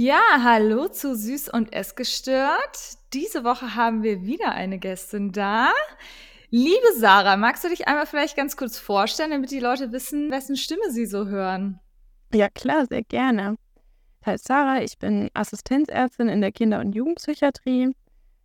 Ja, 0.00 0.20
hallo 0.44 0.86
zu 0.86 1.16
Süß 1.16 1.48
und 1.48 1.72
Essgestört. 1.72 2.98
Diese 3.12 3.42
Woche 3.42 3.74
haben 3.74 4.04
wir 4.04 4.22
wieder 4.22 4.52
eine 4.52 4.78
Gästin 4.78 5.32
da. 5.32 5.72
Liebe 6.50 6.86
Sarah, 6.96 7.36
magst 7.36 7.64
du 7.64 7.68
dich 7.68 7.88
einmal 7.88 8.06
vielleicht 8.06 8.36
ganz 8.36 8.56
kurz 8.56 8.78
vorstellen, 8.78 9.32
damit 9.32 9.50
die 9.50 9.58
Leute 9.58 9.90
wissen, 9.90 10.30
wessen 10.30 10.54
Stimme 10.54 10.92
sie 10.92 11.04
so 11.04 11.26
hören? 11.26 11.80
Ja, 12.32 12.48
klar, 12.48 12.86
sehr 12.86 13.02
gerne. 13.02 13.56
Ich 14.20 14.26
heiße 14.28 14.44
Sarah, 14.46 14.82
ich 14.82 14.96
bin 14.98 15.30
Assistenzärztin 15.34 16.28
in 16.28 16.42
der 16.42 16.52
Kinder- 16.52 16.78
und 16.78 16.94
Jugendpsychiatrie. 16.94 17.90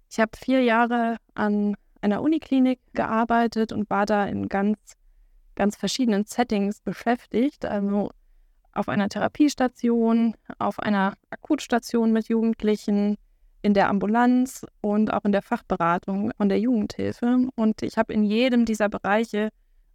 Ich 0.10 0.20
habe 0.20 0.32
vier 0.36 0.64
Jahre 0.64 1.18
an 1.36 1.76
einer 2.02 2.24
Uniklinik 2.24 2.80
gearbeitet 2.94 3.72
und 3.72 3.92
war 3.92 4.08
da 4.08 4.26
in 4.26 4.50
ganz, 4.50 4.80
ganz 5.54 5.76
verschiedenen 5.76 6.26
Settings 6.26 6.82
beschäftigt. 6.82 7.64
Also 7.64 8.10
auf 8.74 8.90
einer 8.90 9.10
Therapiestation, 9.10 10.36
auf 10.60 10.80
einer 10.80 11.14
Akutstation 11.30 12.12
mit 12.12 12.28
Jugendlichen, 12.28 13.18
in 13.64 13.74
der 13.74 13.90
Ambulanz 13.90 14.66
und 14.82 15.12
auch 15.14 15.24
in 15.24 15.32
der 15.32 15.42
Fachberatung 15.42 16.32
von 16.38 16.50
der 16.50 16.60
Jugendhilfe. 16.60 17.48
Und 17.56 17.82
ich 17.82 17.98
habe 17.98 18.14
in 18.14 18.24
jedem 18.24 18.66
dieser 18.66 18.90
Bereiche 18.90 19.50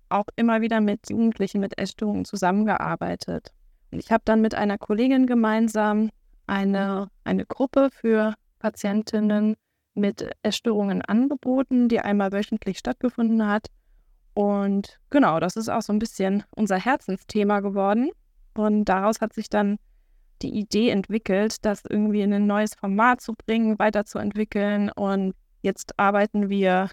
auch 0.09 0.25
immer 0.37 0.63
wieder 0.63 0.81
mit 0.81 1.11
Jugendlichen 1.11 1.61
mit 1.61 1.79
Essstörungen 1.79 2.25
zusammengearbeitet. 2.25 3.53
Und 3.91 3.99
ich 3.99 4.11
habe 4.11 4.23
dann 4.25 4.41
mit 4.41 4.55
einer 4.55 4.79
Kollegin 4.79 5.27
gemeinsam 5.27 6.11
eine, 6.47 7.11
eine 7.25 7.45
Gruppe 7.45 7.91
für 7.93 8.35
Patientinnen 8.59 9.57
mit 9.95 10.31
Essstörungen 10.43 11.03
angeboten, 11.03 11.89
die 11.89 12.01
einmal 12.01 12.33
wöchentlich 12.33 12.79
stattgefunden 12.79 13.47
hat. 13.47 13.67
Und 14.33 14.99
genau, 15.11 15.41
das 15.41 15.57
ist 15.57 15.69
auch 15.69 15.83
so 15.83 15.93
ein 15.93 15.99
bisschen 15.99 16.45
unser 16.57 16.79
Herzensthema 16.79 17.61
geworden. 17.61 18.11
Und 18.59 18.87
daraus 18.87 19.21
hat 19.21 19.33
sich 19.33 19.49
dann 19.49 19.79
die 20.43 20.51
Idee 20.51 20.91
entwickelt, 20.91 21.65
das 21.65 21.83
irgendwie 21.89 22.23
in 22.23 22.33
ein 22.33 22.47
neues 22.47 22.75
Format 22.75 23.21
zu 23.21 23.35
bringen, 23.35 23.79
weiterzuentwickeln. 23.79 24.91
Und 24.91 25.35
jetzt 25.63 25.99
arbeiten 25.99 26.49
wir 26.49 26.91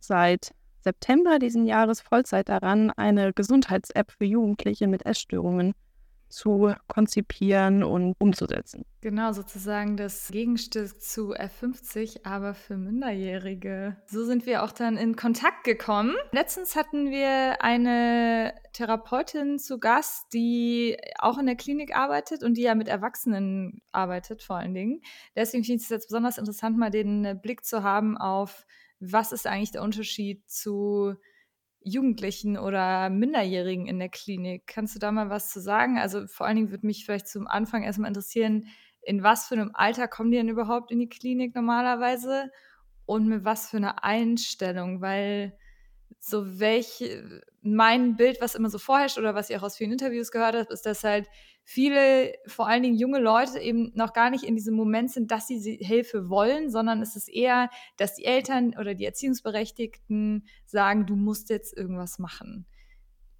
seit 0.00 0.52
September 0.80 1.38
diesen 1.38 1.66
Jahres 1.66 2.00
Vollzeit 2.00 2.48
daran, 2.48 2.90
eine 2.90 3.32
Gesundheits-App 3.32 4.12
für 4.12 4.24
Jugendliche 4.24 4.86
mit 4.86 5.04
Essstörungen 5.04 5.72
zu 6.36 6.74
konzipieren 6.86 7.82
und 7.82 8.14
umzusetzen. 8.18 8.84
Genau, 9.00 9.32
sozusagen 9.32 9.96
das 9.96 10.28
Gegenstück 10.30 11.00
zu 11.00 11.34
F50, 11.34 12.26
aber 12.26 12.52
für 12.52 12.76
Minderjährige. 12.76 13.96
So 14.06 14.22
sind 14.24 14.44
wir 14.44 14.62
auch 14.62 14.72
dann 14.72 14.98
in 14.98 15.16
Kontakt 15.16 15.64
gekommen. 15.64 16.14
Letztens 16.32 16.76
hatten 16.76 17.10
wir 17.10 17.62
eine 17.62 18.52
Therapeutin 18.74 19.58
zu 19.58 19.78
Gast, 19.78 20.26
die 20.34 20.98
auch 21.18 21.38
in 21.38 21.46
der 21.46 21.56
Klinik 21.56 21.96
arbeitet 21.96 22.42
und 22.42 22.58
die 22.58 22.62
ja 22.62 22.74
mit 22.74 22.88
Erwachsenen 22.88 23.80
arbeitet, 23.92 24.42
vor 24.42 24.56
allen 24.56 24.74
Dingen. 24.74 25.00
Deswegen 25.34 25.64
finde 25.64 25.78
ich 25.78 25.84
es 25.84 25.88
jetzt 25.88 26.08
besonders 26.08 26.36
interessant, 26.36 26.76
mal 26.76 26.90
den 26.90 27.40
Blick 27.40 27.64
zu 27.64 27.82
haben 27.82 28.18
auf, 28.18 28.66
was 29.00 29.32
ist 29.32 29.46
eigentlich 29.46 29.72
der 29.72 29.82
Unterschied 29.82 30.46
zu 30.50 31.14
Jugendlichen 31.88 32.58
oder 32.58 33.10
Minderjährigen 33.10 33.86
in 33.86 34.00
der 34.00 34.08
Klinik. 34.08 34.66
Kannst 34.66 34.96
du 34.96 34.98
da 34.98 35.12
mal 35.12 35.30
was 35.30 35.50
zu 35.50 35.60
sagen? 35.60 35.98
Also 35.98 36.26
vor 36.26 36.44
allen 36.44 36.56
Dingen 36.56 36.70
würde 36.72 36.84
mich 36.84 37.04
vielleicht 37.04 37.28
zum 37.28 37.46
Anfang 37.46 37.84
erstmal 37.84 38.08
interessieren, 38.08 38.66
in 39.02 39.22
was 39.22 39.46
für 39.46 39.54
einem 39.54 39.70
Alter 39.72 40.08
kommen 40.08 40.32
die 40.32 40.36
denn 40.36 40.48
überhaupt 40.48 40.90
in 40.90 40.98
die 40.98 41.08
Klinik 41.08 41.54
normalerweise 41.54 42.50
und 43.06 43.28
mit 43.28 43.44
was 43.44 43.70
für 43.70 43.76
einer 43.76 44.02
Einstellung? 44.02 45.00
Weil 45.00 45.56
so 46.18 46.58
welche, 46.58 47.40
mein 47.62 48.16
Bild, 48.16 48.40
was 48.40 48.56
immer 48.56 48.68
so 48.68 48.78
vorherrscht 48.78 49.18
oder 49.18 49.36
was 49.36 49.48
ich 49.48 49.56
auch 49.56 49.62
aus 49.62 49.76
vielen 49.76 49.92
Interviews 49.92 50.32
gehört 50.32 50.56
habe, 50.56 50.72
ist, 50.72 50.86
dass 50.86 51.04
halt 51.04 51.28
viele, 51.68 52.32
vor 52.46 52.68
allen 52.68 52.84
Dingen 52.84 52.94
junge 52.94 53.18
Leute 53.18 53.58
eben 53.58 53.90
noch 53.96 54.12
gar 54.12 54.30
nicht 54.30 54.44
in 54.44 54.54
diesem 54.54 54.76
Moment 54.76 55.10
sind, 55.10 55.32
dass 55.32 55.48
sie 55.48 55.78
Hilfe 55.80 56.30
wollen, 56.30 56.70
sondern 56.70 57.02
es 57.02 57.16
ist 57.16 57.28
eher, 57.28 57.70
dass 57.96 58.14
die 58.14 58.24
Eltern 58.24 58.76
oder 58.78 58.94
die 58.94 59.04
Erziehungsberechtigten 59.04 60.46
sagen, 60.64 61.06
du 61.06 61.16
musst 61.16 61.50
jetzt 61.50 61.76
irgendwas 61.76 62.20
machen. 62.20 62.66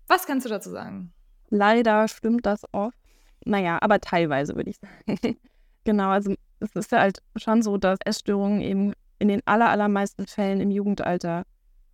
Was 0.08 0.26
kannst 0.26 0.44
du 0.44 0.50
dazu 0.50 0.70
sagen? 0.70 1.12
Leider 1.50 2.08
stimmt 2.08 2.44
das 2.46 2.64
oft. 2.72 2.98
Naja, 3.44 3.78
aber 3.80 4.00
teilweise 4.00 4.56
würde 4.56 4.70
ich 4.70 4.76
sagen. 4.76 5.38
genau, 5.84 6.08
also 6.08 6.34
es 6.58 6.74
ist 6.74 6.90
ja 6.90 6.98
halt 6.98 7.22
schon 7.36 7.62
so, 7.62 7.76
dass 7.76 8.00
Essstörungen 8.04 8.60
eben 8.60 8.92
in 9.20 9.28
den 9.28 9.40
allermeisten 9.46 10.26
Fällen 10.26 10.60
im 10.60 10.72
Jugendalter 10.72 11.44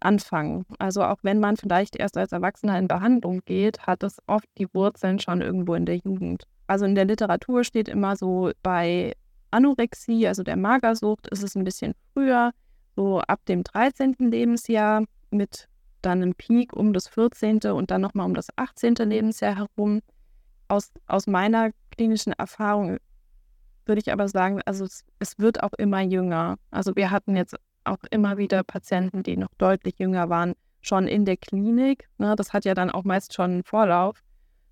anfangen. 0.04 0.64
Also 0.78 1.02
auch 1.04 1.18
wenn 1.22 1.40
man 1.40 1.56
vielleicht 1.56 1.96
erst 1.96 2.16
als 2.16 2.32
Erwachsener 2.32 2.78
in 2.78 2.88
Behandlung 2.88 3.40
geht, 3.44 3.86
hat 3.86 4.02
es 4.02 4.18
oft 4.26 4.46
die 4.58 4.72
Wurzeln 4.74 5.18
schon 5.18 5.40
irgendwo 5.40 5.74
in 5.74 5.86
der 5.86 5.96
Jugend. 5.96 6.44
Also 6.66 6.84
in 6.84 6.94
der 6.94 7.04
Literatur 7.04 7.64
steht 7.64 7.88
immer 7.88 8.16
so 8.16 8.50
bei 8.62 9.14
Anorexie, 9.50 10.26
also 10.26 10.42
der 10.42 10.56
Magersucht, 10.56 11.28
ist 11.28 11.42
es 11.42 11.54
ein 11.54 11.64
bisschen 11.64 11.94
früher, 12.12 12.52
so 12.96 13.20
ab 13.20 13.40
dem 13.46 13.64
13. 13.64 14.16
Lebensjahr 14.18 15.04
mit 15.30 15.68
dann 16.02 16.22
einem 16.22 16.34
Peak 16.34 16.72
um 16.72 16.92
das 16.92 17.08
14. 17.08 17.60
und 17.72 17.90
dann 17.90 18.00
nochmal 18.00 18.26
um 18.26 18.34
das 18.34 18.48
18. 18.56 18.94
Lebensjahr 18.96 19.56
herum. 19.56 20.00
Aus, 20.68 20.90
aus 21.06 21.26
meiner 21.26 21.70
klinischen 21.90 22.32
Erfahrung 22.32 22.98
würde 23.84 24.00
ich 24.00 24.12
aber 24.12 24.28
sagen, 24.28 24.60
also 24.64 24.84
es, 24.84 25.04
es 25.18 25.38
wird 25.38 25.62
auch 25.62 25.72
immer 25.76 26.00
jünger. 26.00 26.56
Also 26.70 26.96
wir 26.96 27.10
hatten 27.10 27.36
jetzt 27.36 27.56
auch 27.84 28.02
immer 28.10 28.36
wieder 28.36 28.62
Patienten, 28.62 29.22
die 29.22 29.36
noch 29.36 29.52
deutlich 29.58 29.98
jünger 29.98 30.28
waren, 30.28 30.54
schon 30.80 31.06
in 31.06 31.24
der 31.24 31.36
Klinik. 31.36 32.08
Ne? 32.18 32.34
Das 32.36 32.52
hat 32.52 32.64
ja 32.64 32.74
dann 32.74 32.90
auch 32.90 33.04
meist 33.04 33.34
schon 33.34 33.50
einen 33.50 33.64
Vorlauf. 33.64 34.22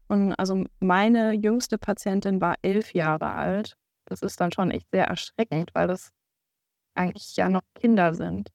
Und 0.08 0.34
also 0.34 0.64
meine 0.80 1.32
jüngste 1.32 1.78
Patientin 1.78 2.40
war 2.40 2.56
elf 2.62 2.94
Jahre 2.94 3.32
alt. 3.32 3.76
Das 4.06 4.22
ist 4.22 4.40
dann 4.40 4.50
schon 4.50 4.72
echt 4.72 4.88
sehr 4.90 5.06
erschreckend, 5.06 5.70
weil 5.72 5.86
das 5.86 6.10
eigentlich 6.94 7.36
ja 7.36 7.48
noch 7.48 7.62
Kinder 7.74 8.14
sind. 8.14 8.50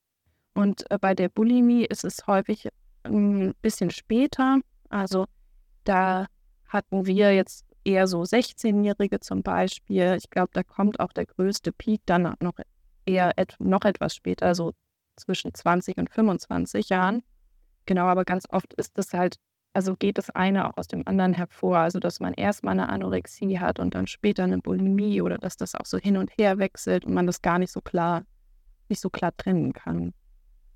Und 0.54 0.90
äh, 0.92 0.98
bei 1.00 1.16
der 1.16 1.30
Bulimie 1.30 1.86
ist 1.86 2.04
es 2.04 2.28
häufig 2.28 2.68
ein 3.04 3.54
bisschen 3.62 3.90
später. 3.90 4.60
Also 4.90 5.26
da 5.86 6.28
hatten 6.68 7.06
wir 7.06 7.34
jetzt 7.34 7.66
eher 7.86 8.08
so 8.08 8.22
16-Jährige 8.22 9.20
zum 9.20 9.44
Beispiel. 9.44 10.16
Ich 10.18 10.30
glaube, 10.30 10.50
da 10.54 10.64
kommt 10.64 11.00
auch 11.00 11.14
der 11.14 11.26
größte 11.26 11.72
Peak 11.72 12.02
dann 12.06 12.36
noch 12.42 12.58
eher 13.06 13.38
et 13.38 13.56
noch 13.60 13.86
etwas 13.86 14.16
später, 14.16 14.56
so 14.56 14.74
zwischen 15.16 15.54
20 15.54 15.98
und 15.98 16.10
25 16.10 16.90
Jahren. 16.90 17.24
Genau, 17.86 18.06
aber 18.06 18.26
ganz 18.26 18.46
oft 18.50 18.74
ist 18.74 18.98
das 18.98 19.14
halt, 19.14 19.38
also 19.74 19.96
geht 19.96 20.18
das 20.18 20.30
eine 20.30 20.68
auch 20.68 20.78
aus 20.78 20.88
dem 20.88 21.08
anderen 21.08 21.34
hervor. 21.34 21.78
Also, 21.78 22.00
dass 22.00 22.20
man 22.20 22.34
erstmal 22.34 22.74
eine 22.74 22.90
Anorexie 22.90 23.60
hat 23.60 23.80
und 23.80 23.96
dann 23.96 24.08
später 24.08 24.44
eine 24.44 24.60
Bulimie 24.60 25.22
oder 25.22 25.38
dass 25.38 25.58
das 25.58 25.76
auch 25.76 25.86
so 25.86 25.98
hin 25.98 26.18
und 26.18 26.32
her 26.38 26.58
wechselt 26.58 27.06
und 27.06 27.14
man 27.14 27.28
das 27.28 27.42
gar 27.42 27.60
nicht 27.60 27.72
so 27.72 27.82
klar, 27.82 28.24
nicht 28.90 29.02
so 29.02 29.10
klar 29.10 29.36
trennen 29.38 29.74
kann. 29.74 30.14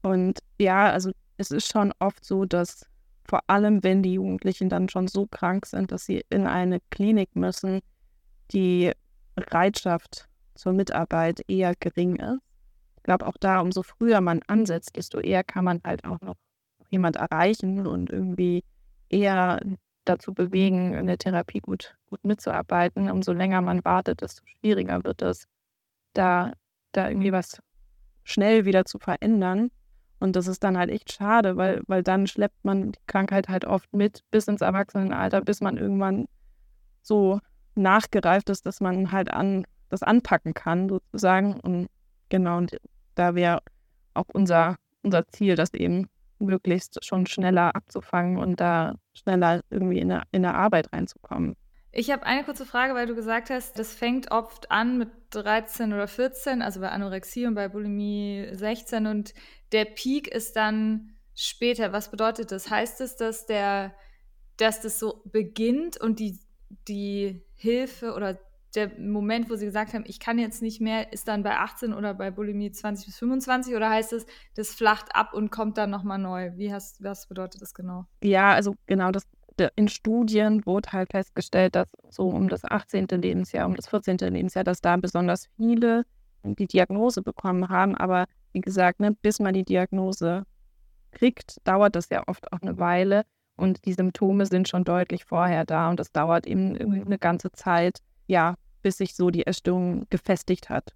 Und 0.02 0.40
ja, 0.60 0.92
also 0.92 1.12
es 1.38 1.52
ist 1.52 1.72
schon 1.72 1.94
oft 2.00 2.24
so, 2.24 2.46
dass 2.46 2.86
vor 3.28 3.42
allem, 3.48 3.84
wenn 3.84 4.04
die 4.04 4.14
Jugendlichen 4.14 4.70
dann 4.70 4.90
schon 4.90 5.08
so 5.08 5.28
krank 5.28 5.66
sind, 5.66 5.92
dass 5.92 6.06
sie 6.06 6.24
in 6.30 6.48
eine 6.48 6.80
Klinik 6.90 7.36
müssen, 7.36 7.82
die 8.52 8.92
Bereitschaft 9.36 10.29
zur 10.60 10.74
Mitarbeit 10.74 11.42
eher 11.48 11.74
gering 11.80 12.18
ist. 12.18 12.42
Ich 12.98 13.04
glaube 13.04 13.26
auch 13.26 13.38
da, 13.40 13.62
umso 13.62 13.82
früher 13.82 14.22
man 14.22 14.42
ansetzt, 14.48 14.96
desto 14.96 15.20
eher 15.20 15.44
kann 15.44 15.64
man 15.64 15.80
halt 15.86 16.04
auch 16.04 16.20
noch 16.22 16.36
jemand 16.90 17.16
erreichen 17.16 17.88
und 17.88 18.10
irgendwie 18.10 18.64
eher 19.10 19.62
dazu 20.06 20.34
bewegen, 20.34 20.94
in 20.94 21.08
der 21.08 21.18
Therapie 21.18 21.60
gut, 21.60 21.96
gut 22.10 22.24
mitzuarbeiten. 22.24 23.10
Umso 23.10 23.32
länger 23.32 23.62
man 23.62 23.86
wartet, 23.86 24.22
desto 24.22 24.44
schwieriger 24.46 25.04
wird 25.04 25.22
es, 25.22 25.48
da, 26.14 26.54
da 26.92 27.08
irgendwie 27.08 27.32
was 27.32 27.62
schnell 28.24 28.66
wieder 28.66 28.86
zu 28.86 29.00
verändern. 29.00 29.72
Und 30.20 30.36
das 30.36 30.48
ist 30.48 30.64
dann 30.64 30.78
halt 30.78 30.90
echt 30.90 31.14
schade, 31.14 31.56
weil, 31.56 31.82
weil 31.88 32.04
dann 32.04 32.28
schleppt 32.28 32.66
man 32.66 32.92
die 32.92 33.00
Krankheit 33.08 33.48
halt 33.48 33.64
oft 33.64 33.94
mit 33.94 34.24
bis 34.32 34.48
ins 34.50 34.62
Erwachsenenalter, 34.62 35.42
bis 35.42 35.62
man 35.62 35.78
irgendwann 35.78 36.26
so 37.02 37.40
nachgereift 37.76 38.50
ist, 38.50 38.66
dass 38.66 38.82
man 38.82 39.14
halt 39.14 39.32
an 39.32 39.66
das 39.90 40.04
anpacken 40.04 40.54
kann, 40.54 40.90
sozusagen. 40.90 41.60
Und 41.60 41.88
genau, 42.30 42.58
und 42.58 42.78
da 43.16 43.36
wäre 43.36 43.62
auch 44.14 44.28
unser, 44.34 44.76
unser 45.04 45.28
Ziel, 45.28 45.56
das 45.56 45.74
eben 45.74 46.08
möglichst 46.40 47.04
schon 47.06 47.26
schneller 47.26 47.76
abzufangen 47.76 48.38
und 48.38 48.60
da 48.60 48.96
schneller 49.14 49.62
irgendwie 49.70 50.00
in 50.00 50.12
eine, 50.12 50.24
in 50.32 50.46
eine 50.46 50.56
Arbeit 50.56 50.92
reinzukommen. 50.94 51.56
Ich 51.92 52.12
habe 52.12 52.24
eine 52.24 52.44
kurze 52.44 52.66
Frage, 52.66 52.94
weil 52.94 53.08
du 53.08 53.16
gesagt 53.16 53.50
hast, 53.50 53.80
das 53.80 53.94
fängt 53.94 54.32
oft 54.32 54.70
an 54.70 55.00
mit 55.00 55.10
13 55.32 55.92
oder 55.92 56.08
14, 56.08 56.62
also 56.62 56.82
bei 56.82 56.90
Anorexie 56.90 57.48
und 57.48 57.56
bei 57.56 57.68
Bulimie 57.68 58.48
16 58.52 59.08
und 59.08 59.34
der 59.72 59.86
Peak 59.86 60.28
ist 60.28 60.56
dann 60.56 61.16
später. 61.34 61.92
Was 61.92 62.12
bedeutet 62.12 62.52
das? 62.52 62.70
Heißt 62.70 63.02
es, 63.02 63.16
dass 63.16 63.48
der, 63.48 63.96
dass 64.58 64.82
das 64.82 65.00
so 65.00 65.24
beginnt 65.26 66.00
und 66.00 66.20
die, 66.20 66.40
die 66.88 67.44
Hilfe 67.56 68.14
oder 68.14 68.38
der 68.76 69.00
Moment, 69.00 69.50
wo 69.50 69.56
sie 69.56 69.66
gesagt 69.66 69.94
haben, 69.94 70.04
ich 70.08 70.20
kann 70.20 70.38
jetzt 70.38 70.62
nicht 70.62 70.80
mehr, 70.80 71.12
ist 71.12 71.28
dann 71.28 71.44
bei 71.44 71.58
18 71.58 71.94
oder 71.94 72.14
bei 72.14 72.32
Bulimie 72.32 72.72
20 72.72 73.08
bis 73.08 73.18
25 73.18 73.76
oder 73.76 73.90
heißt 73.90 74.14
es, 74.14 74.26
das 74.56 74.74
flacht 74.74 75.16
ab 75.16 75.34
und 75.34 75.50
kommt 75.50 75.78
dann 75.78 75.90
nochmal 75.90 76.20
neu? 76.20 76.52
Wie 76.56 76.72
hast, 76.72 77.04
was 77.04 77.28
bedeutet 77.28 77.62
das 77.62 77.74
genau? 77.74 78.06
Ja, 78.24 78.52
also 78.54 78.76
genau, 78.86 79.12
das, 79.12 79.28
in 79.76 79.88
Studien 79.88 80.66
wurde 80.66 80.92
halt 80.92 81.12
festgestellt, 81.12 81.76
dass 81.76 81.88
so 82.10 82.28
um 82.30 82.48
das 82.50 82.64
18. 82.64 83.08
Lebensjahr, 83.08 83.66
um 83.66 83.76
das 83.76 83.88
14. 83.88 84.18
Lebensjahr, 84.18 84.64
dass 84.64 84.82
da 84.82 84.96
besonders 84.98 85.48
viele 85.58 86.06
die 86.44 86.68
Diagnose 86.68 87.22
bekommen 87.22 87.70
haben. 87.70 87.96
Aber 87.96 88.26
wie 88.54 88.62
gesagt, 88.62 89.00
ne, 89.00 89.12
bis 89.22 89.40
man 89.40 89.54
die 89.54 89.66
Diagnose 89.66 90.44
kriegt, 91.12 91.58
dauert 91.66 91.96
das 91.96 92.10
ja 92.10 92.24
oft 92.28 92.52
auch 92.54 92.62
eine 92.62 92.78
Weile. 92.78 93.24
Und 93.56 93.86
die 93.86 93.94
Symptome 93.94 94.46
sind 94.46 94.70
schon 94.70 94.86
deutlich 94.86 95.26
vorher 95.26 95.66
da. 95.66 95.90
Und 95.90 96.00
das 96.00 96.12
dauert 96.12 96.48
eben 96.48 96.78
eine 96.78 97.20
ganze 97.20 97.52
Zeit, 97.52 98.00
ja, 98.30 98.56
bis 98.82 98.98
sich 98.98 99.16
so 99.16 99.30
die 99.30 99.46
Essstörung 99.46 100.06
gefestigt 100.10 100.70
hat. 100.70 100.94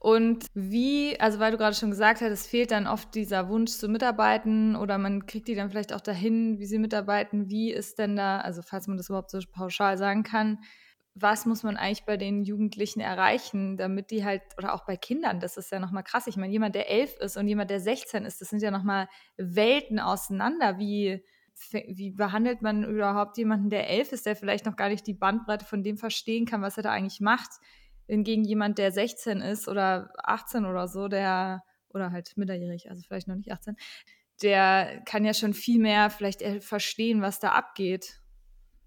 Und 0.00 0.46
wie, 0.54 1.18
also 1.18 1.40
weil 1.40 1.50
du 1.50 1.58
gerade 1.58 1.74
schon 1.74 1.90
gesagt 1.90 2.20
hast, 2.20 2.30
es 2.30 2.46
fehlt 2.46 2.70
dann 2.70 2.86
oft 2.86 3.14
dieser 3.16 3.48
Wunsch 3.48 3.72
zu 3.72 3.88
mitarbeiten 3.88 4.76
oder 4.76 4.96
man 4.96 5.26
kriegt 5.26 5.48
die 5.48 5.56
dann 5.56 5.70
vielleicht 5.70 5.92
auch 5.92 6.00
dahin, 6.00 6.60
wie 6.60 6.66
sie 6.66 6.78
mitarbeiten. 6.78 7.50
Wie 7.50 7.72
ist 7.72 7.98
denn 7.98 8.14
da, 8.14 8.38
also 8.38 8.62
falls 8.62 8.86
man 8.86 8.96
das 8.96 9.08
überhaupt 9.08 9.32
so 9.32 9.40
pauschal 9.52 9.98
sagen 9.98 10.22
kann, 10.22 10.58
was 11.14 11.46
muss 11.46 11.64
man 11.64 11.76
eigentlich 11.76 12.04
bei 12.04 12.16
den 12.16 12.44
Jugendlichen 12.44 13.00
erreichen, 13.00 13.76
damit 13.76 14.12
die 14.12 14.24
halt, 14.24 14.42
oder 14.56 14.72
auch 14.72 14.86
bei 14.86 14.96
Kindern, 14.96 15.40
das 15.40 15.56
ist 15.56 15.72
ja 15.72 15.80
nochmal 15.80 16.04
krass. 16.04 16.28
Ich 16.28 16.36
meine, 16.36 16.52
jemand, 16.52 16.76
der 16.76 16.88
elf 16.88 17.16
ist 17.16 17.36
und 17.36 17.48
jemand, 17.48 17.70
der 17.70 17.80
16 17.80 18.24
ist, 18.24 18.40
das 18.40 18.50
sind 18.50 18.62
ja 18.62 18.70
nochmal 18.70 19.08
Welten 19.36 19.98
auseinander. 19.98 20.78
Wie, 20.78 21.24
wie 21.70 22.10
behandelt 22.10 22.62
man 22.62 22.84
überhaupt 22.84 23.36
jemanden, 23.38 23.70
der 23.70 23.88
elf 23.88 24.12
ist, 24.12 24.26
der 24.26 24.36
vielleicht 24.36 24.66
noch 24.66 24.76
gar 24.76 24.88
nicht 24.88 25.06
die 25.06 25.14
Bandbreite 25.14 25.64
von 25.64 25.82
dem 25.82 25.96
verstehen 25.98 26.46
kann, 26.46 26.62
was 26.62 26.76
er 26.76 26.82
da 26.82 26.90
eigentlich 26.90 27.20
macht? 27.20 27.50
hingegen 28.08 28.44
jemand, 28.44 28.78
der 28.78 28.90
16 28.90 29.40
ist 29.40 29.68
oder 29.68 30.10
18 30.24 30.64
oder 30.64 30.88
so, 30.88 31.08
der, 31.08 31.62
oder 31.90 32.10
halt 32.10 32.36
minderjährig, 32.36 32.90
also 32.90 33.02
vielleicht 33.06 33.28
noch 33.28 33.36
nicht 33.36 33.52
18, 33.52 33.76
der 34.42 35.02
kann 35.04 35.24
ja 35.24 35.34
schon 35.34 35.52
viel 35.52 35.80
mehr 35.80 36.10
vielleicht 36.10 36.42
verstehen, 36.64 37.22
was 37.22 37.38
da 37.38 37.50
abgeht. 37.50 38.20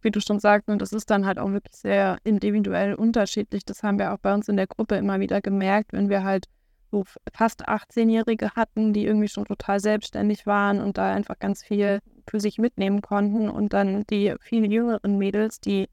Wie 0.01 0.11
du 0.11 0.19
schon 0.19 0.39
sagst, 0.39 0.67
und 0.67 0.81
das 0.81 0.93
ist 0.93 1.11
dann 1.11 1.27
halt 1.27 1.37
auch 1.37 1.51
wirklich 1.51 1.75
sehr 1.75 2.17
individuell 2.23 2.95
unterschiedlich. 2.95 3.63
Das 3.65 3.83
haben 3.83 3.99
wir 3.99 4.11
auch 4.13 4.17
bei 4.17 4.33
uns 4.33 4.49
in 4.49 4.57
der 4.57 4.65
Gruppe 4.65 4.95
immer 4.95 5.19
wieder 5.19 5.41
gemerkt, 5.41 5.93
wenn 5.93 6.09
wir 6.09 6.23
halt 6.23 6.47
so 6.91 7.05
fast 7.33 7.67
18-Jährige 7.67 8.51
hatten, 8.51 8.93
die 8.93 9.05
irgendwie 9.05 9.29
schon 9.29 9.45
total 9.45 9.79
selbstständig 9.79 10.45
waren 10.45 10.79
und 10.79 10.97
da 10.97 11.11
einfach 11.13 11.39
ganz 11.39 11.63
viel 11.63 11.99
für 12.27 12.39
sich 12.39 12.57
mitnehmen 12.57 13.01
konnten. 13.01 13.49
Und 13.49 13.73
dann 13.73 14.03
die 14.09 14.35
viel 14.41 14.71
jüngeren 14.71 15.17
Mädels, 15.17 15.59
die 15.59 15.89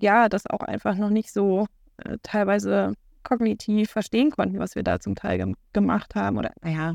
ja 0.00 0.28
das 0.28 0.46
auch 0.46 0.60
einfach 0.60 0.96
noch 0.96 1.10
nicht 1.10 1.32
so 1.32 1.66
äh, 1.98 2.18
teilweise 2.22 2.94
kognitiv 3.22 3.90
verstehen 3.90 4.30
konnten, 4.30 4.58
was 4.58 4.74
wir 4.74 4.82
da 4.82 4.98
zum 4.98 5.14
Teil 5.14 5.38
ge 5.38 5.54
gemacht 5.72 6.14
haben 6.14 6.38
oder 6.38 6.52
naja, 6.62 6.94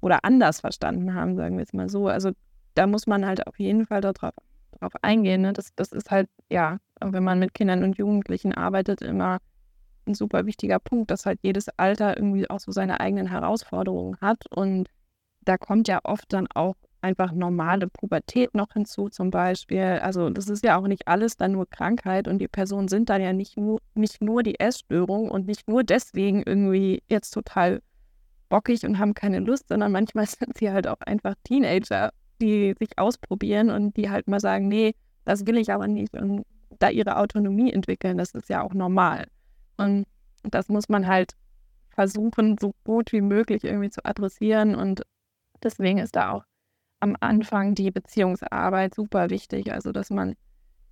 oder 0.00 0.24
anders 0.24 0.60
verstanden 0.60 1.14
haben, 1.14 1.36
sagen 1.36 1.56
wir 1.56 1.60
jetzt 1.62 1.74
mal 1.74 1.88
so. 1.88 2.08
Also 2.08 2.32
da 2.74 2.86
muss 2.86 3.06
man 3.06 3.24
halt 3.24 3.46
auf 3.46 3.58
jeden 3.58 3.86
Fall 3.86 4.00
darauf 4.00 4.34
drauf 4.78 4.92
eingehen. 5.02 5.42
Ne? 5.42 5.52
Das, 5.52 5.74
das 5.74 5.92
ist 5.92 6.10
halt, 6.10 6.28
ja, 6.50 6.78
wenn 7.00 7.24
man 7.24 7.38
mit 7.38 7.54
Kindern 7.54 7.84
und 7.84 7.96
Jugendlichen 7.96 8.52
arbeitet, 8.52 9.02
immer 9.02 9.38
ein 10.06 10.14
super 10.14 10.46
wichtiger 10.46 10.78
Punkt, 10.78 11.10
dass 11.10 11.26
halt 11.26 11.40
jedes 11.42 11.68
Alter 11.78 12.16
irgendwie 12.16 12.48
auch 12.48 12.60
so 12.60 12.72
seine 12.72 13.00
eigenen 13.00 13.26
Herausforderungen 13.26 14.16
hat. 14.20 14.44
Und 14.50 14.88
da 15.44 15.58
kommt 15.58 15.88
ja 15.88 16.00
oft 16.04 16.32
dann 16.32 16.46
auch 16.54 16.74
einfach 17.04 17.32
normale 17.32 17.86
Pubertät 17.86 18.54
noch 18.54 18.72
hinzu 18.72 19.10
zum 19.10 19.30
Beispiel. 19.30 20.00
Also 20.02 20.30
das 20.30 20.48
ist 20.48 20.64
ja 20.64 20.78
auch 20.78 20.86
nicht 20.86 21.06
alles 21.06 21.36
dann 21.36 21.52
nur 21.52 21.68
Krankheit 21.68 22.26
und 22.26 22.38
die 22.38 22.48
Personen 22.48 22.88
sind 22.88 23.10
dann 23.10 23.20
ja 23.20 23.32
nicht 23.32 23.58
nur, 23.58 23.78
nicht 23.94 24.22
nur 24.22 24.42
die 24.42 24.58
Essstörung 24.58 25.30
und 25.30 25.46
nicht 25.46 25.68
nur 25.68 25.84
deswegen 25.84 26.42
irgendwie 26.42 27.02
jetzt 27.08 27.30
total 27.30 27.82
bockig 28.48 28.84
und 28.86 28.98
haben 28.98 29.12
keine 29.12 29.40
Lust, 29.40 29.68
sondern 29.68 29.92
manchmal 29.92 30.26
sind 30.26 30.56
sie 30.56 30.70
halt 30.70 30.86
auch 30.88 31.00
einfach 31.00 31.34
Teenager, 31.44 32.10
die 32.40 32.74
sich 32.78 32.98
ausprobieren 32.98 33.70
und 33.70 33.96
die 33.98 34.08
halt 34.08 34.26
mal 34.26 34.40
sagen, 34.40 34.68
nee, 34.68 34.94
das 35.26 35.46
will 35.46 35.58
ich 35.58 35.72
aber 35.72 35.88
nicht 35.88 36.14
und 36.14 36.44
da 36.78 36.88
ihre 36.88 37.18
Autonomie 37.18 37.72
entwickeln, 37.72 38.18
das 38.18 38.32
ist 38.32 38.48
ja 38.48 38.62
auch 38.62 38.74
normal. 38.74 39.26
Und 39.76 40.06
das 40.42 40.68
muss 40.68 40.88
man 40.88 41.06
halt 41.06 41.34
versuchen, 41.90 42.56
so 42.60 42.74
gut 42.84 43.12
wie 43.12 43.20
möglich 43.20 43.64
irgendwie 43.64 43.90
zu 43.90 44.04
adressieren 44.04 44.74
und 44.74 45.02
deswegen 45.62 45.98
ist 45.98 46.16
da 46.16 46.32
auch 46.32 46.44
am 47.00 47.16
Anfang 47.20 47.74
die 47.74 47.90
Beziehungsarbeit 47.90 48.94
super 48.94 49.30
wichtig. 49.30 49.72
Also, 49.72 49.92
dass 49.92 50.10
man 50.10 50.34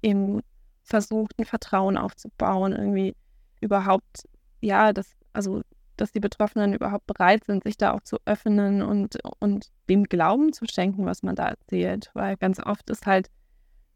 eben 0.03 0.41
versucht, 0.83 1.39
ein 1.39 1.45
Vertrauen 1.45 1.97
aufzubauen, 1.97 2.73
irgendwie 2.73 3.17
überhaupt, 3.61 4.29
ja, 4.61 4.93
dass, 4.93 5.17
also, 5.33 5.63
dass 5.97 6.13
die 6.13 6.21
Betroffenen 6.21 6.75
überhaupt 6.75 7.07
bereit 7.07 7.45
sind, 7.45 7.63
sich 7.65 7.77
da 7.77 7.93
auch 7.93 8.03
zu 8.03 8.19
öffnen 8.25 8.83
und, 8.83 9.19
und 9.39 9.69
dem 9.89 10.05
Glauben 10.05 10.53
zu 10.53 10.67
schenken, 10.67 11.07
was 11.07 11.23
man 11.23 11.37
da 11.37 11.49
erzählt. 11.49 12.11
Weil 12.15 12.37
ganz 12.37 12.59
oft 12.59 12.91
ist 12.91 13.07
halt 13.07 13.31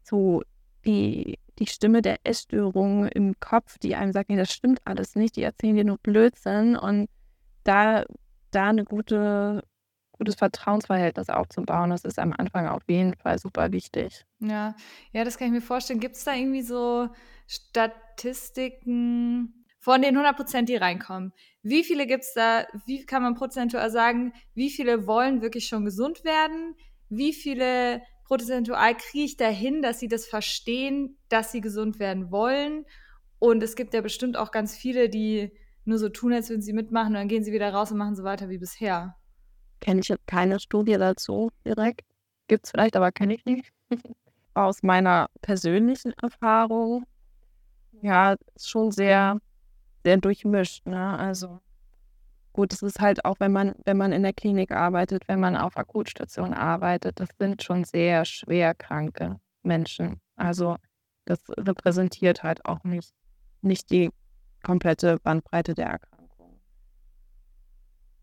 so 0.03 0.41
die, 0.85 1.37
die 1.59 1.67
Stimme 1.67 2.01
der 2.01 2.19
Essstörung 2.23 3.07
im 3.07 3.39
Kopf, 3.39 3.77
die 3.79 3.95
einem 3.95 4.11
sagt, 4.11 4.29
nee, 4.29 4.37
das 4.37 4.51
stimmt 4.51 4.79
alles 4.85 5.15
nicht, 5.15 5.35
die 5.35 5.43
erzählen 5.43 5.75
dir 5.75 5.83
nur 5.83 5.97
Blödsinn 5.97 6.75
und 6.75 7.09
da, 7.63 8.05
da 8.51 8.69
eine 8.69 8.85
gute 8.85 9.63
gutes 10.17 10.35
Vertrauensverhältnis 10.35 11.29
aufzubauen. 11.29 11.91
Das 11.91 12.03
ist 12.03 12.19
am 12.19 12.33
Anfang 12.33 12.67
auf 12.67 12.83
jeden 12.87 13.15
Fall 13.15 13.39
super 13.39 13.71
wichtig. 13.71 14.25
Ja, 14.39 14.75
ja, 15.11 15.23
das 15.23 15.37
kann 15.37 15.47
ich 15.47 15.53
mir 15.53 15.61
vorstellen. 15.61 15.99
Gibt 15.99 16.15
es 16.15 16.23
da 16.23 16.33
irgendwie 16.33 16.63
so 16.63 17.09
Statistiken 17.47 18.85
von 19.79 20.01
den 20.01 20.15
100 20.15 20.35
Prozent, 20.35 20.69
die 20.69 20.75
reinkommen? 20.75 21.33
Wie 21.61 21.83
viele 21.83 22.07
gibt 22.07 22.23
es 22.23 22.33
da? 22.33 22.65
Wie 22.85 23.05
kann 23.05 23.21
man 23.21 23.35
prozentual 23.35 23.89
sagen, 23.89 24.33
wie 24.53 24.69
viele 24.69 25.07
wollen 25.07 25.41
wirklich 25.41 25.67
schon 25.67 25.85
gesund 25.85 26.23
werden? 26.23 26.75
Wie 27.09 27.33
viele 27.33 28.01
prozentual 28.27 28.95
kriege 28.95 29.23
ich 29.23 29.37
dahin, 29.37 29.81
dass 29.81 29.99
sie 29.99 30.07
das 30.07 30.25
verstehen, 30.25 31.17
dass 31.29 31.51
sie 31.51 31.61
gesund 31.61 31.99
werden 31.99 32.29
wollen? 32.29 32.85
Und 33.39 33.63
es 33.63 33.75
gibt 33.75 33.93
ja 33.93 34.01
bestimmt 34.01 34.35
auch 34.35 34.51
ganz 34.51 34.75
viele, 34.75 35.09
die 35.09 35.51
nur 35.85 35.97
so 35.97 36.09
tun, 36.09 36.33
als 36.33 36.49
würden 36.49 36.61
sie 36.61 36.73
mitmachen 36.73 37.09
und 37.09 37.13
dann 37.13 37.27
gehen 37.29 37.43
sie 37.43 37.53
wieder 37.53 37.73
raus 37.73 37.91
und 37.91 37.97
machen 37.97 38.15
so 38.15 38.23
weiter 38.23 38.49
wie 38.49 38.57
bisher. 38.57 39.15
Kenne 39.79 40.01
ich 40.01 40.13
keine 40.25 40.59
Studie 40.59 40.97
dazu 40.97 41.51
direkt. 41.65 42.01
Gibt 42.47 42.65
es 42.65 42.71
vielleicht, 42.71 42.95
aber 42.95 43.11
kenne 43.11 43.35
ich 43.35 43.45
nicht. 43.45 43.71
Aus 44.53 44.83
meiner 44.83 45.29
persönlichen 45.41 46.13
Erfahrung, 46.21 47.05
ja, 48.01 48.35
ist 48.55 48.69
schon 48.69 48.91
sehr, 48.91 49.39
sehr 50.03 50.17
durchmischt. 50.17 50.85
Ne? 50.85 51.17
Also 51.17 51.59
gut, 52.57 52.73
es 52.73 52.81
ist 52.81 52.99
halt 52.99 53.23
auch, 53.23 53.35
wenn 53.39 53.51
man, 53.51 53.75
wenn 53.85 53.97
man 53.97 54.11
in 54.11 54.23
der 54.23 54.33
Klinik 54.33 54.71
arbeitet, 54.71 55.27
wenn 55.27 55.39
man 55.39 55.55
auf 55.55 55.77
Akutstation 55.77 56.55
arbeitet, 56.55 57.19
das 57.19 57.29
sind 57.37 57.61
schon 57.61 57.83
sehr 57.83 58.25
schwer 58.25 58.73
kranke 58.73 59.39
Menschen. 59.61 60.19
Also 60.35 60.75
das 61.25 61.39
repräsentiert 61.55 62.41
halt 62.41 62.65
auch 62.65 62.83
nicht, 62.83 63.13
nicht 63.61 63.91
die 63.91 64.09
komplette 64.63 65.19
Bandbreite 65.19 65.75
der 65.75 65.85
Erkrankung. 65.85 66.59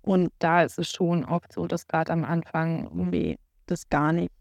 Und 0.02 0.32
da 0.40 0.64
ist 0.64 0.80
es 0.80 0.90
schon 0.90 1.24
oft 1.24 1.52
so, 1.52 1.68
dass 1.68 1.86
gerade 1.86 2.12
am 2.12 2.24
Anfang 2.24 2.86
irgendwie 2.86 3.38
das 3.66 3.88
gar 3.88 4.12
nicht, 4.12 4.32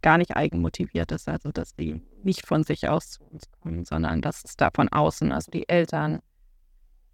gar 0.00 0.16
nicht 0.16 0.36
eigenmotiviert 0.36 1.10
ist. 1.10 1.28
Also 1.28 1.50
dass 1.50 1.74
die 1.74 2.00
nicht 2.22 2.46
von 2.46 2.62
sich 2.62 2.88
aus 2.88 3.10
zu 3.10 3.24
uns 3.24 3.50
kommen, 3.50 3.84
sondern 3.84 4.22
dass 4.22 4.44
es 4.44 4.54
da 4.54 4.70
von 4.72 4.88
außen, 4.88 5.32
also 5.32 5.50
die 5.50 5.68
Eltern 5.68 6.20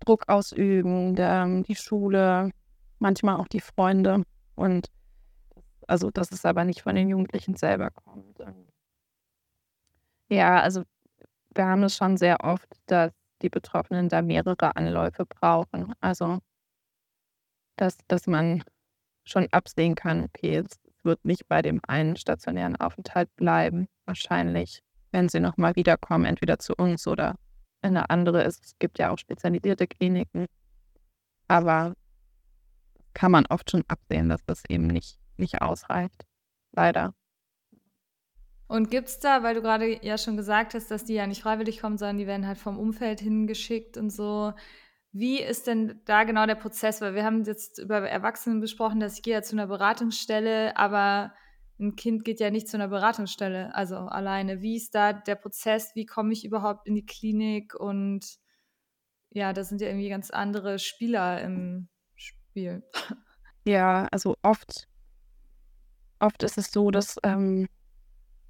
Druck 0.01 0.29
ausüben, 0.29 1.15
der, 1.15 1.63
die 1.63 1.77
Schule, 1.77 2.51
manchmal 2.99 3.37
auch 3.37 3.49
die 3.49 3.61
Freunde. 3.61 4.23
Und 4.55 4.91
also 5.87 6.11
dass 6.11 6.31
es 6.33 6.45
aber 6.45 6.65
nicht 6.65 6.83
von 6.83 6.95
den 6.95 7.09
Jugendlichen 7.09 7.57
selber 7.57 7.91
kommt. 7.91 8.39
Ja, 10.29 10.61
also 10.61 10.85
wir 11.55 11.67
haben 11.67 11.83
es 11.83 11.97
schon 11.97 12.17
sehr 12.17 12.45
oft, 12.45 12.69
dass 12.87 13.13
die 13.43 13.49
Betroffenen 13.49 14.09
da 14.09 14.23
mehrere 14.23 14.77
Anläufe 14.77 15.27
brauchen. 15.27 15.93
Also 16.01 16.39
dass, 17.77 17.97
dass 18.09 18.27
man 18.27 18.63
schon 19.25 19.49
absehen 19.53 19.95
kann, 19.95 20.25
okay, 20.25 20.57
es 20.57 20.79
wird 21.03 21.25
nicht 21.25 21.49
bei 21.49 21.63
dem 21.63 21.81
einen 21.89 22.17
stationären 22.17 22.77
Aufenthalt 22.77 23.35
bleiben. 23.37 23.89
Wahrscheinlich, 24.05 24.83
wenn 25.13 25.29
sie 25.29 25.41
nochmal 25.41 25.75
wiederkommen, 25.77 26.27
entweder 26.27 26.59
zu 26.59 26.75
uns 26.75 27.07
oder 27.07 27.37
eine 27.83 28.11
andere. 28.11 28.45
Es 28.45 28.77
gibt 28.79 28.99
ja 28.99 29.11
auch 29.11 29.19
spezialisierte 29.19 29.87
Kliniken. 29.87 30.47
Aber 31.49 31.95
kann 33.15 33.33
man 33.33 33.47
oft 33.47 33.71
schon 33.71 33.85
absehen, 33.89 34.29
dass 34.29 34.45
das 34.45 34.63
eben 34.69 34.87
nicht, 34.87 35.19
nicht 35.37 35.61
ausreicht. 35.63 36.25
Leider. 36.73 37.15
Und 38.69 38.89
gibt 38.91 39.09
es 39.09 39.19
da, 39.19 39.43
weil 39.43 39.57
du 39.57 39.63
gerade 39.63 40.05
ja 40.05 40.17
schon 40.17 40.37
gesagt 40.37 40.75
hast, 40.75 40.93
dass 40.93 41.05
die 41.05 41.15
ja 41.15 41.27
nicht 41.27 41.43
freiwillig 41.43 41.81
kommen, 41.81 41.99
sondern 41.99 42.19
die 42.19 42.29
werden 42.29 42.47
halt 42.47 42.59
vom 42.59 42.79
Umfeld 42.79 43.21
hingeschickt 43.21 43.97
und 43.97 44.11
so, 44.11 44.53
wie 45.13 45.41
ist 45.43 45.67
denn 45.67 46.01
da 46.05 46.23
genau 46.23 46.47
der 46.47 46.55
Prozess? 46.55 47.01
Weil 47.01 47.17
wir 47.17 47.25
haben 47.25 47.43
jetzt 47.43 47.79
über 47.79 48.09
Erwachsene 48.09 48.61
besprochen, 48.61 49.01
dass 49.01 49.17
ich 49.17 49.23
gehe 49.23 49.35
ja 49.35 49.43
zu 49.43 49.57
einer 49.57 49.67
Beratungsstelle, 49.67 50.77
aber 50.77 51.35
ein 51.81 51.97
Kind 51.97 52.25
geht 52.25 52.41
ja 52.41 52.51
nicht 52.51 52.69
zu 52.69 52.77
einer 52.77 52.89
Beratungsstelle, 52.89 53.75
also 53.75 53.97
alleine. 53.97 54.61
Wie 54.61 54.77
ist 54.77 54.95
da 54.95 55.13
der 55.13 55.35
Prozess? 55.35 55.95
Wie 55.95 56.07
komme 56.07 56.33
ich 56.33 56.45
überhaupt 56.45 56.87
in 56.87 56.95
die 56.95 57.07
Klinik? 57.07 57.75
Und 57.75 58.39
ja, 59.31 59.53
da 59.53 59.65
sind 59.65 59.81
ja 59.81 59.89
irgendwie 59.89 60.09
ganz 60.09 60.31
andere 60.31 60.79
Spieler 60.79 61.41
im 61.41 61.89
Spiel. 62.15 62.83
Ja, 63.67 64.09
also 64.11 64.37
oft, 64.43 64.89
oft 66.19 66.43
ist 66.43 66.57
es 66.57 66.73
so, 66.73 66.91
dass 66.91 67.19
ähm, 67.23 67.69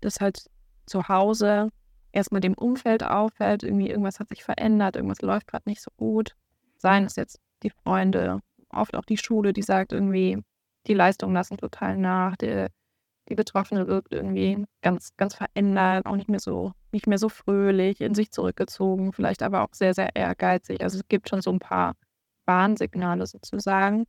das 0.01 0.21
halt 0.21 0.49
zu 0.87 1.09
Hause 1.09 1.69
erstmal 2.13 2.41
dem 2.41 2.55
Umfeld 2.55 3.03
auffällt, 3.03 3.65
irgendwie 3.65 3.89
irgendwas 3.89 4.21
hat 4.21 4.29
sich 4.29 4.45
verändert, 4.45 4.97
irgendwas 4.97 5.21
läuft 5.21 5.49
gerade 5.49 5.69
nicht 5.69 5.83
so 5.83 5.91
gut. 5.97 6.37
Seien 6.79 7.05
es 7.05 7.17
jetzt 7.17 7.41
die 7.65 7.71
Freunde, 7.71 8.41
oft 8.71 8.95
auch 8.95 9.05
die 9.05 9.19
Schule, 9.19 9.53
die 9.53 9.63
sagt 9.63 9.93
irgendwie, 9.93 10.39
die 10.87 10.95
Leistungen 10.95 11.35
lassen 11.35 11.59
total 11.59 11.99
nach, 11.99 12.37
die, 12.37 12.69
die 13.31 13.37
Betroffene 13.37 13.87
wirkt 13.87 14.13
irgendwie 14.13 14.65
ganz, 14.83 15.17
ganz 15.17 15.35
verändert, 15.35 16.05
auch 16.05 16.17
nicht 16.17 16.29
mehr 16.29 16.41
so, 16.41 16.73
nicht 16.93 17.07
mehr 17.07 17.19
so 17.19 17.29
fröhlich, 17.29 18.01
in 18.01 18.15
sich 18.15 18.33
zurückgezogen, 18.33 19.13
vielleicht 19.13 19.43
aber 19.43 19.63
auch 19.63 19.73
sehr, 19.73 19.95
sehr 19.95 20.15
ehrgeizig. 20.17 20.83
Also 20.83 20.99
es 20.99 21.09
gibt 21.09 21.29
schon 21.29 21.41
so 21.41 21.51
ein 21.51 21.61
paar 21.61 21.95
Warnsignale 22.47 23.27
sozusagen. 23.27 24.05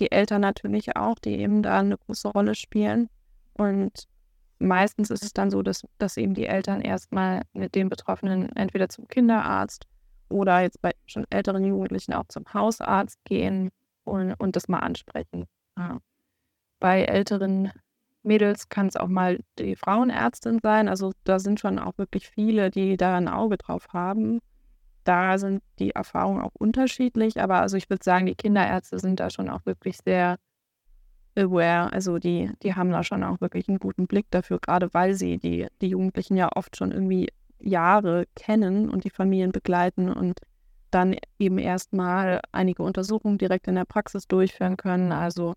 Die 0.00 0.10
Eltern 0.10 0.40
natürlich 0.40 0.96
auch, 0.96 1.18
die 1.18 1.36
eben 1.38 1.62
da 1.62 1.80
eine 1.80 1.98
große 1.98 2.28
Rolle 2.28 2.54
spielen. 2.54 3.08
Und 3.52 4.08
meistens 4.58 5.10
ist 5.10 5.22
es 5.22 5.32
dann 5.34 5.50
so, 5.50 5.62
dass, 5.62 5.82
dass 5.98 6.16
eben 6.16 6.34
die 6.34 6.46
Eltern 6.46 6.80
erstmal 6.80 7.42
mit 7.52 7.74
den 7.74 7.90
Betroffenen 7.90 8.54
entweder 8.56 8.88
zum 8.88 9.06
Kinderarzt 9.06 9.86
oder 10.28 10.60
jetzt 10.60 10.80
bei 10.80 10.92
schon 11.06 11.26
älteren 11.30 11.64
Jugendlichen 11.64 12.14
auch 12.14 12.26
zum 12.28 12.44
Hausarzt 12.52 13.22
gehen 13.24 13.70
und, 14.04 14.32
und 14.34 14.56
das 14.56 14.68
mal 14.68 14.80
ansprechen. 14.80 15.44
Ja. 15.78 15.98
Bei 16.80 17.04
älteren 17.04 17.70
Mädels 18.26 18.68
kann 18.68 18.88
es 18.88 18.96
auch 18.96 19.08
mal 19.08 19.40
die 19.58 19.76
Frauenärztin 19.76 20.58
sein. 20.62 20.88
Also 20.88 21.12
da 21.24 21.38
sind 21.38 21.60
schon 21.60 21.78
auch 21.78 21.96
wirklich 21.98 22.28
viele, 22.28 22.70
die 22.70 22.96
da 22.96 23.16
ein 23.16 23.28
Auge 23.28 23.56
drauf 23.56 23.88
haben. 23.92 24.40
Da 25.04 25.38
sind 25.38 25.62
die 25.78 25.90
Erfahrungen 25.90 26.42
auch 26.42 26.54
unterschiedlich, 26.54 27.40
aber 27.40 27.60
also 27.60 27.76
ich 27.76 27.88
würde 27.88 28.02
sagen, 28.02 28.26
die 28.26 28.34
Kinderärzte 28.34 28.98
sind 28.98 29.20
da 29.20 29.30
schon 29.30 29.48
auch 29.48 29.64
wirklich 29.64 29.98
sehr 30.04 30.36
aware. 31.36 31.92
Also 31.92 32.18
die, 32.18 32.50
die 32.62 32.74
haben 32.74 32.90
da 32.90 33.04
schon 33.04 33.22
auch 33.22 33.40
wirklich 33.40 33.68
einen 33.68 33.78
guten 33.78 34.06
Blick 34.06 34.26
dafür, 34.30 34.58
gerade 34.58 34.92
weil 34.92 35.14
sie 35.14 35.38
die, 35.38 35.68
die 35.80 35.88
Jugendlichen 35.88 36.36
ja 36.36 36.50
oft 36.54 36.76
schon 36.76 36.92
irgendwie 36.92 37.28
Jahre 37.60 38.26
kennen 38.34 38.90
und 38.90 39.04
die 39.04 39.10
Familien 39.10 39.52
begleiten 39.52 40.10
und 40.10 40.40
dann 40.90 41.16
eben 41.38 41.58
erstmal 41.58 42.40
einige 42.52 42.82
Untersuchungen 42.82 43.38
direkt 43.38 43.68
in 43.68 43.74
der 43.74 43.84
Praxis 43.84 44.26
durchführen 44.26 44.76
können. 44.76 45.12
Also 45.12 45.54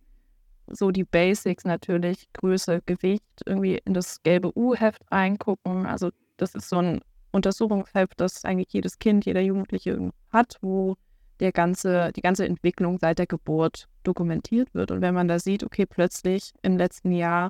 so 0.71 0.91
die 0.91 1.03
Basics 1.03 1.65
natürlich, 1.65 2.27
Größe, 2.33 2.81
Gewicht, 2.85 3.23
irgendwie 3.45 3.79
in 3.85 3.93
das 3.93 4.21
gelbe 4.23 4.57
U-Heft 4.57 5.01
reingucken. 5.11 5.85
Also 5.85 6.11
das 6.38 6.55
ist 6.55 6.69
so 6.69 6.77
ein 6.77 7.01
Untersuchungsheft, 7.31 8.13
das 8.17 8.45
eigentlich 8.45 8.71
jedes 8.71 8.99
Kind, 8.99 9.25
jeder 9.25 9.41
Jugendliche 9.41 10.11
hat, 10.31 10.57
wo 10.61 10.95
der 11.39 11.51
ganze, 11.51 12.11
die 12.13 12.21
ganze 12.21 12.45
Entwicklung 12.45 12.97
seit 12.99 13.19
der 13.19 13.27
Geburt 13.27 13.88
dokumentiert 14.03 14.73
wird. 14.73 14.91
Und 14.91 15.01
wenn 15.01 15.13
man 15.13 15.27
da 15.27 15.39
sieht, 15.39 15.63
okay, 15.63 15.85
plötzlich 15.85 16.53
im 16.61 16.77
letzten 16.77 17.11
Jahr 17.11 17.49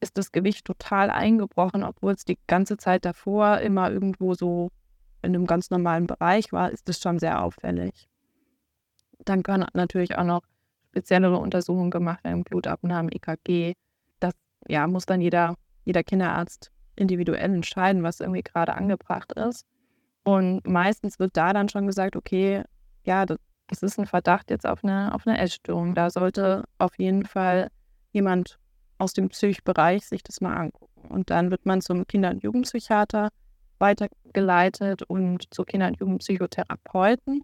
ist 0.00 0.18
das 0.18 0.32
Gewicht 0.32 0.64
total 0.64 1.10
eingebrochen, 1.10 1.84
obwohl 1.84 2.12
es 2.12 2.24
die 2.24 2.38
ganze 2.46 2.76
Zeit 2.76 3.04
davor 3.04 3.58
immer 3.58 3.90
irgendwo 3.90 4.34
so 4.34 4.70
in 5.22 5.34
einem 5.34 5.46
ganz 5.46 5.70
normalen 5.70 6.06
Bereich 6.06 6.52
war, 6.52 6.70
ist 6.70 6.88
das 6.88 6.98
schon 6.98 7.20
sehr 7.20 7.42
auffällig. 7.42 8.08
Dann 9.24 9.44
können 9.44 9.66
natürlich 9.72 10.18
auch 10.18 10.24
noch 10.24 10.42
speziellere 10.92 11.38
Untersuchungen 11.38 11.90
gemacht 11.90 12.22
werden, 12.22 12.44
Blutabnahmen, 12.44 13.10
EKG. 13.10 13.74
Das 14.20 14.34
ja, 14.68 14.86
muss 14.86 15.06
dann 15.06 15.20
jeder, 15.20 15.54
jeder 15.84 16.04
Kinderarzt 16.04 16.70
individuell 16.96 17.54
entscheiden, 17.54 18.02
was 18.02 18.20
irgendwie 18.20 18.42
gerade 18.42 18.74
angebracht 18.74 19.32
ist. 19.32 19.64
Und 20.22 20.66
meistens 20.66 21.18
wird 21.18 21.36
da 21.36 21.52
dann 21.52 21.68
schon 21.68 21.86
gesagt, 21.86 22.14
okay, 22.14 22.62
ja, 23.04 23.26
das, 23.26 23.38
ist 23.80 23.98
ein 23.98 24.06
Verdacht 24.06 24.50
jetzt 24.50 24.66
auf 24.66 24.84
eine, 24.84 25.14
auf 25.14 25.26
eine 25.26 25.38
Essstörung. 25.38 25.94
Da 25.94 26.10
sollte 26.10 26.64
auf 26.78 26.98
jeden 26.98 27.24
Fall 27.24 27.68
jemand 28.12 28.58
aus 28.98 29.14
dem 29.14 29.30
Psychbereich 29.30 30.06
sich 30.06 30.22
das 30.22 30.42
mal 30.42 30.54
angucken. 30.54 31.08
Und 31.08 31.30
dann 31.30 31.50
wird 31.50 31.64
man 31.64 31.80
zum 31.80 32.06
Kinder- 32.06 32.30
und 32.30 32.42
Jugendpsychiater 32.42 33.30
weitergeleitet 33.78 35.02
und 35.04 35.52
zu 35.52 35.64
Kinder- 35.64 35.88
und 35.88 35.98
Jugendpsychotherapeuten. 35.98 37.42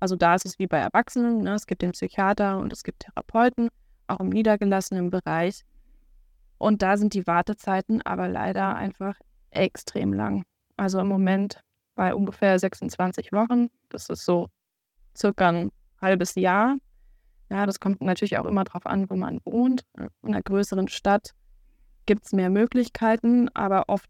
Also 0.00 0.16
da 0.16 0.34
ist 0.34 0.46
es 0.46 0.58
wie 0.58 0.66
bei 0.66 0.78
Erwachsenen, 0.78 1.42
ne? 1.42 1.54
es 1.54 1.66
gibt 1.66 1.82
den 1.82 1.92
Psychiater 1.92 2.58
und 2.58 2.72
es 2.72 2.82
gibt 2.82 3.00
Therapeuten, 3.00 3.68
auch 4.06 4.20
im 4.20 4.30
niedergelassenen 4.30 5.10
Bereich. 5.10 5.62
Und 6.58 6.82
da 6.82 6.96
sind 6.96 7.14
die 7.14 7.26
Wartezeiten 7.26 8.02
aber 8.02 8.28
leider 8.28 8.74
einfach 8.74 9.14
extrem 9.50 10.12
lang. 10.12 10.44
Also 10.76 10.98
im 11.00 11.08
Moment 11.08 11.62
bei 11.94 12.14
ungefähr 12.14 12.58
26 12.58 13.32
Wochen. 13.32 13.68
Das 13.90 14.08
ist 14.08 14.24
so 14.24 14.48
circa 15.16 15.50
ein 15.50 15.70
halbes 16.00 16.34
Jahr. 16.34 16.76
Ja, 17.50 17.66
das 17.66 17.80
kommt 17.80 18.00
natürlich 18.00 18.38
auch 18.38 18.46
immer 18.46 18.64
darauf 18.64 18.86
an, 18.86 19.10
wo 19.10 19.16
man 19.16 19.40
wohnt. 19.44 19.82
In 19.98 20.08
einer 20.22 20.42
größeren 20.42 20.88
Stadt 20.88 21.34
gibt 22.06 22.24
es 22.24 22.32
mehr 22.32 22.48
Möglichkeiten, 22.48 23.48
aber 23.54 23.88
oft 23.88 24.08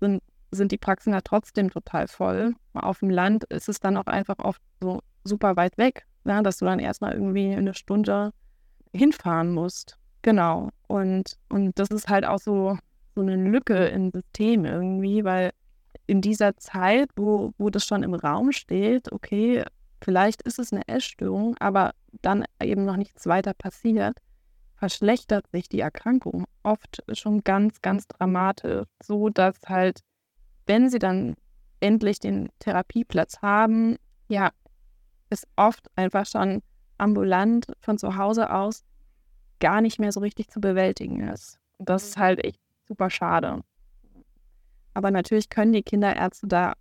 sind, 0.00 0.22
sind 0.50 0.72
die 0.72 0.78
Praxen 0.78 1.12
ja 1.12 1.20
trotzdem 1.20 1.70
total 1.70 2.08
voll. 2.08 2.54
Auf 2.72 3.00
dem 3.00 3.10
Land 3.10 3.44
ist 3.44 3.68
es 3.68 3.80
dann 3.80 3.96
auch 3.96 4.06
einfach 4.06 4.38
oft 4.38 4.62
so 4.80 5.00
super 5.24 5.56
weit 5.56 5.78
weg, 5.78 6.06
ja, 6.24 6.42
dass 6.42 6.58
du 6.58 6.64
dann 6.64 6.78
erstmal 6.78 7.12
irgendwie 7.12 7.54
eine 7.54 7.74
Stunde 7.74 8.32
hinfahren 8.92 9.52
musst. 9.52 9.98
Genau. 10.22 10.70
Und, 10.88 11.36
und 11.48 11.78
das 11.78 11.88
ist 11.88 12.08
halt 12.08 12.24
auch 12.24 12.38
so, 12.38 12.78
so 13.14 13.22
eine 13.22 13.36
Lücke 13.36 13.86
im 13.86 14.10
System 14.10 14.64
irgendwie, 14.64 15.24
weil 15.24 15.52
in 16.06 16.20
dieser 16.20 16.56
Zeit, 16.56 17.10
wo, 17.16 17.52
wo 17.58 17.70
das 17.70 17.84
schon 17.84 18.02
im 18.02 18.14
Raum 18.14 18.52
steht, 18.52 19.12
okay, 19.12 19.64
vielleicht 20.02 20.42
ist 20.42 20.58
es 20.58 20.72
eine 20.72 20.86
Essstörung, 20.88 21.56
aber 21.60 21.92
dann 22.22 22.44
eben 22.62 22.84
noch 22.84 22.96
nichts 22.96 23.26
weiter 23.26 23.54
passiert, 23.54 24.18
verschlechtert 24.76 25.46
sich 25.52 25.68
die 25.68 25.80
Erkrankung 25.80 26.46
oft 26.62 27.02
schon 27.12 27.44
ganz, 27.44 27.80
ganz 27.82 28.08
dramatisch, 28.08 28.86
so 29.02 29.28
dass 29.28 29.56
halt, 29.66 30.00
wenn 30.66 30.88
sie 30.88 30.98
dann 30.98 31.34
endlich 31.80 32.18
den 32.18 32.48
Therapieplatz 32.58 33.40
haben, 33.42 33.96
ja, 34.28 34.50
es 35.30 35.46
oft 35.56 35.86
einfach 35.96 36.26
schon 36.26 36.62
ambulant 36.98 37.66
von 37.80 37.98
zu 37.98 38.16
Hause 38.16 38.52
aus 38.52 38.84
gar 39.60 39.80
nicht 39.80 39.98
mehr 39.98 40.12
so 40.12 40.20
richtig 40.20 40.48
zu 40.48 40.60
bewältigen 40.60 41.28
ist. 41.28 41.58
Und 41.78 41.88
das 41.88 42.04
ist 42.04 42.16
halt 42.18 42.44
echt 42.44 42.60
super 42.86 43.10
schade. 43.10 43.62
Aber 44.94 45.10
natürlich 45.10 45.48
können 45.48 45.72
die 45.72 45.82
Kinderärzte 45.82 46.46
da 46.46 46.74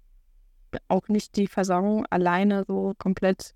auch 0.88 1.08
nicht 1.08 1.36
die 1.36 1.48
Versorgung 1.48 2.06
alleine 2.10 2.64
so 2.68 2.94
komplett 2.98 3.54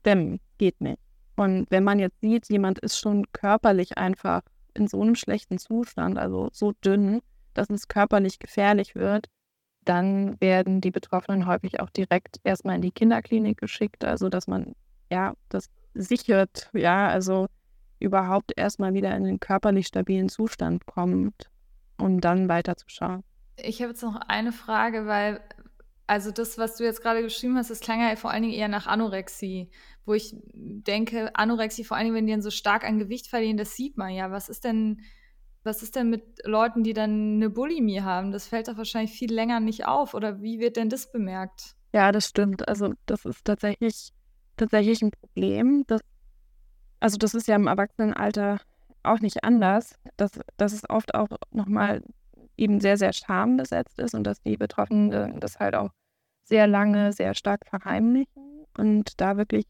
stemmen. 0.00 0.40
Geht 0.58 0.80
nicht. 0.80 1.00
Und 1.36 1.66
wenn 1.70 1.84
man 1.84 1.98
jetzt 1.98 2.20
sieht, 2.20 2.48
jemand 2.48 2.78
ist 2.78 2.98
schon 2.98 3.24
körperlich 3.32 3.98
einfach 3.98 4.42
in 4.74 4.86
so 4.86 5.00
einem 5.02 5.14
schlechten 5.14 5.58
Zustand, 5.58 6.18
also 6.18 6.48
so 6.52 6.72
dünn, 6.84 7.20
dass 7.54 7.70
es 7.70 7.88
körperlich 7.88 8.38
gefährlich 8.38 8.94
wird, 8.94 9.26
dann 9.84 10.40
werden 10.40 10.80
die 10.80 10.90
Betroffenen 10.90 11.46
häufig 11.46 11.80
auch 11.80 11.90
direkt 11.90 12.40
erstmal 12.44 12.76
in 12.76 12.82
die 12.82 12.90
Kinderklinik 12.90 13.58
geschickt, 13.58 14.04
also 14.04 14.28
dass 14.28 14.46
man 14.46 14.74
ja 15.10 15.34
das 15.48 15.70
sichert, 15.94 16.70
ja, 16.72 17.08
also 17.08 17.46
überhaupt 18.00 18.52
erstmal 18.56 18.94
wieder 18.94 19.16
in 19.16 19.24
den 19.24 19.40
körperlich 19.40 19.86
stabilen 19.86 20.28
Zustand 20.28 20.86
kommt, 20.86 21.50
um 21.98 22.20
dann 22.20 22.48
weiterzuschauen. 22.48 23.22
Ich 23.56 23.80
habe 23.80 23.90
jetzt 23.90 24.02
noch 24.02 24.16
eine 24.16 24.52
Frage, 24.52 25.06
weil 25.06 25.40
also 26.06 26.30
das, 26.30 26.58
was 26.58 26.76
du 26.76 26.84
jetzt 26.84 27.02
gerade 27.02 27.22
geschrieben 27.22 27.56
hast, 27.56 27.70
das 27.70 27.80
klang 27.80 28.00
ja 28.00 28.14
vor 28.16 28.30
allen 28.30 28.42
Dingen 28.42 28.54
eher 28.54 28.68
nach 28.68 28.86
Anorexie, 28.86 29.70
wo 30.04 30.12
ich 30.12 30.34
denke, 30.52 31.34
Anorexie 31.34 31.84
vor 31.84 31.96
allen 31.96 32.04
Dingen, 32.04 32.16
wenn 32.16 32.26
die 32.26 32.32
dann 32.32 32.42
so 32.42 32.50
stark 32.50 32.84
an 32.84 32.98
Gewicht 32.98 33.28
verlieren, 33.28 33.56
das 33.56 33.74
sieht 33.74 33.96
man 33.96 34.12
ja. 34.12 34.30
Was 34.30 34.48
ist 34.48 34.64
denn 34.64 35.00
was 35.64 35.82
ist 35.82 35.96
denn 35.96 36.10
mit 36.10 36.22
Leuten, 36.44 36.82
die 36.82 36.92
dann 36.92 37.36
eine 37.36 37.50
Bulimie 37.50 38.02
haben? 38.02 38.32
Das 38.32 38.46
fällt 38.46 38.68
doch 38.68 38.76
wahrscheinlich 38.76 39.12
viel 39.12 39.32
länger 39.32 39.60
nicht 39.60 39.86
auf. 39.86 40.14
Oder 40.14 40.42
wie 40.42 40.60
wird 40.60 40.76
denn 40.76 40.88
das 40.88 41.10
bemerkt? 41.10 41.74
Ja, 41.92 42.12
das 42.12 42.26
stimmt. 42.26 42.68
Also 42.68 42.92
das 43.06 43.24
ist 43.24 43.44
tatsächlich, 43.44 44.12
tatsächlich 44.56 45.02
ein 45.02 45.10
Problem. 45.10 45.84
Das, 45.86 46.00
also 47.00 47.16
das 47.16 47.34
ist 47.34 47.48
ja 47.48 47.56
im 47.56 47.66
Erwachsenenalter 47.66 48.60
auch 49.02 49.20
nicht 49.20 49.44
anders, 49.44 49.98
dass, 50.16 50.32
dass 50.56 50.72
es 50.72 50.88
oft 50.88 51.14
auch 51.14 51.28
nochmal 51.50 52.02
eben 52.56 52.80
sehr, 52.80 52.96
sehr 52.96 53.12
schambesetzt 53.12 53.98
ist 53.98 54.14
und 54.14 54.24
dass 54.24 54.40
die 54.42 54.56
Betroffenen 54.56 55.40
das 55.40 55.58
halt 55.58 55.74
auch 55.74 55.90
sehr 56.44 56.66
lange, 56.66 57.12
sehr 57.12 57.34
stark 57.34 57.66
verheimlichen 57.66 58.64
und 58.76 59.20
da 59.20 59.36
wirklich 59.36 59.66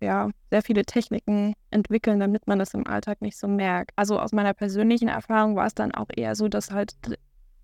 ja, 0.00 0.30
sehr 0.50 0.62
viele 0.62 0.84
Techniken 0.84 1.54
entwickeln, 1.70 2.20
damit 2.20 2.46
man 2.46 2.58
das 2.58 2.74
im 2.74 2.86
Alltag 2.86 3.22
nicht 3.22 3.38
so 3.38 3.48
merkt. 3.48 3.92
Also 3.96 4.18
aus 4.20 4.32
meiner 4.32 4.54
persönlichen 4.54 5.08
Erfahrung 5.08 5.56
war 5.56 5.66
es 5.66 5.74
dann 5.74 5.92
auch 5.94 6.08
eher 6.14 6.34
so, 6.34 6.48
dass 6.48 6.70
halt 6.70 6.94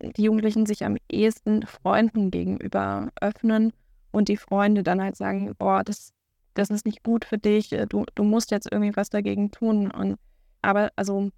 die 0.03 0.23
Jugendlichen 0.23 0.67
sich 0.67 0.85
am 0.85 0.97
ehesten 1.11 1.67
Freunden 1.67 2.31
gegenüber 2.31 3.11
öffnen 3.21 3.73
und 4.11 4.29
die 4.29 4.37
Freunde 4.37 4.83
dann 4.83 5.03
halt 5.03 5.17
sagen, 5.17 5.55
boah, 5.59 5.85
das, 5.85 6.12
das 6.55 6.71
ist 6.71 6.87
nicht 6.87 7.03
gut 7.05 7.25
für 7.25 7.39
dich, 7.39 7.71
du, 7.89 8.05
du 8.15 8.25
musst 8.25 8.51
jetzt 8.51 8.71
irgendwie 8.71 8.97
was 8.97 9.11
dagegen 9.11 9.51
tun. 9.51 9.91
Und 9.91 10.19
aber 10.62 10.91
also 10.97 11.31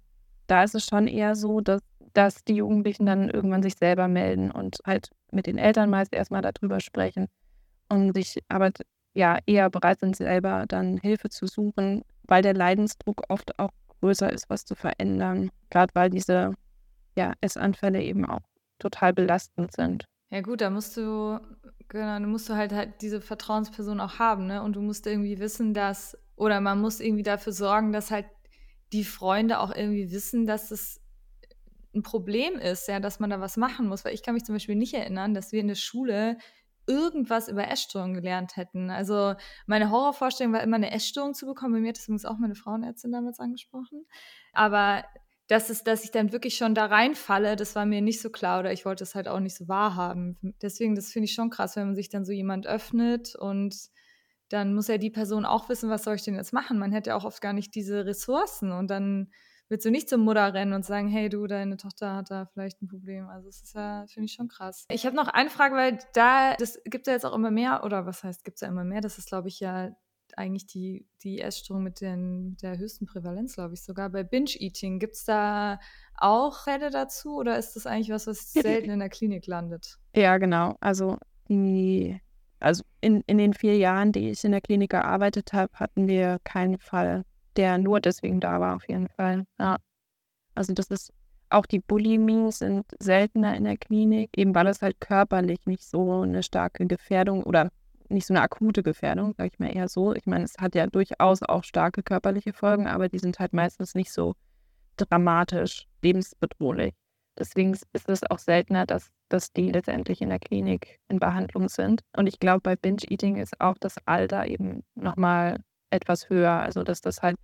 da 0.47 0.63
ist 0.63 0.75
es 0.75 0.85
schon 0.85 1.07
eher 1.07 1.35
so, 1.35 1.61
dass, 1.61 1.81
dass 2.13 2.43
die 2.43 2.55
Jugendlichen 2.55 3.05
dann 3.05 3.29
irgendwann 3.29 3.63
sich 3.63 3.75
selber 3.75 4.07
melden 4.07 4.51
und 4.51 4.77
halt 4.85 5.09
mit 5.31 5.47
den 5.47 5.57
Eltern 5.57 5.89
meist 5.89 6.13
erstmal 6.13 6.41
darüber 6.41 6.79
sprechen 6.79 7.27
und 7.89 8.13
sich 8.13 8.39
aber 8.49 8.71
ja 9.15 9.39
eher 9.45 9.69
bereit 9.69 9.99
sind, 9.99 10.15
selber 10.15 10.65
dann 10.67 10.97
Hilfe 10.97 11.29
zu 11.29 11.47
suchen, 11.47 12.03
weil 12.27 12.41
der 12.41 12.53
Leidensdruck 12.53 13.23
oft 13.29 13.57
auch 13.57 13.71
größer 14.01 14.31
ist, 14.31 14.49
was 14.49 14.65
zu 14.65 14.75
verändern. 14.75 15.49
Gerade 15.69 15.91
weil 15.95 16.09
diese 16.09 16.53
ja, 17.17 17.33
Essanfälle 17.41 18.03
eben 18.03 18.25
auch 18.25 18.41
total 18.77 19.13
belastend 19.13 19.71
sind. 19.73 20.05
Ja 20.31 20.41
gut, 20.41 20.61
da 20.61 20.69
musst 20.69 20.97
du, 20.97 21.39
genau, 21.87 22.19
du 22.19 22.27
musst 22.27 22.49
du 22.49 22.55
halt 22.55 22.73
halt 22.73 23.01
diese 23.01 23.21
Vertrauensperson 23.21 23.99
auch 24.01 24.19
haben, 24.19 24.47
ne? 24.47 24.61
Und 24.61 24.75
du 24.75 24.81
musst 24.81 25.07
irgendwie 25.07 25.39
wissen, 25.39 25.73
dass, 25.73 26.17
oder 26.35 26.59
man 26.59 26.81
muss 26.81 26.99
irgendwie 26.99 27.23
dafür 27.23 27.53
sorgen, 27.53 27.93
dass 27.93 28.11
halt 28.11 28.25
die 28.91 29.05
Freunde 29.05 29.59
auch 29.59 29.73
irgendwie 29.73 30.11
wissen, 30.11 30.45
dass 30.45 30.71
es 30.71 30.99
ein 31.93 32.03
Problem 32.03 32.55
ist, 32.55 32.87
ja, 32.87 32.99
dass 32.99 33.19
man 33.19 33.29
da 33.29 33.39
was 33.39 33.55
machen 33.55 33.87
muss. 33.87 34.03
Weil 34.03 34.13
ich 34.13 34.23
kann 34.23 34.33
mich 34.33 34.43
zum 34.43 34.55
Beispiel 34.55 34.75
nicht 34.75 34.93
erinnern, 34.93 35.33
dass 35.33 35.53
wir 35.53 35.61
in 35.61 35.69
der 35.69 35.75
Schule 35.75 36.37
irgendwas 36.87 37.47
über 37.47 37.67
Essstörungen 37.67 38.13
gelernt 38.13 38.57
hätten. 38.57 38.89
Also 38.89 39.35
meine 39.65 39.89
Horrorvorstellung 39.89 40.53
war 40.53 40.63
immer 40.63 40.75
eine 40.75 40.91
Essstörung 40.91 41.33
zu 41.33 41.45
bekommen. 41.45 41.73
Bei 41.73 41.79
mir 41.79 41.89
hat 41.89 41.97
das 41.97 42.05
übrigens 42.05 42.25
auch 42.25 42.37
meine 42.37 42.55
Frauenärztin 42.55 43.11
damals 43.11 43.39
angesprochen. 43.39 44.05
Aber 44.53 45.03
dass, 45.47 45.69
es, 45.69 45.83
dass 45.83 46.03
ich 46.03 46.11
dann 46.11 46.31
wirklich 46.31 46.57
schon 46.57 46.73
da 46.73 46.85
reinfalle, 46.85 47.55
das 47.55 47.75
war 47.75 47.85
mir 47.85 48.01
nicht 48.01 48.21
so 48.21 48.29
klar 48.29 48.59
oder 48.59 48.71
ich 48.73 48.85
wollte 48.85 49.03
es 49.03 49.13
halt 49.13 49.27
auch 49.27 49.39
nicht 49.39 49.55
so 49.55 49.67
wahrhaben. 49.67 50.37
Deswegen, 50.61 50.95
das 50.95 51.11
finde 51.11 51.25
ich 51.25 51.33
schon 51.33 51.49
krass, 51.49 51.75
wenn 51.75 51.87
man 51.87 51.95
sich 51.95 52.09
dann 52.09 52.25
so 52.25 52.31
jemand 52.31 52.65
öffnet 52.65 53.35
und 53.35 53.75
dann 54.49 54.73
muss 54.73 54.87
ja 54.87 54.97
die 54.97 55.11
Person 55.11 55.45
auch 55.45 55.69
wissen, 55.69 55.89
was 55.89 56.03
soll 56.03 56.15
ich 56.15 56.23
denn 56.23 56.35
jetzt 56.35 56.53
machen. 56.53 56.79
Man 56.79 56.91
hätte 56.91 57.11
ja 57.11 57.15
auch 57.15 57.25
oft 57.25 57.41
gar 57.41 57.53
nicht 57.53 57.75
diese 57.75 58.05
Ressourcen 58.05 58.71
und 58.71 58.89
dann 58.89 59.31
willst 59.69 59.85
du 59.85 59.91
nicht 59.91 60.09
zur 60.09 60.17
Mutter 60.17 60.53
rennen 60.53 60.73
und 60.73 60.85
sagen, 60.85 61.07
hey 61.07 61.29
du, 61.29 61.47
deine 61.47 61.77
Tochter 61.77 62.15
hat 62.15 62.31
da 62.31 62.45
vielleicht 62.45 62.81
ein 62.81 62.87
Problem. 62.87 63.27
Also 63.27 63.49
es 63.49 63.61
ist 63.61 63.75
ja, 63.75 64.05
finde 64.07 64.25
ich 64.25 64.33
schon 64.33 64.47
krass. 64.47 64.85
Ich 64.89 65.05
habe 65.05 65.15
noch 65.15 65.27
eine 65.27 65.49
Frage, 65.49 65.75
weil 65.75 65.99
da, 66.13 66.55
das 66.55 66.79
gibt 66.85 67.07
ja 67.07 67.13
jetzt 67.13 67.25
auch 67.25 67.33
immer 67.35 67.51
mehr, 67.51 67.83
oder 67.83 68.05
was 68.05 68.23
heißt, 68.23 68.43
gibt 68.43 68.55
es 68.55 68.61
ja 68.61 68.67
immer 68.67 68.83
mehr, 68.83 69.01
das 69.01 69.17
ist, 69.17 69.27
glaube 69.27 69.47
ich, 69.47 69.59
ja 69.59 69.91
eigentlich 70.37 70.67
die, 70.67 71.07
die 71.23 71.39
Essstörung 71.39 71.83
mit, 71.83 72.01
den, 72.01 72.57
der 72.61 72.77
höchsten 72.77 73.05
Prävalenz, 73.05 73.55
glaube 73.55 73.73
ich, 73.73 73.83
sogar. 73.83 74.09
Bei 74.09 74.23
Binge-Eating, 74.23 74.99
gibt 74.99 75.15
es 75.15 75.25
da 75.25 75.79
auch 76.17 76.63
Fälle 76.63 76.89
dazu 76.89 77.37
oder 77.37 77.57
ist 77.57 77.75
das 77.75 77.85
eigentlich 77.85 78.09
was, 78.09 78.27
was 78.27 78.51
selten 78.51 78.89
in 78.89 78.99
der 78.99 79.09
Klinik 79.09 79.47
landet? 79.47 79.97
Ja, 80.15 80.37
genau. 80.37 80.75
Also 80.79 81.17
die, 81.47 82.19
also 82.59 82.83
in, 83.01 83.21
in 83.27 83.37
den 83.37 83.53
vier 83.53 83.77
Jahren, 83.77 84.11
die 84.11 84.29
ich 84.29 84.43
in 84.43 84.51
der 84.51 84.61
Klinik 84.61 84.91
gearbeitet 84.91 85.53
habe, 85.53 85.71
hatten 85.75 86.07
wir 86.07 86.39
keinen 86.43 86.79
Fall, 86.79 87.23
der 87.57 87.77
nur 87.77 87.99
deswegen 87.99 88.39
da 88.39 88.59
war, 88.59 88.75
auf 88.75 88.87
jeden 88.87 89.09
Fall. 89.09 89.45
Ja. 89.59 89.77
Also 90.55 90.73
das 90.73 90.87
ist 90.87 91.13
auch 91.49 91.65
die 91.65 91.79
Bulimie 91.79 92.51
sind 92.51 92.85
seltener 92.99 93.55
in 93.55 93.65
der 93.65 93.77
Klinik, 93.77 94.31
eben 94.35 94.55
weil 94.55 94.67
es 94.67 94.81
halt 94.81 94.99
körperlich 94.99 95.65
nicht 95.65 95.83
so 95.83 96.21
eine 96.21 96.43
starke 96.43 96.85
Gefährdung 96.87 97.43
oder 97.43 97.71
nicht 98.09 98.27
so 98.27 98.33
eine 98.33 98.41
akute 98.41 98.83
Gefährdung, 98.83 99.33
sage 99.35 99.51
ich 99.53 99.59
mal 99.59 99.75
eher 99.75 99.87
so. 99.87 100.13
Ich 100.13 100.25
meine, 100.25 100.43
es 100.43 100.55
hat 100.59 100.75
ja 100.75 100.87
durchaus 100.87 101.43
auch 101.43 101.63
starke 101.63 102.03
körperliche 102.03 102.53
Folgen, 102.53 102.87
aber 102.87 103.09
die 103.09 103.19
sind 103.19 103.39
halt 103.39 103.53
meistens 103.53 103.95
nicht 103.95 104.11
so 104.11 104.35
dramatisch, 104.97 105.87
lebensbedrohlich. 106.01 106.93
Deswegen 107.37 107.73
ist 107.73 108.09
es 108.09 108.23
auch 108.29 108.39
seltener, 108.39 108.85
dass, 108.85 109.09
dass 109.29 109.51
die 109.51 109.71
letztendlich 109.71 110.21
in 110.21 110.29
der 110.29 110.39
Klinik 110.39 110.99
in 111.09 111.19
Behandlung 111.19 111.67
sind. 111.67 112.01
Und 112.15 112.27
ich 112.27 112.39
glaube, 112.39 112.61
bei 112.61 112.75
Binge-Eating 112.75 113.37
ist 113.37 113.59
auch 113.59 113.75
das 113.79 113.97
Alter 114.05 114.47
eben 114.47 114.83
nochmal 114.95 115.59
etwas 115.95 116.29
höher. 116.29 116.51
Also, 116.51 116.83
dass 116.83 117.01
das 117.01 117.21
halt 117.21 117.37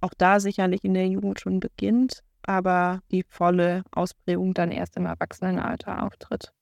auch 0.00 0.12
da 0.16 0.40
sicherlich 0.40 0.84
in 0.84 0.94
der 0.94 1.08
Jugend 1.08 1.40
schon 1.40 1.60
beginnt, 1.60 2.22
aber 2.42 3.00
die 3.10 3.24
volle 3.28 3.84
Ausprägung 3.92 4.54
dann 4.54 4.70
erst 4.72 4.96
im 4.96 5.06
Erwachsenenalter 5.06 6.02
auftritt. 6.02 6.52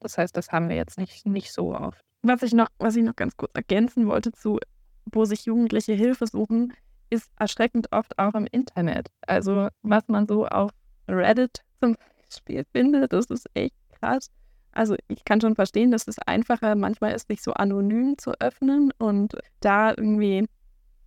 Das 0.00 0.16
heißt, 0.16 0.36
das 0.36 0.50
haben 0.50 0.68
wir 0.68 0.76
jetzt 0.76 0.98
nicht, 0.98 1.26
nicht 1.26 1.52
so 1.52 1.74
oft. 1.74 2.00
Was 2.22 2.42
ich 2.42 2.52
noch, 2.52 2.68
was 2.78 2.96
ich 2.96 3.04
noch 3.04 3.16
ganz 3.16 3.36
kurz 3.36 3.52
ergänzen 3.54 4.06
wollte 4.06 4.32
zu, 4.32 4.58
wo 5.06 5.24
sich 5.24 5.44
Jugendliche 5.44 5.92
Hilfe 5.92 6.26
suchen, 6.26 6.72
ist 7.10 7.30
erschreckend 7.38 7.92
oft 7.92 8.18
auch 8.18 8.34
im 8.34 8.46
Internet. 8.46 9.08
Also 9.26 9.68
was 9.82 10.04
man 10.08 10.26
so 10.26 10.46
auf 10.46 10.70
Reddit 11.08 11.62
zum 11.80 11.96
Beispiel 12.28 12.64
findet, 12.72 13.12
das 13.12 13.26
ist 13.26 13.46
echt 13.54 13.74
krass. 14.00 14.30
Also 14.72 14.96
ich 15.08 15.24
kann 15.24 15.40
schon 15.40 15.54
verstehen, 15.54 15.90
dass 15.90 16.06
es 16.08 16.18
einfacher 16.18 16.74
manchmal 16.74 17.12
ist, 17.12 17.28
sich 17.28 17.42
so 17.42 17.52
anonym 17.52 18.18
zu 18.18 18.32
öffnen 18.40 18.92
und 18.98 19.36
da 19.60 19.90
irgendwie 19.90 20.46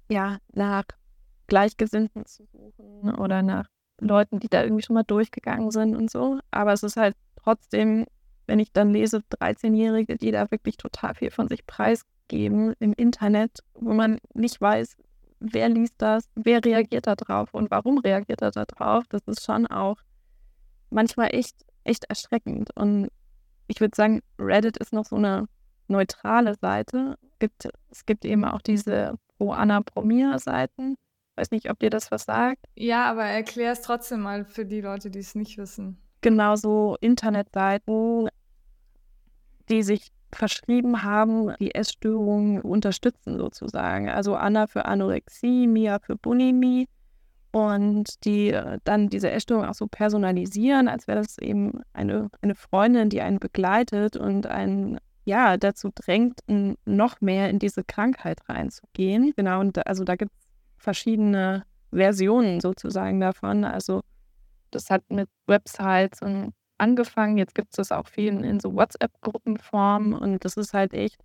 ja 0.09 0.37
nach 0.53 0.83
Gleichgesinnten 1.47 2.25
zu 2.25 2.45
suchen 2.45 3.15
oder 3.15 3.41
nach 3.41 3.67
Leuten, 3.99 4.39
die 4.39 4.49
da 4.49 4.63
irgendwie 4.63 4.83
schon 4.83 4.95
mal 4.95 5.03
durchgegangen 5.03 5.71
sind 5.71 5.95
und 5.95 6.11
so. 6.11 6.39
Aber 6.51 6.73
es 6.73 6.83
ist 6.83 6.97
halt 6.97 7.15
trotzdem 7.35 8.05
wenn 8.47 8.59
ich 8.59 8.71
dann 8.71 8.91
lese, 8.91 9.23
13-Jährige, 9.39 10.17
die 10.17 10.31
da 10.31 10.49
wirklich 10.51 10.77
total 10.77 11.15
viel 11.15 11.31
von 11.31 11.47
sich 11.47 11.65
preisgeben 11.65 12.73
im 12.79 12.93
Internet, 12.93 13.59
wo 13.73 13.93
man 13.93 14.19
nicht 14.33 14.59
weiß, 14.59 14.97
wer 15.39 15.69
liest 15.69 15.95
das, 15.97 16.29
wer 16.35 16.63
reagiert 16.63 17.07
da 17.07 17.15
drauf 17.15 17.53
und 17.53 17.71
warum 17.71 17.97
reagiert 17.97 18.41
er 18.41 18.51
da 18.51 18.65
drauf, 18.65 19.05
das 19.09 19.21
ist 19.27 19.43
schon 19.43 19.67
auch 19.67 19.97
manchmal 20.89 21.29
echt, 21.33 21.65
echt 21.83 22.05
erschreckend. 22.05 22.69
Und 22.75 23.09
ich 23.67 23.79
würde 23.79 23.95
sagen, 23.95 24.21
Reddit 24.39 24.77
ist 24.77 24.93
noch 24.93 25.05
so 25.05 25.15
eine 25.15 25.47
neutrale 25.87 26.55
Seite. 26.55 27.17
Es 27.31 27.39
gibt, 27.39 27.69
es 27.89 28.05
gibt 28.05 28.25
eben 28.25 28.45
auch 28.45 28.61
diese 28.61 29.15
Pro-Anna-Promia-Seiten. 29.37 30.95
Weiß 31.35 31.51
nicht, 31.51 31.69
ob 31.69 31.79
dir 31.79 31.89
das 31.89 32.11
was 32.11 32.25
sagt. 32.25 32.65
Ja, 32.75 33.09
aber 33.09 33.23
erklär 33.23 33.71
es 33.71 33.81
trotzdem 33.81 34.21
mal 34.21 34.45
für 34.45 34.65
die 34.65 34.81
Leute, 34.81 35.09
die 35.09 35.19
es 35.19 35.35
nicht 35.35 35.57
wissen 35.57 36.03
genauso 36.23 36.97
Internetseiten, 37.01 38.29
die 39.69 39.83
sich 39.83 40.11
verschrieben 40.33 41.03
haben, 41.03 41.53
die 41.59 41.75
Essstörungen 41.75 42.61
unterstützen 42.61 43.37
sozusagen. 43.37 44.09
Also 44.09 44.35
Anna 44.35 44.65
für 44.65 44.85
Anorexie, 44.85 45.67
Mia 45.67 45.99
für 45.99 46.15
Bulimie 46.15 46.87
und 47.53 48.25
die 48.25 48.49
äh, 48.49 48.79
dann 48.83 49.09
diese 49.09 49.29
Essstörung 49.29 49.65
auch 49.65 49.75
so 49.75 49.87
personalisieren, 49.87 50.87
als 50.87 51.07
wäre 51.07 51.21
das 51.21 51.37
eben 51.37 51.81
eine, 51.93 52.29
eine 52.41 52.55
Freundin, 52.55 53.09
die 53.09 53.21
einen 53.21 53.39
begleitet 53.39 54.17
und 54.17 54.47
einen 54.47 54.97
ja 55.23 55.55
dazu 55.57 55.91
drängt, 55.93 56.39
noch 56.85 57.21
mehr 57.21 57.49
in 57.49 57.59
diese 57.59 57.83
Krankheit 57.83 58.41
reinzugehen. 58.49 59.33
Genau, 59.35 59.59
und 59.59 59.77
da, 59.77 59.81
also 59.83 60.03
da 60.03 60.15
gibt 60.15 60.31
es 60.37 60.47
verschiedene 60.77 61.63
Versionen 61.91 62.59
sozusagen 62.59 63.19
davon. 63.19 63.63
Also 63.63 64.01
das 64.71 64.89
hat 64.89 65.03
mit 65.09 65.29
Websites 65.45 66.21
und 66.21 66.53
angefangen. 66.79 67.37
Jetzt 67.37 67.53
gibt 67.53 67.69
es 67.69 67.75
das 67.77 67.91
auch 67.91 68.07
viel 68.07 68.43
in 68.43 68.59
so 68.59 68.73
WhatsApp-Gruppenform 68.73 70.13
und 70.13 70.43
das 70.43 70.57
ist 70.57 70.73
halt 70.73 70.93
echt, 70.93 71.21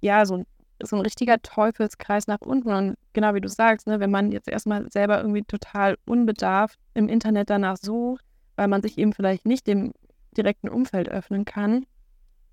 ja, 0.00 0.26
so 0.26 0.38
ein, 0.38 0.46
so 0.86 0.96
ein 0.96 1.02
richtiger 1.02 1.40
Teufelskreis 1.40 2.26
nach 2.26 2.40
unten. 2.40 2.72
Und 2.72 2.96
genau 3.12 3.34
wie 3.34 3.40
du 3.40 3.48
sagst, 3.48 3.86
ne, 3.86 4.00
wenn 4.00 4.10
man 4.10 4.32
jetzt 4.32 4.48
erstmal 4.48 4.90
selber 4.90 5.18
irgendwie 5.18 5.42
total 5.42 5.96
unbedarft 6.06 6.78
im 6.94 7.08
Internet 7.08 7.50
danach 7.50 7.76
sucht, 7.76 8.24
weil 8.56 8.68
man 8.68 8.82
sich 8.82 8.98
eben 8.98 9.12
vielleicht 9.12 9.46
nicht 9.46 9.66
dem 9.66 9.92
direkten 10.36 10.68
Umfeld 10.68 11.08
öffnen 11.08 11.44
kann 11.44 11.86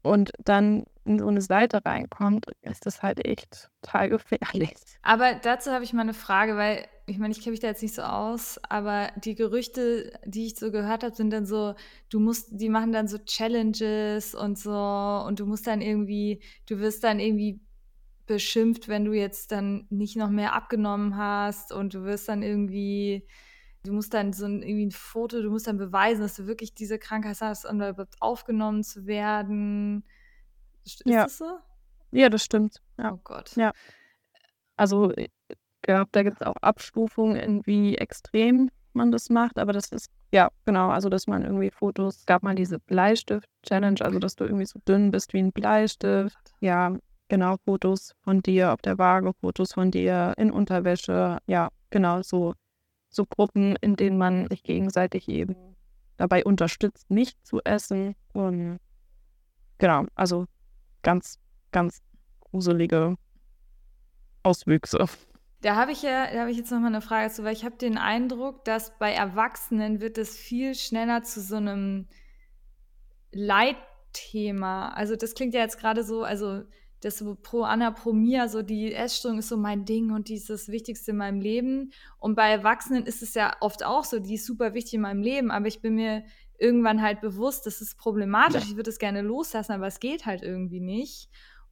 und 0.04 0.32
dann 0.44 0.86
in 1.06 1.20
so 1.20 1.28
eine 1.28 1.42
Seite 1.42 1.84
reinkommt, 1.84 2.46
ist 2.62 2.86
das 2.86 3.02
halt 3.02 3.26
echt 3.26 3.70
total 3.82 4.10
gefährlich. 4.10 4.76
Aber 5.02 5.34
dazu 5.36 5.72
habe 5.72 5.84
ich 5.84 5.94
mal 5.94 6.02
eine 6.02 6.14
Frage, 6.14 6.56
weil 6.56 6.86
ich 7.08 7.18
meine, 7.18 7.34
ich 7.34 7.42
kenne 7.42 7.52
mich 7.52 7.60
da 7.60 7.68
jetzt 7.68 7.82
nicht 7.82 7.96
so 7.96 8.04
aus, 8.04 8.60
aber 8.70 9.10
die 9.18 9.36
Gerüchte, 9.36 10.14
die 10.26 10.48
ich 10.48 10.56
so 10.56 10.72
gehört 10.72 11.04
habe, 11.04 11.16
sind 11.16 11.32
dann 11.32 11.46
so, 11.46 11.76
du 12.10 12.20
musst, 12.20 12.50
die 12.52 12.70
machen 12.70 12.92
dann 12.92 13.08
so 13.08 13.18
Challenges 13.18 14.34
und 14.34 14.58
so 14.58 14.72
und 14.72 15.40
du 15.40 15.46
musst 15.46 15.68
dann 15.68 15.82
irgendwie, 15.82 16.42
du 16.68 16.80
wirst 16.80 17.04
dann 17.04 17.20
irgendwie 17.20 17.60
beschimpft, 18.26 18.88
wenn 18.88 19.06
du 19.06 19.14
jetzt 19.14 19.52
dann 19.52 19.88
nicht 19.90 20.16
noch 20.16 20.30
mehr 20.30 20.54
abgenommen 20.54 21.18
hast 21.18 21.72
und 21.72 21.94
du 21.94 22.04
wirst 22.04 22.30
dann 22.30 22.44
irgendwie, 22.44 23.28
du 23.84 23.94
musst 23.94 24.14
dann 24.14 24.34
so 24.34 24.46
ein, 24.46 24.62
irgendwie 24.62 24.88
ein 24.88 24.92
Foto, 24.92 25.42
du 25.42 25.50
musst 25.50 25.68
dann 25.68 25.78
beweisen, 25.78 26.22
dass 26.22 26.36
du 26.36 26.48
wirklich 26.48 26.74
diese 26.74 27.00
Krankheit 27.00 27.42
hast, 27.42 27.66
um 27.66 27.80
da 27.80 27.90
überhaupt 27.90 28.16
aufgenommen 28.20 28.84
zu 28.84 29.06
werden. 29.06 30.04
Ist 30.86 31.04
ja. 31.06 31.24
das 31.24 31.38
so? 31.38 31.60
Ja, 32.12 32.30
das 32.30 32.44
stimmt. 32.44 32.82
Ja. 32.98 33.14
Oh 33.14 33.20
Gott. 33.24 33.56
Ja. 33.56 33.72
Also 34.76 35.14
glaube, 35.82 36.10
da 36.12 36.24
gibt 36.24 36.42
es 36.42 36.48
auch 36.48 36.56
Abstufungen, 36.62 37.62
wie 37.66 37.96
extrem 37.96 38.70
man 38.94 39.12
das 39.12 39.30
macht, 39.30 39.58
aber 39.58 39.74
das 39.74 39.92
ist, 39.92 40.10
ja, 40.32 40.50
genau, 40.66 40.90
also 40.90 41.10
dass 41.10 41.28
man 41.28 41.44
irgendwie 41.44 41.72
Fotos, 41.72 42.26
gab 42.26 42.44
mal 42.44 42.56
diese 42.56 42.80
Bleistift-Challenge, 42.80 44.02
also 44.02 44.20
dass 44.20 44.36
du 44.36 44.44
irgendwie 44.44 44.66
so 44.66 44.80
dünn 44.88 45.12
bist 45.12 45.34
wie 45.34 45.40
ein 45.40 45.52
Bleistift. 45.52 46.38
Ja, 46.60 46.98
genau, 47.32 47.56
Fotos 47.64 48.14
von 48.26 48.42
dir 48.42 48.74
auf 48.74 48.82
der 48.82 48.98
Waage, 48.98 49.32
Fotos 49.40 49.72
von 49.72 49.90
dir 49.90 50.34
in 50.36 50.52
Unterwäsche, 50.52 51.38
ja, 51.48 51.70
genau, 51.90 52.22
so, 52.24 52.56
so 53.08 53.26
Gruppen, 53.26 53.78
in 53.78 53.96
denen 53.96 54.18
man 54.18 54.50
sich 54.50 54.64
gegenseitig 54.64 55.30
eben 55.30 55.56
dabei 56.18 56.44
unterstützt, 56.44 57.10
nicht 57.10 57.38
zu 57.48 57.62
essen. 57.64 58.16
Und 58.34 58.80
genau, 59.78 60.08
also 60.14 60.46
ganz, 61.04 61.40
ganz 61.72 62.02
gruselige 62.42 63.16
Auswüchse. 64.44 65.06
Da 65.62 65.78
habe 65.78 65.94
ich 65.94 66.02
ja, 66.02 66.34
da 66.34 66.42
habe 66.42 66.52
ich 66.52 66.58
jetzt 66.58 66.70
nochmal 66.70 66.88
eine 66.88 67.00
Frage 67.00 67.32
zu, 67.32 67.46
weil 67.46 67.54
ich 67.54 67.64
habe 67.64 67.78
den 67.78 67.98
Eindruck, 67.98 68.66
dass 68.66 68.98
bei 69.00 69.14
Erwachsenen 69.14 70.02
wird 70.02 70.18
es 70.18 70.36
viel 70.36 70.76
schneller 70.76 71.24
zu 71.24 71.40
so 71.40 71.56
einem 71.56 72.10
Leitthema. 73.32 74.90
Also 74.90 75.16
das 75.16 75.34
klingt 75.34 75.54
ja 75.54 75.62
jetzt 75.62 75.80
gerade 75.80 76.04
so, 76.04 76.24
also 76.24 76.64
das 77.02 77.18
so 77.18 77.36
pro 77.36 77.64
Anna 77.64 77.92
pro 77.92 78.14
Mia, 78.14 78.48
so 78.48 78.62
die 78.62 78.94
Essstörung 78.94 79.40
ist 79.40 79.50
so 79.50 79.58
mein 79.58 79.86
Ding 79.86 80.12
und 80.12 80.30
die 80.30 80.36
ist 80.36 80.50
das 80.50 80.70
Wichtigste 80.70 81.12
in 81.12 81.18
meinem 81.18 81.42
Leben. 81.42 81.92
Und 82.20 82.36
bei 82.36 82.50
Erwachsenen 82.50 83.06
ist 83.06 83.22
es 83.22 83.34
ja 83.34 83.56
oft 83.60 83.84
auch 83.84 84.06
so, 84.06 84.20
die 84.20 84.36
ist 84.36 84.46
super 84.46 84.74
wichtig 84.74 84.96
in 84.96 85.02
meinem 85.02 85.22
Leben, 85.22 85.52
aber 85.52 85.68
ich 85.68 85.82
bin 85.82 85.96
mir 85.96 86.24
irgendwann 86.60 87.02
halt 87.02 87.22
bewusst, 87.22 87.66
das 87.66 87.82
ist 87.82 87.98
problematisch, 87.98 88.66
ich 88.66 88.76
würde 88.76 88.92
es 88.92 89.00
gerne 89.00 89.22
loslassen, 89.22 89.72
aber 89.72 89.88
es 89.88 90.00
geht 90.00 90.28
halt 90.28 90.44
irgendwie 90.44 90.80
nicht. 90.80 91.30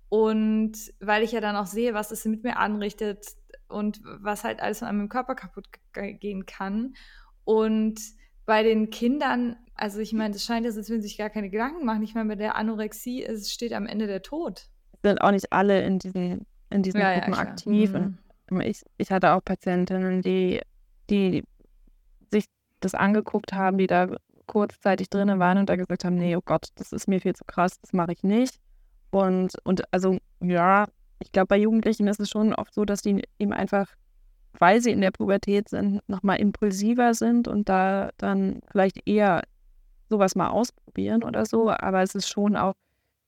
Und 0.10 0.92
weil 1.00 1.24
ich 1.24 1.32
ja 1.32 1.42
dann 1.42 1.56
auch 1.56 1.68
sehe, 1.68 1.94
was 1.94 2.10
es 2.12 2.26
mit 2.26 2.44
mir 2.44 2.58
anrichtet 2.58 3.28
und 3.68 4.02
was 4.04 4.44
halt 4.44 4.60
alles 4.60 4.82
an 4.82 4.98
meinem 4.98 5.10
Körper 5.10 5.36
kaputt 5.36 5.68
gehen 5.94 6.48
kann. 6.48 6.96
Und 7.44 8.00
bei 8.48 8.64
den 8.64 8.90
Kindern, 8.90 9.56
also 9.76 10.00
ich 10.00 10.12
meine, 10.12 10.34
das 10.34 10.44
scheint 10.44 10.66
ja, 10.66 10.72
als 10.72 10.90
würden 10.90 11.04
sich 11.04 11.20
gar 11.20 11.30
keine 11.30 11.52
Gedanken 11.52 11.86
machen. 11.86 12.02
Ich 12.02 12.16
meine, 12.16 12.30
bei 12.30 12.36
der 12.36 12.56
Anorexie 12.56 13.24
es 13.24 13.52
steht 13.52 13.74
am 13.74 13.86
Ende 13.86 14.08
der 14.08 14.24
Tod. 14.24 14.70
Sind 15.04 15.20
auch 15.20 15.32
nicht 15.32 15.52
alle 15.52 15.82
in 15.84 16.00
diesen, 16.00 16.46
in 16.70 16.84
diesen 16.84 17.00
ja, 17.00 17.16
Gruppen 17.16 17.34
ja, 17.34 17.40
aktiv. 17.40 17.94
Mhm. 17.94 18.18
Und 18.50 18.62
ich, 18.62 18.82
ich 18.98 19.12
hatte 19.12 19.34
auch 19.34 19.44
Patientinnen, 19.44 20.22
die, 20.22 20.62
die 21.10 21.44
sich 22.32 22.46
das 22.80 22.96
angeguckt 22.96 23.54
haben, 23.54 23.78
die 23.78 23.88
da 23.88 24.08
kurzzeitig 24.48 25.10
drinnen 25.10 25.40
waren 25.40 25.60
und 25.60 25.70
da 25.70 25.76
gesagt 25.76 26.06
haben, 26.06 26.16
nee, 26.16 26.36
oh 26.36 26.42
Gott, 26.44 26.70
das 26.76 26.92
ist 26.92 27.08
mir 27.08 27.22
viel 27.22 27.36
zu 27.36 27.46
krass, 27.46 27.80
das 27.80 27.94
mache 27.94 28.14
ich 28.14 28.24
nicht. 28.24 28.60
Und, 29.12 29.54
und 29.64 29.84
also, 29.94 30.18
ja, 30.42 30.88
ich 31.20 31.32
glaube, 31.32 31.48
bei 31.48 31.58
Jugendlichen 31.58 32.08
ist 32.08 32.20
es 32.20 32.30
schon 32.30 32.54
oft 32.56 32.74
so, 32.74 32.86
dass 32.86 33.02
die 33.02 33.24
eben 33.38 33.54
einfach 33.54 33.88
weil 34.58 34.82
sie 34.82 34.92
in 34.92 35.02
der 35.02 35.12
Pubertät 35.12 35.70
sind, 35.70 36.02
nochmal 36.08 36.40
impulsiver 36.40 37.14
sind 37.14 37.48
und 37.48 37.70
da 37.70 38.10
dann 38.18 38.62
vielleicht 38.72 39.08
eher 39.08 39.44
sowas 40.10 40.36
mal 40.36 40.50
ausprobieren 40.50 41.24
oder 41.24 41.46
so. 41.46 41.70
Aber 41.70 42.02
es 42.02 42.16
ist 42.16 42.30
schon 42.30 42.56
auch, 42.56 42.74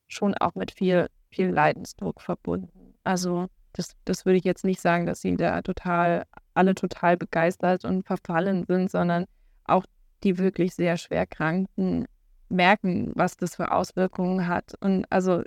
schon 0.08 0.34
auch 0.36 0.56
mit 0.56 0.72
viel, 0.72 1.08
viel 1.32 1.50
Leidensdruck 1.50 2.22
verbunden. 2.22 2.94
Also 3.04 3.48
das, 3.74 3.96
das 4.06 4.26
würde 4.26 4.38
ich 4.38 4.44
jetzt 4.44 4.65
nicht 4.65 4.82
sagen, 4.82 5.06
dass 5.06 5.22
sie 5.22 5.36
da 5.38 5.62
total, 5.62 6.26
alle 6.54 6.76
total 6.76 7.17
begeistert 7.17 7.86
und 7.86 8.06
verfallen 8.06 8.65
sind, 8.65 8.91
sondern 8.91 9.26
auch 9.63 9.86
die 10.24 10.38
wirklich 10.38 10.76
sehr 10.76 10.98
schwer 10.98 11.26
Kranken 11.26 12.06
merken, 12.50 13.12
was 13.15 13.38
das 13.38 13.56
für 13.56 13.72
Auswirkungen 13.72 14.48
hat. 14.48 14.76
Und 14.82 15.06
also 15.10 15.44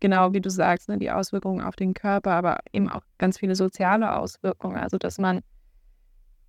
genau 0.00 0.32
wie 0.32 0.40
du 0.40 0.50
sagst, 0.50 0.88
ne, 0.88 0.98
die 0.98 1.10
Auswirkungen 1.10 1.60
auf 1.60 1.76
den 1.76 1.94
Körper, 1.94 2.32
aber 2.32 2.58
eben 2.72 2.88
auch 2.88 3.02
ganz 3.16 3.38
viele 3.38 3.54
soziale 3.54 4.16
Auswirkungen. 4.16 4.76
Also, 4.76 4.98
dass 4.98 5.18
man 5.18 5.40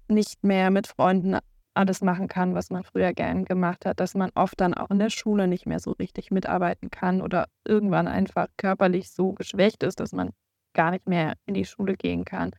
nicht 0.07 0.43
mehr 0.43 0.71
mit 0.71 0.87
Freunden 0.87 1.37
alles 1.73 2.01
machen 2.01 2.27
kann, 2.27 2.55
was 2.55 2.69
man 2.69 2.83
früher 2.83 3.13
gern 3.13 3.45
gemacht 3.45 3.85
hat, 3.85 3.99
dass 3.99 4.15
man 4.15 4.31
oft 4.35 4.59
dann 4.59 4.73
auch 4.73 4.89
in 4.89 4.99
der 4.99 5.09
Schule 5.09 5.47
nicht 5.47 5.65
mehr 5.65 5.79
so 5.79 5.91
richtig 5.91 6.31
mitarbeiten 6.31 6.89
kann 6.89 7.21
oder 7.21 7.47
irgendwann 7.65 8.07
einfach 8.07 8.47
körperlich 8.57 9.11
so 9.11 9.33
geschwächt 9.33 9.83
ist, 9.83 9.99
dass 9.99 10.11
man 10.11 10.31
gar 10.73 10.91
nicht 10.91 11.07
mehr 11.07 11.35
in 11.45 11.53
die 11.53 11.65
Schule 11.65 11.95
gehen 11.95 12.25
kann. 12.25 12.51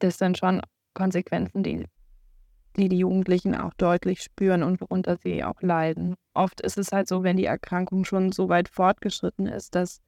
Das 0.00 0.18
sind 0.18 0.38
schon 0.38 0.60
Konsequenzen, 0.94 1.62
die 1.62 1.86
die, 2.76 2.90
die 2.90 2.98
Jugendlichen 2.98 3.54
auch 3.54 3.72
deutlich 3.74 4.22
spüren 4.22 4.62
und 4.62 4.82
worunter 4.82 5.16
sie 5.16 5.42
auch 5.42 5.62
leiden. 5.62 6.14
Oft 6.34 6.60
ist 6.60 6.76
es 6.76 6.92
halt 6.92 7.08
so, 7.08 7.22
wenn 7.22 7.38
die 7.38 7.46
Erkrankung 7.46 8.04
schon 8.04 8.32
so 8.32 8.50
weit 8.50 8.68
fortgeschritten 8.68 9.46
ist, 9.46 9.74
dass 9.74 10.02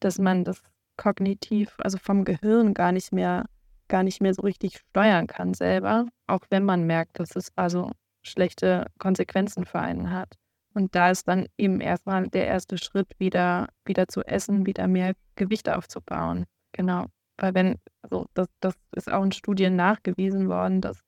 dass 0.00 0.18
man 0.18 0.44
das 0.44 0.62
kognitiv, 0.96 1.74
also 1.78 1.98
vom 1.98 2.24
Gehirn 2.24 2.74
gar 2.74 2.92
nicht 2.92 3.12
mehr, 3.12 3.46
gar 3.88 4.02
nicht 4.02 4.20
mehr 4.20 4.34
so 4.34 4.42
richtig 4.42 4.78
steuern 4.78 5.26
kann 5.26 5.54
selber, 5.54 6.06
auch 6.26 6.44
wenn 6.50 6.64
man 6.64 6.84
merkt, 6.84 7.18
dass 7.18 7.36
es 7.36 7.50
also 7.56 7.90
schlechte 8.22 8.86
Konsequenzen 8.98 9.64
für 9.64 9.80
einen 9.80 10.10
hat. 10.10 10.34
Und 10.74 10.94
da 10.94 11.10
ist 11.10 11.26
dann 11.26 11.46
eben 11.56 11.80
erstmal 11.80 12.28
der 12.28 12.46
erste 12.46 12.78
Schritt, 12.78 13.08
wieder, 13.18 13.68
wieder 13.84 14.06
zu 14.06 14.22
essen, 14.22 14.66
wieder 14.66 14.86
mehr 14.86 15.14
Gewicht 15.34 15.68
aufzubauen. 15.68 16.44
Genau. 16.72 17.06
Weil 17.36 17.54
wenn, 17.54 17.76
also 18.02 18.26
das, 18.34 18.48
das 18.60 18.74
ist 18.94 19.10
auch 19.10 19.24
in 19.24 19.32
Studien 19.32 19.76
nachgewiesen 19.76 20.48
worden, 20.48 20.80
dass 20.80 21.00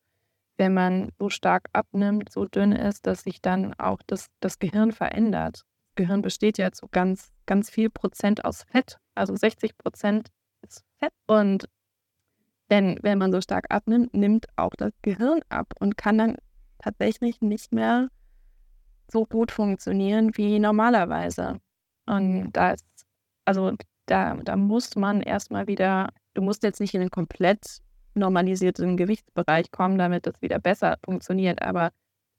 wenn 0.57 0.75
man 0.75 1.11
so 1.19 1.31
stark 1.31 1.69
abnimmt, 1.73 2.31
so 2.31 2.45
dünn 2.45 2.73
ist, 2.73 3.07
dass 3.07 3.23
sich 3.23 3.41
dann 3.41 3.75
auch 3.75 4.01
das, 4.07 4.27
das 4.41 4.59
Gehirn 4.59 4.93
verändert. 4.93 5.63
Gehirn 5.97 6.23
besteht 6.23 6.59
ja 6.59 6.71
zu 6.73 6.87
ganz, 6.89 7.33
ganz 7.47 7.71
viel 7.71 7.91
Prozent 7.91 8.45
aus 8.45 8.65
Fett. 8.65 8.99
Also 9.15 9.35
60 9.35 9.77
Prozent 9.79 10.29
ist 10.63 10.85
Fett. 10.99 11.13
Und 11.27 11.67
denn 12.71 12.99
wenn 13.03 13.19
man 13.19 13.33
so 13.33 13.41
stark 13.41 13.67
abnimmt, 13.69 14.15
nimmt 14.15 14.47
auch 14.57 14.73
das 14.77 14.93
Gehirn 15.03 15.41
ab 15.49 15.75
und 15.81 15.97
kann 15.97 16.19
dann 16.19 16.37
tatsächlich 16.79 17.41
nicht 17.41 17.73
mehr 17.73 18.09
so 19.11 19.27
gut 19.27 19.51
funktionieren 19.51 20.31
wie 20.37 20.59
normalerweise. 20.59 21.61
Und 22.07 22.53
da 22.53 22.73
ist, 22.73 22.87
also 23.45 23.73
da, 24.07 24.35
da 24.37 24.57
muss 24.57 24.97
man 24.97 25.21
erstmal 25.21 25.67
wieder, 25.67 26.11
du 26.35 26.43
musst 26.43 26.63
jetzt 26.63 26.81
nicht 26.81 26.95
in 26.95 27.01
einen 27.01 27.11
komplett 27.11 27.79
normalisierten 28.15 28.97
Gewichtsbereich 28.97 29.71
kommen, 29.71 29.99
damit 29.99 30.27
das 30.27 30.41
wieder 30.41 30.59
besser 30.59 30.99
funktioniert, 31.05 31.63
aber 31.63 31.91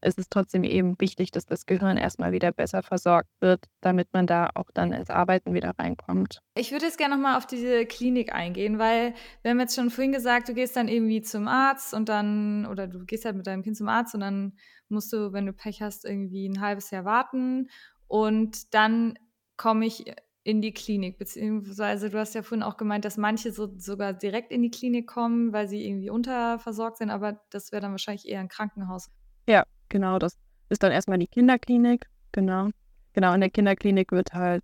ist 0.01 0.19
es 0.19 0.29
trotzdem 0.29 0.63
eben 0.63 0.99
wichtig, 0.99 1.31
dass 1.31 1.45
das 1.45 1.65
Gehirn 1.65 1.97
erstmal 1.97 2.31
wieder 2.31 2.51
besser 2.51 2.83
versorgt 2.83 3.29
wird, 3.39 3.65
damit 3.81 4.09
man 4.13 4.27
da 4.27 4.49
auch 4.55 4.69
dann 4.73 4.91
ins 4.91 5.09
Arbeiten 5.09 5.53
wieder 5.53 5.73
reinkommt. 5.77 6.39
Ich 6.55 6.71
würde 6.71 6.85
jetzt 6.85 6.97
gerne 6.97 7.15
nochmal 7.15 7.37
auf 7.37 7.45
diese 7.45 7.85
Klinik 7.85 8.33
eingehen, 8.33 8.79
weil 8.79 9.13
wir 9.41 9.51
haben 9.51 9.59
jetzt 9.59 9.75
schon 9.75 9.89
vorhin 9.89 10.11
gesagt, 10.11 10.49
du 10.49 10.53
gehst 10.53 10.75
dann 10.75 10.87
irgendwie 10.87 11.21
zum 11.21 11.47
Arzt 11.47 11.93
und 11.93 12.09
dann, 12.09 12.65
oder 12.65 12.87
du 12.87 13.05
gehst 13.05 13.25
halt 13.25 13.35
mit 13.35 13.47
deinem 13.47 13.63
Kind 13.63 13.77
zum 13.77 13.87
Arzt 13.87 14.15
und 14.15 14.21
dann 14.21 14.53
musst 14.89 15.13
du, 15.13 15.31
wenn 15.33 15.45
du 15.45 15.53
Pech 15.53 15.81
hast, 15.81 16.05
irgendwie 16.05 16.47
ein 16.47 16.61
halbes 16.61 16.91
Jahr 16.91 17.05
warten 17.05 17.69
und 18.07 18.73
dann 18.73 19.13
komme 19.57 19.85
ich 19.85 20.05
in 20.43 20.61
die 20.61 20.73
Klinik, 20.73 21.19
beziehungsweise 21.19 22.09
du 22.09 22.17
hast 22.17 22.33
ja 22.33 22.41
vorhin 22.41 22.63
auch 22.63 22.77
gemeint, 22.77 23.05
dass 23.05 23.17
manche 23.17 23.51
so, 23.51 23.69
sogar 23.77 24.13
direkt 24.13 24.51
in 24.51 24.63
die 24.63 24.71
Klinik 24.71 25.07
kommen, 25.07 25.53
weil 25.53 25.67
sie 25.67 25.85
irgendwie 25.85 26.09
unterversorgt 26.09 26.97
sind, 26.97 27.11
aber 27.11 27.39
das 27.51 27.71
wäre 27.71 27.81
dann 27.81 27.91
wahrscheinlich 27.91 28.27
eher 28.27 28.39
ein 28.39 28.47
Krankenhaus. 28.47 29.11
Ja, 29.47 29.63
Genau, 29.91 30.19
das 30.19 30.37
ist 30.69 30.83
dann 30.83 30.93
erstmal 30.93 31.19
die 31.19 31.27
Kinderklinik. 31.27 32.07
Genau. 32.31 32.69
Genau, 33.11 33.33
in 33.33 33.41
der 33.41 33.49
Kinderklinik 33.49 34.13
wird 34.13 34.33
halt 34.33 34.63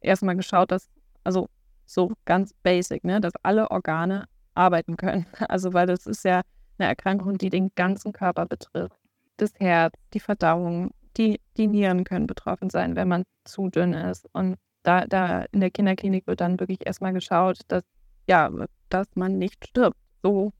erstmal 0.00 0.36
geschaut, 0.36 0.70
dass, 0.70 0.88
also 1.24 1.48
so 1.86 2.12
ganz 2.24 2.54
basic, 2.62 3.02
ne, 3.02 3.20
dass 3.20 3.32
alle 3.42 3.68
Organe 3.72 4.26
arbeiten 4.54 4.96
können. 4.96 5.26
Also, 5.48 5.72
weil 5.72 5.88
das 5.88 6.06
ist 6.06 6.24
ja 6.24 6.42
eine 6.78 6.88
Erkrankung, 6.88 7.36
die 7.36 7.50
den 7.50 7.72
ganzen 7.74 8.12
Körper 8.12 8.46
betrifft. 8.46 8.96
Das 9.38 9.50
Herz, 9.58 9.92
die 10.14 10.20
Verdauung, 10.20 10.92
die, 11.16 11.40
die 11.56 11.66
Nieren 11.66 12.04
können 12.04 12.28
betroffen 12.28 12.70
sein, 12.70 12.94
wenn 12.94 13.08
man 13.08 13.24
zu 13.44 13.68
dünn 13.70 13.92
ist. 13.92 14.28
Und 14.32 14.56
da, 14.84 15.04
da 15.06 15.46
in 15.50 15.60
der 15.60 15.72
Kinderklinik 15.72 16.28
wird 16.28 16.40
dann 16.40 16.60
wirklich 16.60 16.86
erstmal 16.86 17.12
geschaut, 17.12 17.58
dass, 17.66 17.82
ja, 18.28 18.48
dass 18.88 19.08
man 19.16 19.36
nicht 19.36 19.66
stirbt. 19.66 19.98
So, 20.22 20.52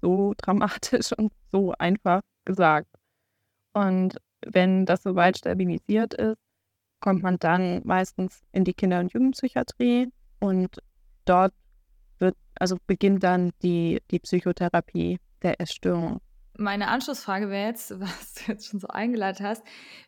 so 0.00 0.32
dramatisch 0.38 1.12
und 1.18 1.30
so 1.52 1.74
einfach 1.78 2.22
gesagt. 2.46 2.88
Und 3.72 4.16
wenn 4.46 4.86
das 4.86 5.02
soweit 5.02 5.38
stabilisiert 5.38 6.14
ist, 6.14 6.38
kommt 7.00 7.22
man 7.22 7.38
dann 7.38 7.80
meistens 7.84 8.42
in 8.52 8.64
die 8.64 8.74
Kinder- 8.74 9.00
und 9.00 9.12
Jugendpsychiatrie 9.12 10.08
und 10.38 10.78
dort 11.24 11.52
wird, 12.18 12.36
also 12.58 12.76
beginnt 12.86 13.22
dann 13.22 13.52
die, 13.62 14.02
die 14.10 14.18
Psychotherapie 14.18 15.18
der 15.42 15.60
Essstörung. 15.60 16.20
Meine 16.58 16.88
Anschlussfrage 16.88 17.48
wäre 17.48 17.68
jetzt, 17.68 17.90
was 18.00 18.34
du 18.34 18.52
jetzt 18.52 18.68
schon 18.68 18.80
so 18.80 18.88
eingeleitet 18.88 19.44
hast, 19.44 19.62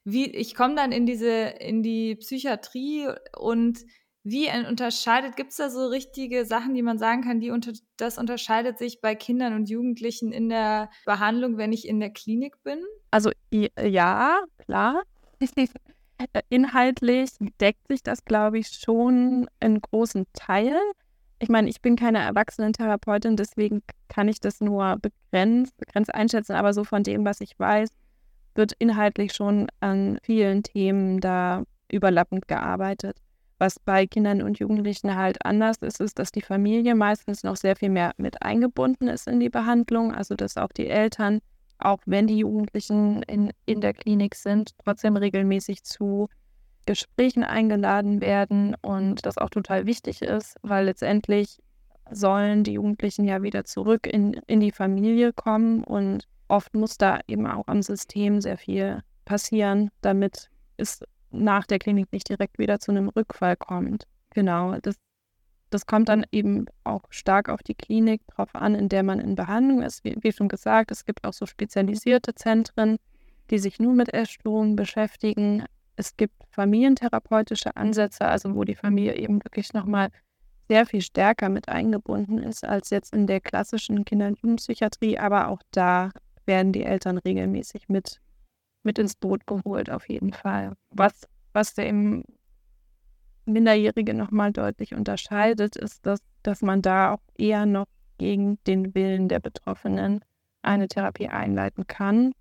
wie 0.04 0.30
ich 0.30 0.54
komme 0.54 0.74
dann 0.74 0.92
in 0.92 1.06
diese, 1.06 1.30
in 1.30 1.82
die 1.82 2.16
Psychiatrie 2.16 3.08
und 3.38 3.80
wie 4.24 4.48
unterscheidet, 4.68 5.36
gibt 5.36 5.50
es 5.50 5.56
da 5.56 5.68
so 5.68 5.86
richtige 5.86 6.44
Sachen, 6.44 6.74
die 6.74 6.82
man 6.82 6.98
sagen 6.98 7.22
kann, 7.22 7.40
die 7.40 7.50
unter, 7.50 7.72
das 7.96 8.18
unterscheidet 8.18 8.78
sich 8.78 9.00
bei 9.00 9.14
Kindern 9.14 9.54
und 9.54 9.68
Jugendlichen 9.68 10.32
in 10.32 10.48
der 10.48 10.90
Behandlung, 11.04 11.56
wenn 11.56 11.72
ich 11.72 11.88
in 11.88 11.98
der 11.98 12.10
Klinik 12.10 12.62
bin? 12.62 12.84
Also 13.10 13.30
ja, 13.50 14.44
klar. 14.58 15.02
Inhaltlich 16.50 17.30
deckt 17.60 17.88
sich 17.88 18.04
das, 18.04 18.24
glaube 18.24 18.60
ich, 18.60 18.68
schon 18.68 19.48
in 19.58 19.80
großen 19.80 20.26
Teilen. 20.34 20.92
Ich 21.40 21.48
meine, 21.48 21.68
ich 21.68 21.82
bin 21.82 21.96
keine 21.96 22.20
Erwachsenentherapeutin, 22.20 23.34
deswegen 23.34 23.82
kann 24.08 24.28
ich 24.28 24.38
das 24.38 24.60
nur 24.60 24.98
begrenzt, 24.98 25.76
begrenzt 25.78 26.14
einschätzen, 26.14 26.52
aber 26.52 26.72
so 26.72 26.84
von 26.84 27.02
dem, 27.02 27.24
was 27.24 27.40
ich 27.40 27.58
weiß, 27.58 27.90
wird 28.54 28.72
inhaltlich 28.78 29.32
schon 29.32 29.66
an 29.80 30.18
vielen 30.22 30.62
Themen 30.62 31.20
da 31.20 31.64
überlappend 31.90 32.46
gearbeitet. 32.46 33.16
Was 33.62 33.78
bei 33.78 34.08
Kindern 34.08 34.42
und 34.42 34.58
Jugendlichen 34.58 35.14
halt 35.14 35.46
anders 35.46 35.76
ist, 35.82 36.00
ist, 36.00 36.18
dass 36.18 36.32
die 36.32 36.40
Familie 36.42 36.96
meistens 36.96 37.44
noch 37.44 37.54
sehr 37.54 37.76
viel 37.76 37.90
mehr 37.90 38.10
mit 38.16 38.42
eingebunden 38.42 39.06
ist 39.06 39.28
in 39.28 39.38
die 39.38 39.50
Behandlung. 39.50 40.12
Also 40.12 40.34
dass 40.34 40.56
auch 40.56 40.72
die 40.72 40.88
Eltern, 40.88 41.38
auch 41.78 42.00
wenn 42.04 42.26
die 42.26 42.38
Jugendlichen 42.38 43.22
in, 43.22 43.52
in 43.64 43.80
der 43.80 43.94
Klinik 43.94 44.34
sind, 44.34 44.72
trotzdem 44.84 45.14
regelmäßig 45.14 45.84
zu 45.84 46.28
Gesprächen 46.86 47.44
eingeladen 47.44 48.20
werden 48.20 48.74
und 48.82 49.24
das 49.26 49.38
auch 49.38 49.50
total 49.50 49.86
wichtig 49.86 50.22
ist, 50.22 50.56
weil 50.62 50.86
letztendlich 50.86 51.62
sollen 52.10 52.64
die 52.64 52.72
Jugendlichen 52.72 53.26
ja 53.26 53.44
wieder 53.44 53.64
zurück 53.64 54.08
in, 54.08 54.32
in 54.48 54.58
die 54.58 54.72
Familie 54.72 55.32
kommen 55.32 55.84
und 55.84 56.26
oft 56.48 56.74
muss 56.74 56.98
da 56.98 57.20
eben 57.28 57.46
auch 57.46 57.68
am 57.68 57.80
System 57.80 58.40
sehr 58.40 58.58
viel 58.58 59.04
passieren, 59.24 59.92
damit 60.00 60.50
es 60.78 61.04
nach 61.32 61.66
der 61.66 61.78
Klinik 61.78 62.12
nicht 62.12 62.28
direkt 62.28 62.58
wieder 62.58 62.78
zu 62.78 62.90
einem 62.90 63.08
Rückfall 63.08 63.56
kommt. 63.56 64.06
Genau, 64.30 64.76
das 64.80 64.96
das 65.72 65.86
kommt 65.86 66.08
dann 66.08 66.26
eben 66.30 66.66
auch 66.84 67.02
stark 67.10 67.48
auf 67.48 67.62
die 67.62 67.74
Klinik 67.74 68.20
drauf 68.26 68.54
an, 68.54 68.74
in 68.74 68.88
der 68.88 69.02
man 69.02 69.20
in 69.20 69.34
Behandlung 69.34 69.82
ist. 69.82 70.04
Wie, 70.04 70.16
wie 70.20 70.32
schon 70.32 70.48
gesagt, 70.48 70.90
es 70.90 71.04
gibt 71.04 71.24
auch 71.24 71.32
so 71.32 71.46
spezialisierte 71.46 72.34
Zentren, 72.34 72.98
die 73.50 73.58
sich 73.58 73.80
nur 73.80 73.94
mit 73.94 74.12
Essstörungen 74.12 74.76
beschäftigen. 74.76 75.64
Es 75.96 76.16
gibt 76.16 76.34
familientherapeutische 76.50 77.76
Ansätze, 77.76 78.26
also 78.26 78.54
wo 78.54 78.64
die 78.64 78.74
Familie 78.74 79.16
eben 79.16 79.42
wirklich 79.44 79.72
nochmal 79.72 80.10
sehr 80.68 80.86
viel 80.86 81.02
stärker 81.02 81.48
mit 81.48 81.68
eingebunden 81.68 82.38
ist 82.38 82.64
als 82.64 82.90
jetzt 82.90 83.14
in 83.14 83.26
der 83.26 83.40
klassischen 83.40 84.04
Kinder- 84.04 84.28
und 84.28 84.38
Jugendpsychiatrie. 84.40 85.18
Aber 85.18 85.48
auch 85.48 85.62
da 85.70 86.10
werden 86.46 86.72
die 86.72 86.84
Eltern 86.84 87.18
regelmäßig 87.18 87.88
mit, 87.88 88.20
mit 88.82 88.98
ins 88.98 89.14
Boot 89.14 89.46
geholt, 89.46 89.90
auf 89.90 90.08
jeden 90.08 90.32
Fall. 90.32 90.72
Was, 90.90 91.28
was 91.52 91.74
der 91.74 91.88
eben 91.88 92.24
nochmal 93.46 94.52
deutlich 94.52 94.94
unterscheidet, 94.94 95.76
ist, 95.76 96.04
dass, 96.06 96.20
dass 96.42 96.62
man 96.62 96.82
da 96.82 97.14
auch 97.14 97.22
eher 97.36 97.66
noch 97.66 97.86
gegen 98.18 98.62
den 98.64 98.94
Willen 98.94 99.28
der 99.28 99.40
Betroffenen 99.40 100.24
eine 100.62 100.88
Therapie 100.88 101.28
einleiten 101.28 101.86
kann. 101.86 102.32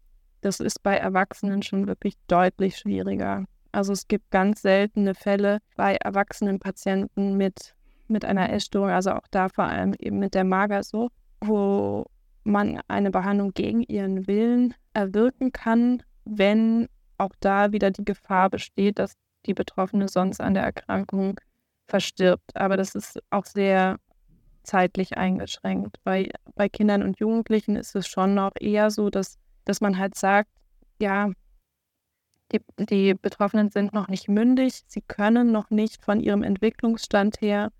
Das 0.41 0.60
ist 0.60 0.84
bei 0.84 0.95
Erwachsenen 0.97 1.63
schon 1.63 1.88
wirklich 1.88 2.15
deutlich 2.27 2.77
schwieriger. 2.77 3.45
Also 3.71 3.93
es 3.93 4.08
gibt 4.08 4.32
ganz 4.32 4.62
seltene 4.62 5.15
Fälle 5.15 5.60
bei 5.75 5.95
erwachsenen 5.95 6.60
Patienten 6.60 7.38
mit, 7.38 7.75
mit 8.08 8.25
einer 8.25 8.51
Essstörung, 8.51 8.89
also 8.89 9.12
auch 9.12 9.27
da 9.32 9.49
vor 9.49 9.65
allem 9.65 9.93
eben 9.99 10.19
mit 10.19 10.36
der 10.36 10.43
Magersucht, 10.43 11.13
wo 11.39 12.06
man 12.43 12.82
eine 12.88 13.12
Behandlung 13.12 13.54
gegen 13.54 13.82
ihren 13.84 14.27
Willen 14.27 14.73
erwirken 14.93 15.51
kann, 15.51 16.04
wenn 16.26 16.88
auch 17.18 17.34
da 17.40 17.72
wieder 17.72 17.92
die 17.92 18.06
Gefahr 18.06 18.50
besteht, 18.50 19.00
dass 19.00 19.14
die 19.46 19.54
Betroffene 19.54 20.08
sonst 20.08 20.42
an 20.42 20.54
der 20.54 20.64
Erkrankung 20.64 21.40
verstirbt. 21.88 22.56
Aber 22.56 22.78
das 22.78 22.96
ist 22.96 23.20
auch 23.30 23.46
sehr 23.46 23.98
zeitlich 24.64 25.18
eingeschränkt. 25.18 25.98
Bei, 26.04 26.30
bei 26.56 26.70
Kindern 26.70 27.04
und 27.04 27.20
Jugendlichen 27.20 27.76
ist 27.76 27.96
es 27.96 28.08
schon 28.08 28.36
noch 28.36 28.52
eher 28.60 28.92
so, 28.92 29.10
dass, 29.10 29.38
dass 29.66 29.82
man 29.82 29.98
halt 29.98 30.16
sagt, 30.16 30.50
ja, 31.00 31.32
die, 32.52 32.60
die 32.78 33.14
Betroffenen 33.14 33.70
sind 33.70 33.94
noch 33.94 34.08
nicht 34.08 34.28
mündig, 34.28 34.84
sie 34.88 35.02
können 35.02 35.52
noch 35.52 35.70
nicht 35.70 36.04
von 36.04 36.20
ihrem 36.20 36.44
Entwicklungsstand 36.44 37.42
her 37.42 37.72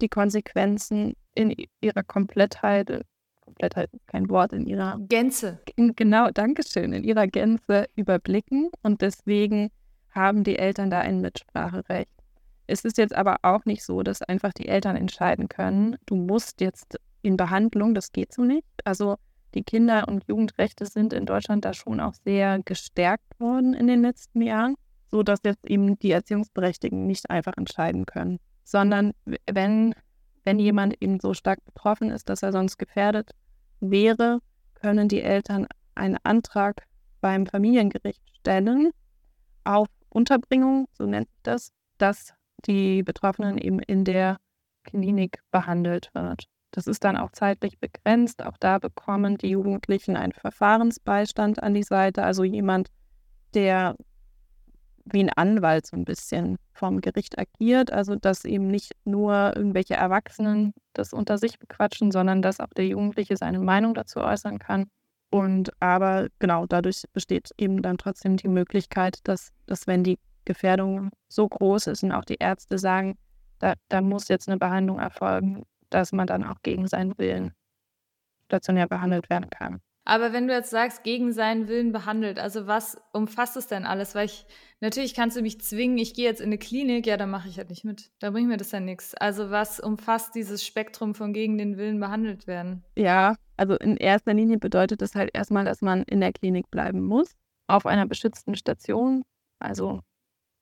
die 0.00 0.08
Konsequenzen 0.08 1.14
in 1.34 1.54
ihrer 1.80 2.02
Komplettheit, 2.02 3.04
Komplettheit 3.52 3.90
ist 3.92 4.06
kein 4.06 4.28
Wort, 4.30 4.52
in 4.52 4.66
ihrer 4.66 4.98
Gänze. 5.08 5.60
In, 5.76 5.94
genau, 5.94 6.30
Dankeschön, 6.30 6.92
in 6.92 7.04
ihrer 7.04 7.26
Gänze 7.26 7.86
überblicken 7.94 8.70
und 8.82 9.02
deswegen 9.02 9.70
haben 10.10 10.44
die 10.44 10.58
Eltern 10.58 10.90
da 10.90 11.00
ein 11.00 11.20
Mitspracherecht. 11.20 12.10
Es 12.66 12.84
ist 12.84 12.98
jetzt 12.98 13.14
aber 13.14 13.36
auch 13.42 13.64
nicht 13.64 13.84
so, 13.84 14.02
dass 14.02 14.22
einfach 14.22 14.52
die 14.52 14.68
Eltern 14.68 14.96
entscheiden 14.96 15.48
können, 15.48 15.96
du 16.06 16.14
musst 16.14 16.60
jetzt 16.60 16.98
in 17.22 17.36
Behandlung, 17.36 17.94
das 17.94 18.12
geht 18.12 18.32
so 18.32 18.42
nicht. 18.42 18.66
Also 18.84 19.16
die 19.54 19.62
Kinder- 19.62 20.08
und 20.08 20.24
Jugendrechte 20.26 20.86
sind 20.86 21.12
in 21.12 21.26
Deutschland 21.26 21.64
da 21.64 21.74
schon 21.74 22.00
auch 22.00 22.14
sehr 22.14 22.60
gestärkt 22.64 23.38
worden 23.38 23.74
in 23.74 23.86
den 23.86 24.02
letzten 24.02 24.40
Jahren, 24.40 24.76
sodass 25.10 25.40
jetzt 25.44 25.68
eben 25.68 25.98
die 25.98 26.10
Erziehungsberechtigten 26.10 27.06
nicht 27.06 27.30
einfach 27.30 27.56
entscheiden 27.56 28.06
können, 28.06 28.38
sondern 28.64 29.12
wenn, 29.46 29.94
wenn 30.44 30.58
jemand 30.58 30.96
eben 31.00 31.20
so 31.20 31.34
stark 31.34 31.64
betroffen 31.64 32.10
ist, 32.10 32.28
dass 32.28 32.42
er 32.42 32.52
sonst 32.52 32.78
gefährdet 32.78 33.32
wäre, 33.82 34.38
können 34.74 35.08
die 35.08 35.20
Eltern 35.20 35.66
einen 35.94 36.18
Antrag 36.22 36.86
beim 37.20 37.46
Familiengericht 37.46 38.22
stellen 38.40 38.90
auf 39.64 39.88
Unterbringung, 40.08 40.88
so 40.92 41.06
nennt 41.06 41.28
sich 41.28 41.40
das, 41.42 41.72
dass 41.98 42.34
die 42.66 43.02
Betroffenen 43.02 43.58
eben 43.58 43.78
in 43.80 44.04
der 44.04 44.38
Klinik 44.84 45.40
behandelt 45.50 46.10
wird. 46.14 46.46
Das 46.72 46.86
ist 46.86 47.04
dann 47.04 47.16
auch 47.16 47.32
zeitlich 47.32 47.78
begrenzt. 47.78 48.42
Auch 48.42 48.56
da 48.58 48.78
bekommen 48.78 49.36
die 49.36 49.50
Jugendlichen 49.50 50.16
einen 50.16 50.32
Verfahrensbeistand 50.32 51.62
an 51.62 51.74
die 51.74 51.82
Seite, 51.82 52.24
also 52.24 52.44
jemand, 52.44 52.88
der 53.54 53.94
wie 55.04 55.20
ein 55.20 55.30
Anwalt 55.30 55.86
so 55.86 55.96
ein 55.96 56.04
bisschen 56.04 56.56
vom 56.72 57.00
Gericht 57.00 57.38
agiert. 57.38 57.92
Also 57.92 58.16
dass 58.16 58.44
eben 58.44 58.68
nicht 58.68 58.92
nur 59.04 59.56
irgendwelche 59.56 59.94
Erwachsenen 59.94 60.72
das 60.92 61.12
unter 61.12 61.38
sich 61.38 61.58
bequatschen, 61.58 62.10
sondern 62.10 62.42
dass 62.42 62.60
auch 62.60 62.72
der 62.76 62.86
Jugendliche 62.86 63.36
seine 63.36 63.58
Meinung 63.58 63.94
dazu 63.94 64.20
äußern 64.20 64.58
kann. 64.58 64.86
Und 65.30 65.70
aber 65.80 66.28
genau, 66.38 66.66
dadurch 66.66 67.04
besteht 67.12 67.50
eben 67.56 67.80
dann 67.82 67.96
trotzdem 67.96 68.36
die 68.36 68.48
Möglichkeit, 68.48 69.18
dass, 69.24 69.50
dass 69.66 69.86
wenn 69.86 70.04
die 70.04 70.18
Gefährdung 70.44 71.10
so 71.28 71.48
groß 71.48 71.86
ist 71.86 72.02
und 72.02 72.12
auch 72.12 72.24
die 72.24 72.36
Ärzte 72.36 72.78
sagen, 72.78 73.16
da, 73.58 73.74
da 73.88 74.00
muss 74.00 74.28
jetzt 74.28 74.48
eine 74.48 74.58
Behandlung 74.58 74.98
erfolgen, 74.98 75.62
dass 75.88 76.12
man 76.12 76.26
dann 76.26 76.44
auch 76.44 76.56
gegen 76.62 76.86
seinen 76.86 77.16
Willen 77.16 77.52
stationär 78.46 78.88
behandelt 78.88 79.30
werden 79.30 79.48
kann. 79.48 79.80
Aber 80.04 80.32
wenn 80.32 80.48
du 80.48 80.54
jetzt 80.54 80.70
sagst, 80.70 81.04
gegen 81.04 81.32
seinen 81.32 81.68
Willen 81.68 81.92
behandelt, 81.92 82.38
also 82.38 82.66
was 82.66 83.00
umfasst 83.12 83.56
es 83.56 83.68
denn 83.68 83.84
alles? 83.84 84.14
Weil 84.14 84.26
ich, 84.26 84.46
natürlich 84.80 85.14
kannst 85.14 85.36
du 85.36 85.42
mich 85.42 85.60
zwingen, 85.60 85.96
ich 85.96 86.14
gehe 86.14 86.24
jetzt 86.24 86.40
in 86.40 86.46
eine 86.46 86.58
Klinik, 86.58 87.06
ja, 87.06 87.16
dann 87.16 87.30
mache 87.30 87.48
ich 87.48 87.58
halt 87.58 87.70
nicht 87.70 87.84
mit. 87.84 88.10
Da 88.18 88.30
bringt 88.30 88.48
mir 88.48 88.56
das 88.56 88.72
ja 88.72 88.80
nichts. 88.80 89.14
Also 89.14 89.50
was 89.50 89.78
umfasst 89.78 90.34
dieses 90.34 90.64
Spektrum 90.64 91.14
von 91.14 91.32
gegen 91.32 91.56
den 91.56 91.76
Willen 91.76 92.00
behandelt 92.00 92.48
werden? 92.48 92.84
Ja, 92.96 93.36
also 93.56 93.76
in 93.76 93.96
erster 93.96 94.34
Linie 94.34 94.58
bedeutet 94.58 95.02
das 95.02 95.14
halt 95.14 95.30
erstmal, 95.34 95.64
dass 95.64 95.82
man 95.82 96.02
in 96.02 96.20
der 96.20 96.32
Klinik 96.32 96.68
bleiben 96.70 97.04
muss, 97.04 97.36
auf 97.68 97.86
einer 97.86 98.06
beschützten 98.06 98.56
Station, 98.56 99.22
also 99.60 100.00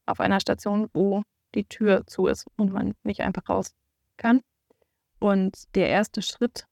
auf 0.05 0.21
einer 0.21 0.41
Station, 0.41 0.89
wo 0.93 1.23
die 1.55 1.65
Tür 1.65 2.07
zu 2.07 2.27
ist 2.27 2.47
und 2.57 2.73
man 2.73 2.95
nicht 3.05 3.21
einfach 3.21 3.49
raus 3.49 3.75
kann. 4.19 4.43
Und 5.19 5.75
der 5.75 5.89
erste 5.89 6.21
Schritt 6.21 6.67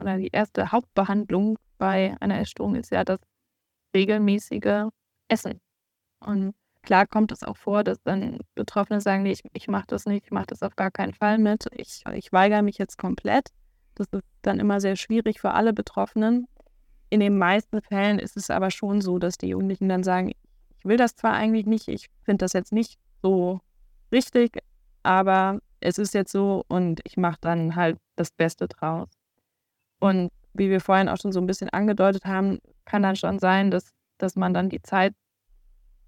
oder 0.00 0.16
die 0.16 0.28
erste 0.28 0.72
Hauptbehandlung 0.72 1.58
bei 1.78 2.16
einer 2.20 2.40
Essstörung 2.40 2.76
ist 2.76 2.90
ja 2.90 3.04
das 3.04 3.20
regelmäßige 3.94 4.88
Essen. 5.28 5.60
Und 6.20 6.54
klar 6.82 7.06
kommt 7.06 7.32
es 7.32 7.42
auch 7.42 7.56
vor, 7.56 7.84
dass 7.84 8.02
dann 8.02 8.38
Betroffene 8.54 9.00
sagen, 9.00 9.22
nee, 9.22 9.32
ich, 9.32 9.42
ich 9.52 9.68
mache 9.68 9.86
das 9.88 10.06
nicht, 10.06 10.26
ich 10.26 10.30
mache 10.30 10.46
das 10.46 10.62
auf 10.62 10.76
gar 10.76 10.90
keinen 10.90 11.14
Fall 11.14 11.38
mit, 11.38 11.66
ich, 11.72 12.04
ich 12.14 12.32
weigere 12.32 12.62
mich 12.62 12.78
jetzt 12.78 12.98
komplett. 12.98 13.48
Das 13.94 14.06
ist 14.12 14.22
dann 14.42 14.58
immer 14.58 14.80
sehr 14.80 14.96
schwierig 14.96 15.40
für 15.40 15.52
alle 15.52 15.72
Betroffenen. 15.72 16.48
In 17.10 17.20
den 17.20 17.36
meisten 17.36 17.82
Fällen 17.82 18.18
ist 18.18 18.36
es 18.36 18.48
aber 18.48 18.70
schon 18.70 19.00
so, 19.00 19.18
dass 19.18 19.36
die 19.36 19.48
Jugendlichen 19.48 19.88
dann 19.88 20.02
sagen, 20.02 20.30
ich 20.30 20.84
will 20.84 20.96
das 20.96 21.14
zwar 21.14 21.34
eigentlich 21.34 21.66
nicht, 21.66 21.88
ich 21.88 22.08
finde 22.24 22.44
das 22.44 22.54
jetzt 22.54 22.72
nicht 22.72 22.98
so 23.22 23.60
richtig, 24.10 24.58
aber 25.02 25.60
es 25.80 25.98
ist 25.98 26.14
jetzt 26.14 26.32
so 26.32 26.64
und 26.68 27.00
ich 27.04 27.16
mache 27.16 27.38
dann 27.40 27.76
halt 27.76 27.98
das 28.16 28.30
Beste 28.30 28.68
draus. 28.68 29.08
Und 30.02 30.32
wie 30.52 30.68
wir 30.68 30.80
vorhin 30.80 31.08
auch 31.08 31.16
schon 31.16 31.30
so 31.30 31.40
ein 31.40 31.46
bisschen 31.46 31.70
angedeutet 31.70 32.24
haben, 32.24 32.58
kann 32.84 33.04
dann 33.04 33.14
schon 33.14 33.38
sein, 33.38 33.70
dass, 33.70 33.92
dass 34.18 34.34
man 34.34 34.52
dann 34.52 34.68
die 34.68 34.82
Zeit 34.82 35.14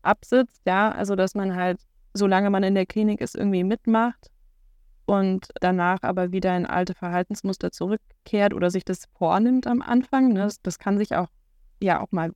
absitzt, 0.03 0.63
ja, 0.67 0.91
also 0.91 1.15
dass 1.15 1.37
man 1.37 1.55
halt, 1.55 1.81
solange 2.13 2.51
man 2.51 2.65
in 2.65 2.75
der 2.75 2.87
Klinik 2.87 3.21
ist, 3.21 3.37
irgendwie 3.37 3.63
mitmacht 3.63 4.33
und 5.07 5.47
danach 5.61 6.01
aber 6.03 6.33
wieder 6.33 6.57
in 6.57 6.67
alte 6.67 6.93
Verhaltensmuster 6.95 7.71
zurückkehrt 7.71 8.53
oder 8.53 8.69
sich 8.69 8.85
das 8.85 9.05
vornimmt 9.17 9.69
am 9.69 9.81
Anfang. 9.81 10.33
Ne? 10.33 10.41
Das, 10.41 10.61
das 10.61 10.81
kann 10.81 10.99
sich 10.99 11.15
auch 11.15 11.29
ja 11.81 12.01
auch 12.01 12.11
mal 12.11 12.33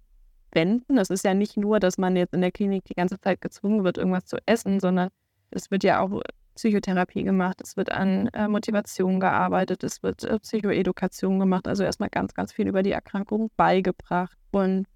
wenden. 0.53 0.97
Es 0.97 1.11
ist 1.11 1.25
ja 1.25 1.35
nicht 1.35 1.57
nur, 1.57 1.81
dass 1.81 1.99
man 1.99 2.14
jetzt 2.14 2.35
in 2.35 2.40
der 2.40 2.53
Klinik 2.53 2.85
die 2.85 2.94
ganze 2.94 3.18
Zeit 3.18 3.40
gezwungen 3.40 3.83
wird, 3.83 3.99
irgendwas 3.99 4.27
zu 4.27 4.37
essen, 4.47 4.79
sondern 4.79 5.09
es 5.51 5.73
wird 5.73 5.83
ja 5.83 5.99
auch 5.99 6.23
Psychotherapie 6.59 7.23
gemacht, 7.23 7.61
es 7.62 7.77
wird 7.77 7.92
an 7.92 8.27
äh, 8.33 8.49
Motivation 8.49 9.21
gearbeitet, 9.21 9.85
es 9.85 10.03
wird 10.03 10.25
äh, 10.25 10.40
Psychoedukation 10.40 11.38
gemacht, 11.38 11.68
also 11.68 11.85
erstmal 11.85 12.09
ganz, 12.11 12.35
ganz 12.35 12.53
viel 12.53 12.66
über 12.66 12.83
die 12.83 12.90
Erkrankung 12.90 13.51
beigebracht. 13.57 14.37
Und 14.51 14.87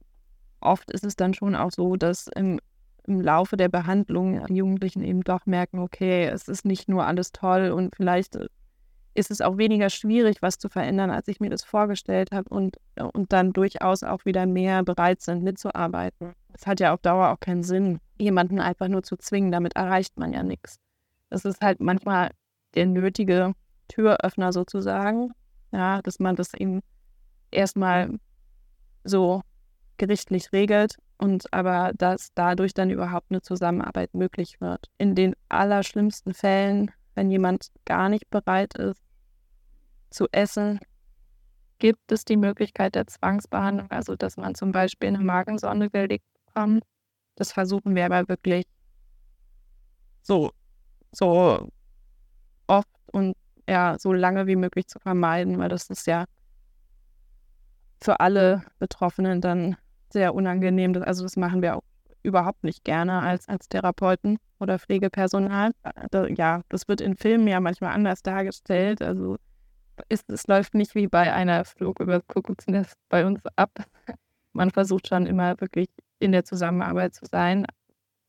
oft 0.61 0.91
ist 0.91 1.05
es 1.05 1.15
dann 1.15 1.35
schon 1.35 1.55
auch 1.55 1.71
so, 1.71 1.95
dass 1.95 2.27
im, 2.27 2.59
im 3.07 3.21
Laufe 3.21 3.57
der 3.57 3.69
Behandlung 3.69 4.45
die 4.47 4.57
Jugendlichen 4.57 5.05
eben 5.05 5.23
doch 5.23 5.47
merken, 5.47 5.79
okay, 5.79 6.27
es 6.27 6.49
ist 6.49 6.65
nicht 6.65 6.89
nur 6.89 7.07
alles 7.07 7.31
toll 7.31 7.71
und 7.71 7.95
vielleicht 7.95 8.35
äh, 8.35 8.49
ist 9.15 9.31
es 9.31 9.41
auch 9.41 9.57
weniger 9.57 9.89
schwierig, 9.89 10.43
was 10.43 10.59
zu 10.59 10.69
verändern, 10.69 11.11
als 11.11 11.29
ich 11.29 11.39
mir 11.39 11.51
das 11.51 11.63
vorgestellt 11.63 12.33
habe 12.33 12.49
und, 12.49 12.79
äh, 12.97 13.05
und 13.05 13.33
dann 13.33 13.53
durchaus 13.53 14.03
auch 14.03 14.25
wieder 14.25 14.47
mehr 14.47 14.83
bereit 14.83 15.23
sind, 15.23 15.45
mitzuarbeiten. 15.45 16.33
Es 16.55 16.67
hat 16.67 16.81
ja 16.81 16.93
auf 16.93 17.03
Dauer 17.03 17.31
auch 17.31 17.39
keinen 17.39 17.63
Sinn, 17.63 18.01
jemanden 18.19 18.59
einfach 18.59 18.89
nur 18.89 19.05
zu 19.05 19.17
zwingen, 19.17 19.53
damit 19.53 19.77
erreicht 19.77 20.19
man 20.19 20.33
ja 20.33 20.43
nichts. 20.43 20.81
Das 21.33 21.47
ist 21.47 21.63
halt 21.63 21.81
manchmal 21.81 22.31
der 22.75 22.85
nötige 22.85 23.55
Türöffner 23.89 24.53
sozusagen, 24.53 25.33
ja, 25.73 26.03
dass 26.03 26.19
man 26.19 26.37
das 26.37 26.53
eben 26.53 26.83
erstmal 27.51 28.19
so 29.03 29.41
gerichtlich 29.97 30.53
regelt 30.53 30.97
und 31.17 31.51
aber 31.51 31.93
dass 31.97 32.35
dadurch 32.35 32.75
dann 32.75 32.91
überhaupt 32.91 33.31
eine 33.31 33.41
Zusammenarbeit 33.41 34.13
möglich 34.13 34.61
wird. 34.61 34.91
In 34.99 35.15
den 35.15 35.35
allerschlimmsten 35.49 36.35
Fällen, 36.35 36.91
wenn 37.15 37.31
jemand 37.31 37.69
gar 37.87 38.11
nicht 38.11 38.29
bereit 38.29 38.75
ist 38.75 39.01
zu 40.11 40.27
essen, 40.33 40.81
gibt 41.79 42.13
es 42.13 42.27
die 42.27 42.37
Möglichkeit 42.37 42.95
der 42.95 43.07
Zwangsbehandlung, 43.07 43.91
also 43.91 44.17
dass 44.17 44.37
man 44.37 44.55
zum 44.55 44.71
Beispiel 44.71 45.09
eine 45.09 45.21
Magensonde 45.21 45.89
gelegt 45.89 46.27
bekommt. 46.45 46.85
Das 47.37 47.53
versuchen 47.53 47.95
wir 47.95 48.05
aber 48.05 48.29
wirklich 48.29 48.67
so 50.21 50.53
so 51.13 51.69
oft 52.67 52.89
und 53.13 53.37
ja 53.69 53.97
so 53.99 54.13
lange 54.13 54.47
wie 54.47 54.57
möglich 54.57 54.89
zu 54.89 54.99
vermeiden, 54.99 55.59
weil 55.59 55.69
das 55.69 55.89
ist 55.91 56.07
ja 56.07 56.25
für 58.01 58.21
alle 58.21 58.65
Betroffenen 58.79 59.41
dann 59.41 59.77
sehr 60.13 60.35
unangenehm. 60.35 61.01
Also 61.03 61.23
das 61.23 61.37
machen 61.37 61.63
wir 61.63 61.77
auch 61.77 61.85
überhaupt 62.23 62.65
nicht 62.65 62.85
gerne 62.85 63.21
als, 63.21 63.49
als 63.49 63.69
Therapeuten 63.69 64.39
oder 64.59 64.79
Pflegepersonal. 64.79 65.73
Ja, 66.37 66.63
das 66.69 66.89
wird 66.89 67.01
in 67.01 67.17
Filmen 67.17 67.49
ja 67.49 67.61
manchmal 67.61 67.93
anders 67.93 68.23
dargestellt. 68.23 69.03
Also 69.03 69.37
ist, 70.09 70.31
es 70.31 70.47
läuft 70.47 70.75
nicht 70.75 70.95
wie 70.95 71.07
bei 71.07 71.33
einer 71.33 71.65
Flug 71.65 72.01
über 72.01 72.21
Kuckucksnest 72.21 72.95
bei 73.09 73.27
uns 73.27 73.41
ab. 73.57 73.71
Man 74.53 74.71
versucht 74.71 75.09
schon 75.09 75.27
immer 75.27 75.61
wirklich 75.61 75.89
in 76.19 76.33
der 76.33 76.45
Zusammenarbeit 76.45 77.15
zu 77.15 77.27
sein. 77.27 77.67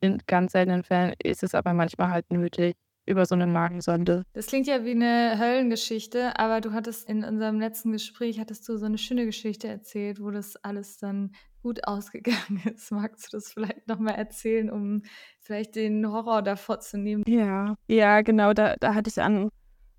In 0.04 0.22
ganz 0.28 0.52
seltenen 0.52 0.84
Fällen 0.84 1.14
ist 1.24 1.44
es 1.44 1.56
aber 1.56 1.74
manchmal 1.74 2.10
halt 2.10 2.30
nötig, 2.30 2.76
über 3.06 3.26
so 3.26 3.36
eine 3.36 3.48
Magensonde. 3.48 4.26
Das 4.34 4.48
klingt 4.48 4.68
ja 4.68 4.84
wie 4.84 4.92
eine 4.92 5.40
Höllengeschichte, 5.40 6.38
aber 6.38 6.60
du 6.60 6.74
hattest 6.74 7.08
in 7.08 7.24
unserem 7.24 7.58
letzten 7.58 7.94
Gespräch, 7.94 8.38
hattest 8.38 8.68
du 8.68 8.76
so 8.76 8.86
eine 8.86 8.98
schöne 8.98 9.26
Geschichte 9.26 9.70
erzählt, 9.70 10.20
wo 10.20 10.30
das 10.30 10.58
alles 10.58 10.98
dann 10.98 11.32
gut 11.62 11.80
ausgegangen 11.88 12.62
ist. 12.66 12.92
Magst 12.92 13.32
du 13.32 13.38
das 13.38 13.54
vielleicht 13.54 13.88
nochmal 13.88 14.16
erzählen, 14.16 14.70
um 14.70 15.04
vielleicht 15.40 15.76
den 15.76 16.06
Horror 16.06 16.42
davor 16.42 16.82
zu 16.82 16.98
nehmen? 16.98 17.24
Ja, 17.26 17.76
ja, 17.88 18.24
genau, 18.24 18.52
da, 18.52 18.76
da 18.82 18.96
hatte 18.96 19.10
ich 19.10 19.22
an, 19.22 19.52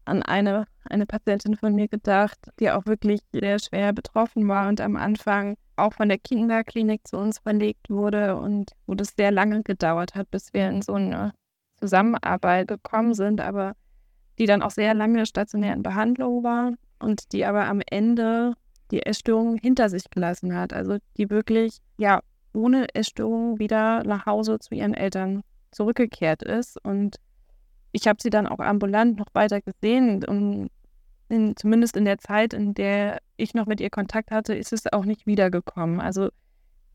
an 0.05 0.23
eine, 0.23 0.67
eine 0.85 1.07
Patientin 1.07 1.57
von 1.57 1.75
mir 1.75 1.89
gedacht, 1.89 2.39
die 2.61 2.71
auch 2.71 2.87
wirklich 2.87 3.21
sehr 3.33 3.59
schwer 3.59 3.93
betroffen 3.93 4.49
war 4.49 4.69
und 4.69 4.81
am 4.81 4.97
Anfang 4.97 5.57
auch 5.77 5.95
von 5.95 6.09
der 6.09 6.19
Kinderklinik 6.19 7.07
zu 7.07 7.17
uns 7.17 7.39
verlegt 7.39 7.91
wurde 7.91 8.37
und 8.37 8.73
wo 8.87 8.95
das 8.95 9.15
sehr 9.17 9.31
lange 9.31 9.63
gedauert 9.63 10.15
hat, 10.15 10.31
bis 10.31 10.53
wir 10.53 10.69
in 10.69 10.83
so 10.83 10.95
eine 10.95 11.33
Zusammenarbeit 11.81 12.69
gekommen 12.69 13.15
sind, 13.15 13.41
aber 13.41 13.75
die 14.39 14.47
dann 14.47 14.63
auch 14.63 14.71
sehr 14.71 14.95
lange 14.95 15.27
stationär 15.27 15.75
in 15.75 15.83
Behandlung 15.83 16.45
war 16.45 16.73
und 16.99 17.33
die 17.33 17.45
aber 17.45 17.67
am 17.67 17.81
Ende 17.91 18.55
die 18.91 19.05
Essstörung 19.05 19.57
hinter 19.57 19.89
sich 19.89 20.11
gelassen 20.11 20.55
hat. 20.55 20.73
Also 20.73 20.99
die 21.17 21.31
wirklich, 21.31 21.79
ja, 21.97 22.21
ohne 22.53 22.95
Essstörung 22.95 23.59
wieder 23.59 24.05
nach 24.05 24.27
Hause 24.27 24.59
zu 24.59 24.75
ihren 24.75 24.95
Eltern 24.95 25.43
zurückgekehrt 25.73 26.43
ist. 26.43 26.83
Und 26.85 27.17
ich 27.95 28.09
habe 28.09 28.21
sie 28.21 28.31
dann 28.31 28.49
auch 28.49 28.59
ambulant 28.59 29.19
noch 29.19 29.29
weiter 29.35 29.61
gesehen. 29.61 30.25
Und 30.25 30.69
in, 31.29 31.57
zumindest 31.57 31.97
in 31.97 32.05
der 32.05 32.19
Zeit, 32.19 32.53
in 32.53 32.75
der 32.75 33.21
ich 33.37 33.55
noch 33.55 33.67
mit 33.67 33.81
ihr 33.81 33.89
Kontakt 33.89 34.33
hatte, 34.33 34.53
ist 34.55 34.73
es 34.73 34.93
auch 34.93 35.05
nicht 35.05 35.27
wiedergekommen. 35.27 36.01
Also 36.01 36.29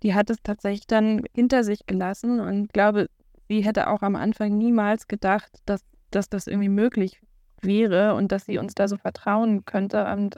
die 0.04 0.14
hat 0.14 0.30
es 0.30 0.38
tatsächlich 0.44 0.88
dann 0.88 1.24
hinter 1.34 1.64
sich 1.64 1.86
gelassen 1.86 2.42
und 2.42 2.74
glaube, 2.74 3.10
sie 3.48 3.62
hätte 3.62 3.90
auch 3.90 4.02
am 4.02 4.18
Anfang 4.18 4.58
niemals 4.58 5.08
gedacht, 5.08 5.50
dass, 5.66 5.82
dass 6.12 6.30
das 6.30 6.48
irgendwie 6.48 6.70
möglich 6.70 7.22
wäre 7.62 8.14
und 8.16 8.34
dass 8.34 8.46
sie 8.46 8.58
uns 8.58 8.76
da 8.76 8.90
so 8.90 8.98
vertrauen 8.98 9.64
könnte. 9.64 10.06
Und 10.06 10.38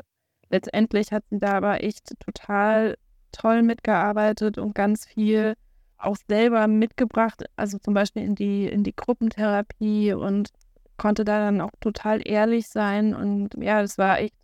letztendlich 0.51 1.11
hat 1.11 1.23
sie 1.31 1.39
da 1.39 1.53
aber 1.53 1.83
echt 1.83 2.13
total 2.19 2.97
toll 3.31 3.63
mitgearbeitet 3.63 4.59
und 4.59 4.75
ganz 4.75 5.07
viel 5.07 5.55
auch 6.03 6.17
selber 6.27 6.67
mitgebracht, 6.67 7.43
also 7.55 7.77
zum 7.77 7.93
Beispiel 7.93 8.23
in 8.23 8.35
die, 8.35 8.65
in 8.65 8.83
die 8.83 8.95
Gruppentherapie 8.95 10.13
und 10.13 10.49
konnte 10.97 11.23
da 11.25 11.39
dann 11.39 11.61
auch 11.61 11.71
total 11.79 12.21
ehrlich 12.23 12.67
sein. 12.67 13.15
Und 13.15 13.55
ja, 13.57 13.81
es 13.81 13.97
war 13.97 14.19
echt 14.19 14.35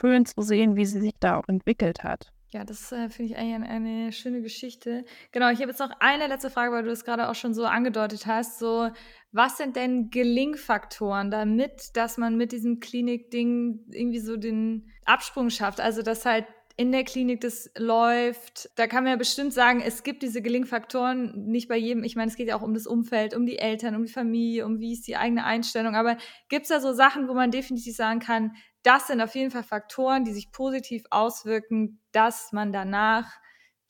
schön 0.00 0.26
zu 0.26 0.42
sehen, 0.42 0.76
wie 0.76 0.86
sie 0.86 1.00
sich 1.00 1.14
da 1.18 1.36
auch 1.38 1.48
entwickelt 1.48 2.04
hat. 2.04 2.32
Ja, 2.50 2.64
das 2.64 2.92
äh, 2.92 3.10
finde 3.10 3.32
ich 3.32 3.38
eigentlich 3.38 3.54
eine, 3.56 3.68
eine, 3.68 4.12
schöne 4.12 4.40
Geschichte. 4.40 5.04
Genau, 5.32 5.50
ich 5.50 5.58
habe 5.58 5.68
jetzt 5.70 5.80
noch 5.80 5.90
eine 6.00 6.28
letzte 6.28 6.48
Frage, 6.48 6.72
weil 6.72 6.82
du 6.82 6.90
es 6.90 7.04
gerade 7.04 7.28
auch 7.28 7.34
schon 7.34 7.52
so 7.52 7.66
angedeutet 7.66 8.26
hast. 8.26 8.58
So, 8.58 8.88
was 9.32 9.58
sind 9.58 9.76
denn 9.76 10.08
Gelingfaktoren, 10.08 11.30
damit, 11.30 11.94
dass 11.94 12.16
man 12.16 12.38
mit 12.38 12.52
diesem 12.52 12.80
Klinik-Ding 12.80 13.80
irgendwie 13.90 14.20
so 14.20 14.38
den 14.38 14.90
Absprung 15.04 15.50
schafft? 15.50 15.78
Also, 15.78 16.00
dass 16.00 16.24
halt 16.24 16.46
in 16.78 16.92
der 16.92 17.02
Klinik 17.02 17.40
das 17.40 17.70
läuft. 17.76 18.70
Da 18.76 18.86
kann 18.86 19.02
man 19.02 19.10
ja 19.10 19.16
bestimmt 19.16 19.52
sagen, 19.52 19.82
es 19.84 20.04
gibt 20.04 20.22
diese 20.22 20.40
Gelingfaktoren 20.40 21.46
nicht 21.46 21.68
bei 21.68 21.76
jedem. 21.76 22.04
Ich 22.04 22.14
meine, 22.14 22.30
es 22.30 22.36
geht 22.36 22.46
ja 22.46 22.56
auch 22.56 22.62
um 22.62 22.72
das 22.72 22.86
Umfeld, 22.86 23.34
um 23.34 23.46
die 23.46 23.58
Eltern, 23.58 23.96
um 23.96 24.04
die 24.04 24.12
Familie, 24.12 24.64
um 24.64 24.78
wie 24.78 24.92
ist 24.92 25.08
die 25.08 25.16
eigene 25.16 25.44
Einstellung. 25.44 25.96
Aber 25.96 26.16
gibt 26.48 26.62
es 26.62 26.68
da 26.68 26.80
so 26.80 26.92
Sachen, 26.92 27.28
wo 27.28 27.34
man 27.34 27.50
definitiv 27.50 27.96
sagen 27.96 28.20
kann, 28.20 28.52
das 28.84 29.08
sind 29.08 29.20
auf 29.20 29.34
jeden 29.34 29.50
Fall 29.50 29.64
Faktoren, 29.64 30.24
die 30.24 30.32
sich 30.32 30.52
positiv 30.52 31.02
auswirken, 31.10 32.00
dass 32.12 32.52
man 32.52 32.72
danach 32.72 33.28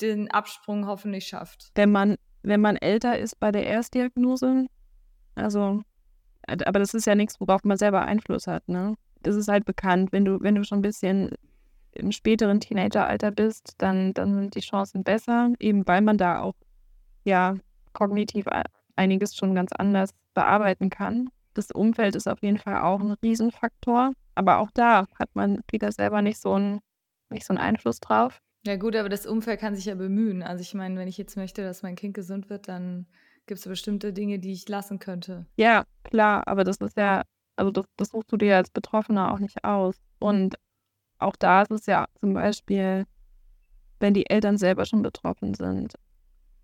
den 0.01 0.31
Absprung 0.31 0.87
hoffentlich 0.87 1.27
schafft. 1.27 1.71
Wenn 1.75 1.93
man, 1.93 2.17
wenn 2.43 2.63
man 2.63 2.77
älter 2.77 3.19
ist 3.19 3.39
bei 3.39 3.53
der 3.53 3.67
Erstdiagnose, 3.67 4.67
also, 5.35 5.83
aber 6.47 6.79
das 6.79 6.95
ist 6.95 7.07
ja 7.07 7.15
nichts, 7.15 7.39
worauf 7.39 7.65
man 7.65 7.77
selber 7.77 8.07
Einfluss 8.07 8.47
hat, 8.47 8.67
ne? 8.67 8.95
Das 9.21 9.37
ist 9.37 9.49
halt 9.49 9.67
bekannt, 9.67 10.11
wenn 10.13 10.25
du, 10.25 10.41
wenn 10.41 10.55
du 10.55 10.65
schon 10.65 10.79
ein 10.79 10.83
bisschen 10.83 11.33
im 11.93 12.13
späteren 12.13 12.61
Teenageralter 12.61 13.31
bist, 13.31 13.75
dann, 13.79 14.15
dann 14.15 14.35
sind 14.35 14.55
die 14.55 14.61
Chancen 14.61 15.05
besser, 15.05 15.53
eben 15.59 15.87
weil 15.87 16.03
man 16.03 16.19
da 16.19 16.41
auch 16.43 16.55
ja 17.25 17.57
kognitiv 17.93 18.47
einiges 18.97 19.37
schon 19.37 19.55
ganz 19.55 19.73
anders 19.73 20.11
bearbeiten 20.35 20.91
kann. 20.91 21.31
Das 21.55 21.71
Umfeld 21.71 22.15
ist 22.15 22.29
auf 22.29 22.43
jeden 22.43 22.59
Fall 22.59 22.81
auch 22.83 23.01
ein 23.01 23.17
Riesenfaktor. 23.23 24.13
Aber 24.35 24.59
auch 24.59 24.71
da 24.73 25.07
hat 25.19 25.31
man 25.35 25.63
wieder 25.69 25.91
selber 25.91 26.23
nicht 26.23 26.39
so 26.41 26.55
einen, 26.55 26.79
nicht 27.29 27.45
so 27.45 27.53
einen 27.53 27.59
Einfluss 27.59 27.99
drauf. 27.99 28.41
Ja 28.65 28.77
gut, 28.77 28.95
aber 28.95 29.09
das 29.09 29.27
Umfeld 29.27 29.59
kann 29.59 29.75
sich 29.75 29.87
ja 29.87 29.97
bemühen. 29.97 30.45
Also 30.45 30.63
ich 30.63 30.75
meine, 30.75 30.97
wenn 30.97 31.09
ich 31.09 31.19
jetzt 31.19 31.37
möchte, 31.37 31.63
dass 31.63 31.83
mein 31.83 31.97
Kind 31.97 32.15
gesund 32.15 32.49
wird, 32.49 32.69
dann 32.69 33.07
gibt 33.47 33.59
es 33.59 33.67
bestimmte 33.67 34.13
Dinge, 34.13 34.39
die 34.39 34.53
ich 34.53 34.69
lassen 34.69 35.01
könnte. 35.01 35.47
Ja, 35.57 35.85
klar, 36.05 36.47
aber 36.47 36.63
das 36.63 36.77
ist 36.77 36.97
ja, 36.97 37.23
also 37.57 37.73
das, 37.73 37.87
das 37.97 38.11
suchst 38.11 38.31
du 38.31 38.37
dir 38.37 38.57
als 38.57 38.71
Betroffener 38.71 39.33
auch 39.33 39.41
nicht 39.41 39.65
aus. 39.65 39.97
Und 40.21 40.55
auch 41.19 41.37
da 41.37 41.63
ist 41.63 41.71
es 41.71 41.87
ja 41.87 42.07
zum 42.21 42.35
Beispiel, 42.35 43.05
wenn 44.01 44.15
die 44.15 44.29
Eltern 44.31 44.59
selber 44.59 44.85
schon 44.85 45.03
betroffen 45.03 45.55
sind, 45.55 45.95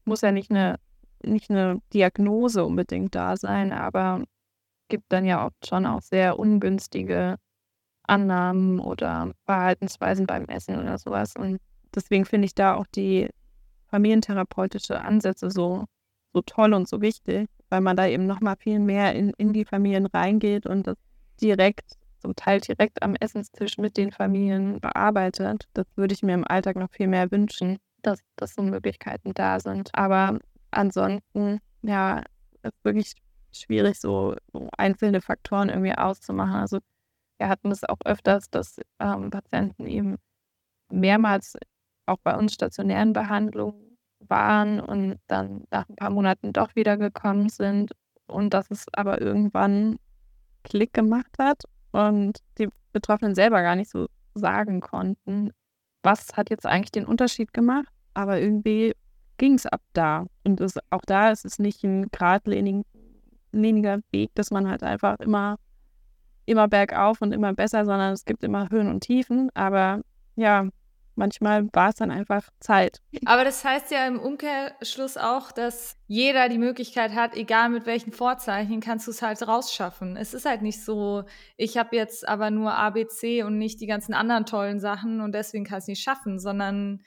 muss 0.04 0.20
ja 0.20 0.32
nicht 0.32 0.50
eine, 0.50 0.78
nicht 1.24 1.50
eine 1.50 1.80
Diagnose 1.92 2.64
unbedingt 2.64 3.14
da 3.14 3.36
sein, 3.36 3.72
aber 3.72 4.24
gibt 4.88 5.04
dann 5.08 5.24
ja 5.24 5.46
oft 5.46 5.66
schon 5.66 5.86
auch 5.86 6.02
sehr 6.02 6.38
ungünstige 6.38 7.36
Annahmen 8.04 8.80
oder 8.80 9.32
Verhaltensweisen 9.46 10.26
beim 10.26 10.44
Essen 10.46 10.78
oder 10.78 10.98
sowas. 10.98 11.34
Und 11.36 11.58
deswegen 11.94 12.24
finde 12.24 12.46
ich 12.46 12.54
da 12.54 12.74
auch 12.74 12.86
die 12.94 13.28
familientherapeutische 13.86 15.00
Ansätze 15.00 15.50
so, 15.50 15.86
so 16.32 16.42
toll 16.42 16.74
und 16.74 16.88
so 16.88 17.00
wichtig, 17.00 17.48
weil 17.70 17.80
man 17.80 17.96
da 17.96 18.06
eben 18.06 18.26
nochmal 18.26 18.56
viel 18.56 18.78
mehr 18.78 19.14
in, 19.14 19.30
in 19.38 19.52
die 19.52 19.64
Familien 19.64 20.06
reingeht 20.06 20.66
und 20.66 20.86
das 20.86 20.96
direkt, 21.40 21.96
zum 22.24 22.34
Teil 22.36 22.60
direkt 22.60 23.02
am 23.02 23.16
Essenstisch 23.16 23.76
mit 23.76 23.98
den 23.98 24.10
Familien 24.10 24.80
bearbeitet. 24.80 25.68
Das 25.74 25.84
würde 25.94 26.14
ich 26.14 26.22
mir 26.22 26.32
im 26.32 26.46
Alltag 26.46 26.76
noch 26.76 26.90
viel 26.90 27.06
mehr 27.06 27.30
wünschen, 27.30 27.78
dass, 28.00 28.20
dass 28.36 28.54
so 28.54 28.62
Möglichkeiten 28.62 29.34
da 29.34 29.60
sind. 29.60 29.90
Aber 29.92 30.38
ansonsten, 30.70 31.60
ja, 31.82 32.22
ist 32.62 32.82
wirklich 32.82 33.12
schwierig, 33.52 34.00
so, 34.00 34.36
einzelne 34.78 35.20
Faktoren 35.20 35.68
irgendwie 35.68 35.92
auszumachen. 35.92 36.54
Also 36.54 36.78
wir 37.36 37.50
hatten 37.50 37.70
es 37.70 37.84
auch 37.84 37.98
öfters, 38.06 38.48
dass 38.50 38.80
ähm, 39.00 39.30
Patienten 39.30 39.86
eben 39.86 40.16
mehrmals 40.90 41.58
auch 42.06 42.18
bei 42.22 42.34
uns 42.36 42.54
stationären 42.54 43.12
Behandlungen 43.12 43.98
waren 44.20 44.80
und 44.80 45.18
dann 45.26 45.64
nach 45.70 45.86
ein 45.90 45.96
paar 45.96 46.10
Monaten 46.10 46.54
doch 46.54 46.74
wieder 46.74 46.96
gekommen 46.96 47.50
sind 47.50 47.92
und 48.26 48.54
dass 48.54 48.70
es 48.70 48.86
aber 48.94 49.20
irgendwann 49.20 49.98
Klick 50.62 50.94
gemacht 50.94 51.36
hat 51.38 51.64
und 51.94 52.38
die 52.58 52.68
Betroffenen 52.92 53.34
selber 53.34 53.62
gar 53.62 53.76
nicht 53.76 53.90
so 53.90 54.08
sagen 54.34 54.80
konnten, 54.80 55.52
was 56.02 56.36
hat 56.36 56.50
jetzt 56.50 56.66
eigentlich 56.66 56.90
den 56.90 57.06
Unterschied 57.06 57.54
gemacht, 57.54 57.88
aber 58.14 58.40
irgendwie 58.40 58.94
ging 59.38 59.54
es 59.54 59.66
ab 59.66 59.80
da. 59.92 60.26
Und 60.42 60.60
das, 60.60 60.74
auch 60.90 61.02
da 61.06 61.30
ist 61.30 61.44
es 61.44 61.58
nicht 61.58 61.84
ein 61.84 62.10
geradliniger 62.10 64.00
Weg, 64.10 64.34
dass 64.34 64.50
man 64.50 64.68
halt 64.68 64.82
einfach 64.82 65.20
immer 65.20 65.56
immer 66.46 66.68
bergauf 66.68 67.22
und 67.22 67.32
immer 67.32 67.54
besser, 67.54 67.84
sondern 67.84 68.12
es 68.12 68.24
gibt 68.24 68.44
immer 68.44 68.68
Höhen 68.70 68.88
und 68.88 69.00
Tiefen. 69.00 69.50
Aber 69.54 70.02
ja, 70.36 70.68
manchmal 71.16 71.68
war 71.72 71.90
es 71.90 71.96
dann 71.96 72.10
einfach 72.10 72.48
Zeit. 72.60 73.00
Aber 73.24 73.44
das 73.44 73.64
heißt 73.64 73.90
ja 73.90 74.06
im 74.06 74.18
Umkehrschluss 74.18 75.16
auch, 75.16 75.52
dass 75.52 75.96
jeder 76.06 76.48
die 76.48 76.58
Möglichkeit 76.58 77.14
hat, 77.14 77.36
egal 77.36 77.68
mit 77.68 77.86
welchen 77.86 78.12
Vorzeichen, 78.12 78.80
kannst 78.80 79.06
du 79.06 79.10
es 79.10 79.22
halt 79.22 79.46
rausschaffen. 79.46 80.16
Es 80.16 80.34
ist 80.34 80.46
halt 80.46 80.62
nicht 80.62 80.84
so, 80.84 81.24
ich 81.56 81.76
habe 81.76 81.96
jetzt 81.96 82.28
aber 82.28 82.50
nur 82.50 82.74
ABC 82.74 83.42
und 83.42 83.58
nicht 83.58 83.80
die 83.80 83.86
ganzen 83.86 84.14
anderen 84.14 84.46
tollen 84.46 84.80
Sachen 84.80 85.20
und 85.20 85.32
deswegen 85.32 85.64
kann 85.64 85.78
es 85.78 85.86
nicht 85.86 86.02
schaffen, 86.02 86.38
sondern 86.38 87.02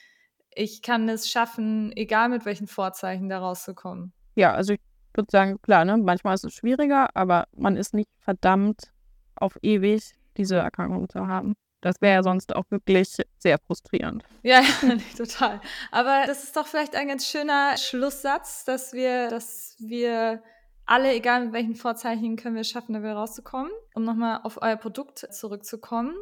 ich 0.53 0.82
kann 0.82 1.08
es 1.08 1.30
schaffen, 1.30 1.91
egal 1.95 2.30
mit 2.30 2.45
welchen 2.45 2.68
Vorzeichen 2.68 3.30
da 3.30 3.39
rauszukommen. 3.39 4.14
Ja, 4.36 4.53
also 4.53 4.74
ich 4.74 4.80
würde 5.14 5.30
sagen, 5.32 5.62
klar, 5.62 5.86
ne, 5.86 5.97
manchmal 5.97 6.36
ist 6.36 6.45
es 6.45 6.53
schwieriger, 6.53 7.16
aber 7.16 7.47
man 7.55 7.76
ist 7.76 7.93
nicht 7.93 8.10
verdammt 8.20 8.91
auf 9.36 9.58
ewig 9.62 10.16
diese 10.38 10.58
Erkrankung 10.58 11.10
zu 11.10 11.28
haben. 11.28 11.55
Das 11.88 12.01
wäre 12.01 12.15
ja 12.15 12.23
sonst 12.23 12.55
auch 12.55 12.65
wirklich 12.69 13.17
sehr 13.39 13.57
frustrierend. 13.59 14.23
Ja, 14.43 14.61
total. 15.17 15.61
Aber 15.91 16.23
das 16.27 16.43
ist 16.43 16.55
doch 16.55 16.67
vielleicht 16.67 16.95
ein 16.95 17.07
ganz 17.07 17.27
schöner 17.27 17.77
Schlusssatz, 17.77 18.65
dass 18.65 18.93
wir, 18.93 19.29
dass 19.29 19.75
wir 19.79 20.43
alle, 20.85 21.13
egal 21.13 21.45
mit 21.45 21.53
welchen 21.53 21.75
Vorzeichen, 21.75 22.35
können 22.35 22.55
wir 22.55 22.61
es 22.61 22.69
schaffen, 22.69 22.93
da 22.93 22.99
wieder 22.99 23.13
rauszukommen, 23.13 23.71
um 23.93 24.03
nochmal 24.03 24.41
auf 24.43 24.61
euer 24.61 24.75
Produkt 24.75 25.19
zurückzukommen. 25.33 26.13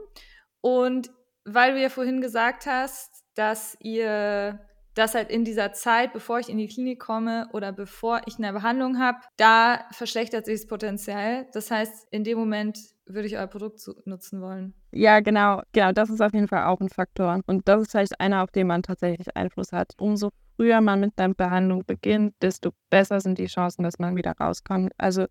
Und 0.61 1.11
weil 1.45 1.73
du 1.73 1.81
ja 1.81 1.89
vorhin 1.89 2.21
gesagt 2.21 2.65
hast, 2.65 3.23
dass 3.35 3.77
ihr 3.79 4.59
das 4.95 5.13
halt 5.13 5.29
in 5.29 5.43
dieser 5.43 5.73
Zeit, 5.73 6.13
bevor 6.13 6.39
ich 6.39 6.49
in 6.49 6.57
die 6.57 6.67
Klinik 6.67 6.99
komme 6.99 7.47
oder 7.53 7.71
bevor 7.71 8.21
ich 8.25 8.37
eine 8.37 8.53
Behandlung 8.53 8.99
habe, 8.99 9.19
da 9.37 9.85
verschlechtert 9.91 10.45
sich 10.45 10.61
das 10.61 10.67
Potenzial. 10.67 11.47
Das 11.53 11.69
heißt, 11.69 12.07
in 12.11 12.23
dem 12.23 12.37
Moment 12.37 12.79
würde 13.05 13.27
ich 13.27 13.37
euer 13.37 13.47
Produkt 13.47 13.81
nutzen 14.05 14.41
wollen. 14.41 14.73
Ja, 14.91 15.19
genau, 15.19 15.61
genau, 15.73 15.91
das 15.91 16.09
ist 16.09 16.21
auf 16.21 16.33
jeden 16.33 16.47
Fall 16.47 16.63
auch 16.63 16.79
ein 16.79 16.89
Faktor. 16.89 17.41
Und 17.45 17.67
das 17.67 17.83
ist 17.83 17.91
vielleicht 17.91 18.19
einer, 18.19 18.41
auf 18.41 18.51
den 18.51 18.67
man 18.67 18.81
tatsächlich 18.81 19.35
Einfluss 19.35 19.71
hat. 19.71 19.91
Umso 19.99 20.31
früher 20.55 20.81
man 20.81 21.01
mit 21.01 21.19
der 21.19 21.29
Behandlung 21.29 21.83
beginnt, 21.85 22.33
desto 22.41 22.71
besser 22.89 23.19
sind 23.19 23.37
die 23.37 23.47
Chancen, 23.47 23.83
dass 23.83 23.99
man 23.99 24.15
wieder 24.15 24.33
rauskommt. 24.39 24.93
Also 24.97 25.25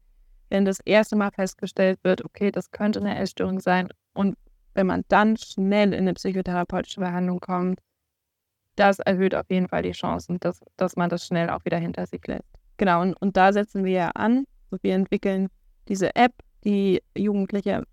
wenn 0.50 0.66
das 0.66 0.80
erste 0.80 1.16
Mal 1.16 1.30
festgestellt 1.32 1.98
wird, 2.02 2.24
okay, 2.24 2.52
das 2.52 2.70
könnte 2.70 3.00
eine 3.00 3.18
Essstörung 3.18 3.60
sein 3.60 3.88
und 4.12 4.36
wenn 4.74 4.86
man 4.86 5.04
dann 5.08 5.36
schnell 5.36 5.92
in 5.92 6.00
eine 6.00 6.14
psychotherapeutische 6.14 7.00
Behandlung 7.00 7.40
kommt, 7.40 7.80
das 8.76 8.98
erhöht 8.98 9.34
auf 9.34 9.48
jeden 9.50 9.68
Fall 9.68 9.82
die 9.82 9.92
Chancen, 9.92 10.38
dass, 10.40 10.60
dass 10.76 10.96
man 10.96 11.10
das 11.10 11.26
schnell 11.26 11.50
auch 11.50 11.64
wieder 11.64 11.78
hinter 11.78 12.06
sich 12.06 12.26
lässt. 12.26 12.48
Genau, 12.76 13.02
und, 13.02 13.14
und 13.14 13.36
da 13.36 13.52
setzen 13.52 13.84
wir 13.84 13.92
ja 13.92 14.08
an. 14.10 14.44
Also 14.70 14.82
wir 14.82 14.94
entwickeln 14.94 15.48
diese 15.88 16.14
App, 16.16 16.32
die 16.64 17.02
Jugendliche 17.16 17.84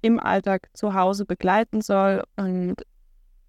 im 0.00 0.18
Alltag 0.18 0.68
zu 0.72 0.94
Hause 0.94 1.24
begleiten 1.24 1.80
soll 1.80 2.22
und 2.36 2.76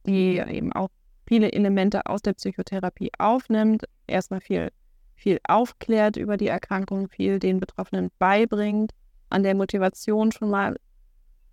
die 0.05 0.37
eben 0.37 0.73
auch 0.73 0.89
viele 1.25 1.51
Elemente 1.51 2.05
aus 2.05 2.21
der 2.21 2.33
Psychotherapie 2.33 3.11
aufnimmt, 3.17 3.85
erstmal 4.07 4.41
viel, 4.41 4.69
viel 5.15 5.39
aufklärt 5.47 6.17
über 6.17 6.37
die 6.37 6.47
Erkrankung, 6.47 7.07
viel 7.07 7.39
den 7.39 7.59
Betroffenen 7.59 8.11
beibringt, 8.19 8.91
an 9.29 9.43
der 9.43 9.55
Motivation 9.55 10.31
schon 10.31 10.49
mal 10.49 10.75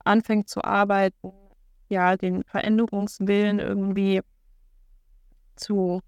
anfängt 0.05 0.49
zu 0.49 0.65
arbeiten, 0.65 1.33
ja, 1.89 2.17
den 2.17 2.43
Veränderungswillen 2.45 3.59
irgendwie 3.59 4.21
zu, 5.61 6.01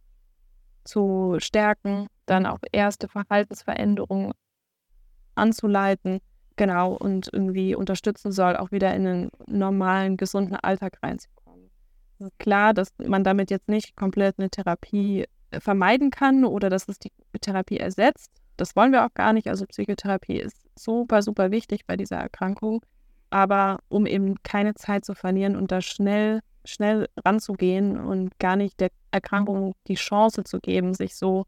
zu 0.84 1.36
stärken, 1.38 2.09
dann 2.26 2.46
auch 2.46 2.59
erste 2.72 3.09
Verhaltensveränderungen 3.09 4.32
anzuleiten, 5.34 6.20
genau, 6.57 6.94
und 6.94 7.28
irgendwie 7.32 7.74
unterstützen 7.74 8.32
soll, 8.32 8.57
auch 8.57 8.70
wieder 8.72 8.94
in 8.94 9.07
einen 9.07 9.30
normalen, 9.46 10.16
gesunden 10.16 10.57
Alltag 10.57 10.98
reinzukommen. 11.03 11.70
Es 12.18 12.26
ist 12.26 12.38
klar, 12.38 12.74
dass 12.74 12.88
man 12.98 13.24
damit 13.24 13.50
jetzt 13.50 13.68
nicht 13.68 13.96
komplett 13.96 14.38
eine 14.38 14.50
Therapie 14.50 15.26
äh, 15.50 15.61
vermeiden 15.61 16.11
kann 16.11 16.44
oder 16.44 16.70
dass 16.70 16.88
es 16.88 16.98
die 16.98 17.12
Therapie 17.40 17.78
ersetzt. 17.78 18.30
Das 18.57 18.76
wollen 18.76 18.92
wir 18.92 19.05
auch 19.05 19.14
gar 19.14 19.32
nicht. 19.32 19.48
Also 19.48 19.66
Psychotherapie 19.66 20.38
ist 20.38 20.57
super, 20.78 21.22
super 21.22 21.50
wichtig 21.50 21.86
bei 21.86 21.96
dieser 21.96 22.16
Erkrankung. 22.16 22.84
Aber 23.30 23.78
um 23.88 24.07
eben 24.07 24.42
keine 24.42 24.74
Zeit 24.74 25.05
zu 25.05 25.14
verlieren 25.14 25.57
und 25.57 25.72
da 25.72 25.80
schnell 25.80 26.40
schnell 26.64 27.08
ranzugehen 27.24 27.98
und 27.98 28.38
gar 28.38 28.56
nicht 28.56 28.80
der 28.80 28.90
Erkrankung 29.10 29.74
die 29.88 29.94
Chance 29.94 30.44
zu 30.44 30.60
geben, 30.60 30.94
sich 30.94 31.16
so, 31.16 31.44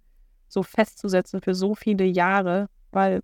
so 0.48 0.62
festzusetzen 0.62 1.40
für 1.40 1.54
so 1.54 1.74
viele 1.74 2.04
Jahre, 2.04 2.68
weil 2.90 3.20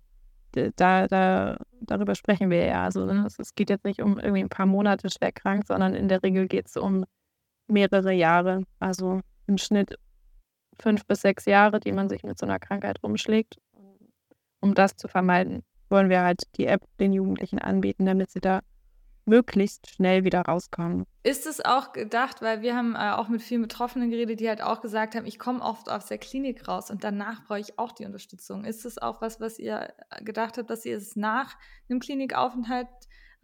da, 0.51 1.07
da, 1.07 1.57
darüber 1.81 2.15
sprechen 2.15 2.49
wir 2.49 2.65
ja. 2.65 2.83
Also 2.83 3.05
ne, 3.05 3.25
es 3.25 3.55
geht 3.55 3.69
jetzt 3.69 3.85
nicht 3.85 4.01
um 4.01 4.19
irgendwie 4.19 4.41
ein 4.41 4.49
paar 4.49 4.65
Monate 4.65 5.09
schwer 5.09 5.31
krank, 5.31 5.63
sondern 5.67 5.93
in 5.93 6.07
der 6.07 6.23
Regel 6.23 6.47
geht 6.47 6.67
es 6.67 6.77
um 6.77 7.05
mehrere 7.67 8.11
Jahre. 8.11 8.63
Also 8.79 9.21
im 9.47 9.57
Schnitt 9.57 9.95
fünf 10.79 11.05
bis 11.05 11.21
sechs 11.21 11.45
Jahre, 11.45 11.79
die 11.79 11.91
man 11.91 12.09
sich 12.09 12.23
mit 12.23 12.37
so 12.37 12.45
einer 12.45 12.59
Krankheit 12.59 13.01
rumschlägt. 13.03 13.57
Um 14.59 14.75
das 14.75 14.95
zu 14.95 15.07
vermeiden, 15.07 15.63
wollen 15.89 16.09
wir 16.09 16.21
halt 16.21 16.43
die 16.57 16.67
App 16.67 16.83
den 16.99 17.13
Jugendlichen 17.13 17.59
anbieten, 17.59 18.05
damit 18.05 18.29
sie 18.29 18.41
da 18.41 18.61
möglichst 19.25 19.89
schnell 19.89 20.23
wieder 20.23 20.41
rauskommen. 20.41 21.05
Ist 21.23 21.45
es 21.45 21.63
auch 21.63 21.93
gedacht, 21.93 22.41
weil 22.41 22.61
wir 22.61 22.75
haben 22.75 22.95
äh, 22.95 23.11
auch 23.11 23.29
mit 23.29 23.41
vielen 23.41 23.61
Betroffenen 23.61 24.09
geredet, 24.09 24.39
die 24.39 24.49
halt 24.49 24.61
auch 24.61 24.81
gesagt 24.81 25.15
haben, 25.15 25.25
ich 25.25 25.39
komme 25.39 25.61
oft 25.61 25.89
aus 25.89 26.07
der 26.07 26.17
Klinik 26.17 26.67
raus 26.67 26.89
und 26.89 27.03
danach 27.03 27.43
brauche 27.45 27.59
ich 27.59 27.77
auch 27.77 27.91
die 27.91 28.05
Unterstützung. 28.05 28.65
Ist 28.65 28.85
es 28.85 28.97
auch 28.97 29.21
was, 29.21 29.39
was 29.39 29.59
ihr 29.59 29.93
äh, 30.09 30.23
gedacht 30.23 30.57
habt, 30.57 30.69
dass 30.69 30.85
ihr 30.85 30.97
es 30.97 31.15
nach 31.15 31.55
einem 31.89 31.99
Klinikaufenthalt 31.99 32.87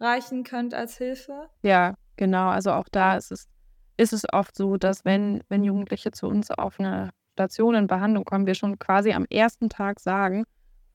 reichen 0.00 0.44
könnt 0.44 0.74
als 0.74 0.98
Hilfe? 0.98 1.48
Ja, 1.62 1.94
genau. 2.16 2.48
Also 2.48 2.72
auch 2.72 2.88
da 2.90 3.16
ist 3.16 3.30
es, 3.30 3.48
ist 3.96 4.12
es 4.12 4.24
oft 4.32 4.56
so, 4.56 4.76
dass 4.76 5.04
wenn, 5.04 5.42
wenn 5.48 5.64
Jugendliche 5.64 6.10
zu 6.10 6.26
uns 6.26 6.50
auf 6.50 6.78
eine 6.78 7.10
Station 7.34 7.74
in 7.74 7.86
Behandlung 7.86 8.24
kommen, 8.24 8.46
wir 8.46 8.54
schon 8.54 8.78
quasi 8.78 9.12
am 9.12 9.24
ersten 9.30 9.68
Tag 9.68 10.00
sagen, 10.00 10.44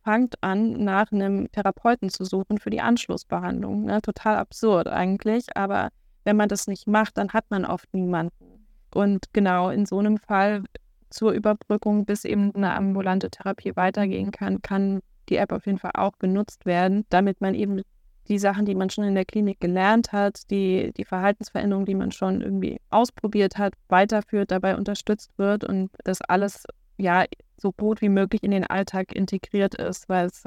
fangt 0.04 0.36
an, 0.42 0.84
nach 0.84 1.12
einem 1.12 1.52
Therapeuten 1.52 2.10
zu 2.10 2.26
suchen 2.26 2.58
für 2.58 2.70
die 2.70 2.82
Anschlussbehandlung. 2.82 3.86
Ne? 3.86 4.02
Total 4.02 4.38
absurd 4.38 4.88
eigentlich, 4.88 5.56
aber 5.56 5.90
wenn 6.24 6.38
man 6.38 6.50
das 6.50 6.68
nicht 6.68 6.88
macht, 6.88 7.18
dann 7.18 7.30
hat 7.30 7.46
man 7.50 7.66
oft 7.66 7.94
niemanden. 7.94 8.66
Und 8.94 9.34
genau 9.34 9.70
in 9.70 9.86
so 9.86 10.00
einem 10.00 10.18
Fall 10.18 10.64
zur 11.10 11.32
Überbrückung, 11.32 12.06
bis 12.06 12.26
eben 12.26 12.54
eine 12.56 12.74
ambulante 12.74 13.30
Therapie 13.30 13.76
weitergehen 13.76 14.32
kann, 14.32 14.62
kann 14.62 15.02
die 15.30 15.38
App 15.38 15.52
auf 15.52 15.66
jeden 15.66 15.78
Fall 15.78 15.92
auch 15.94 16.18
genutzt 16.20 16.66
werden, 16.66 17.06
damit 17.10 17.40
man 17.40 17.56
eben 17.56 17.82
die 18.28 18.40
Sachen, 18.40 18.66
die 18.66 18.76
man 18.76 18.90
schon 18.90 19.04
in 19.04 19.16
der 19.16 19.26
Klinik 19.26 19.60
gelernt 19.60 20.12
hat, 20.12 20.50
die, 20.50 20.92
die 20.96 21.06
Verhaltensveränderungen, 21.06 21.86
die 21.86 21.96
man 21.96 22.12
schon 22.12 22.42
irgendwie 22.42 22.80
ausprobiert 22.90 23.58
hat, 23.58 23.74
weiterführt, 23.90 24.52
dabei 24.52 24.78
unterstützt 24.78 25.32
wird 25.38 25.64
und 25.64 25.92
das 26.04 26.22
alles 26.22 26.64
ja 26.98 27.26
so 27.58 27.72
gut 27.72 28.02
wie 28.02 28.10
möglich 28.10 28.44
in 28.44 28.52
den 28.52 28.66
Alltag 28.66 29.14
integriert 29.14 29.76
ist, 29.76 30.10
weil 30.10 30.28
es 30.28 30.44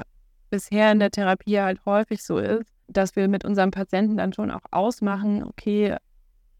bisher 0.49 0.91
in 0.91 0.99
der 0.99 1.11
Therapie 1.11 1.59
halt 1.59 1.85
häufig 1.85 2.23
so 2.23 2.37
ist, 2.37 2.71
dass 2.87 3.15
wir 3.15 3.27
mit 3.27 3.45
unserem 3.45 3.71
Patienten 3.71 4.17
dann 4.17 4.33
schon 4.33 4.51
auch 4.51 4.61
ausmachen, 4.71 5.43
okay, 5.43 5.97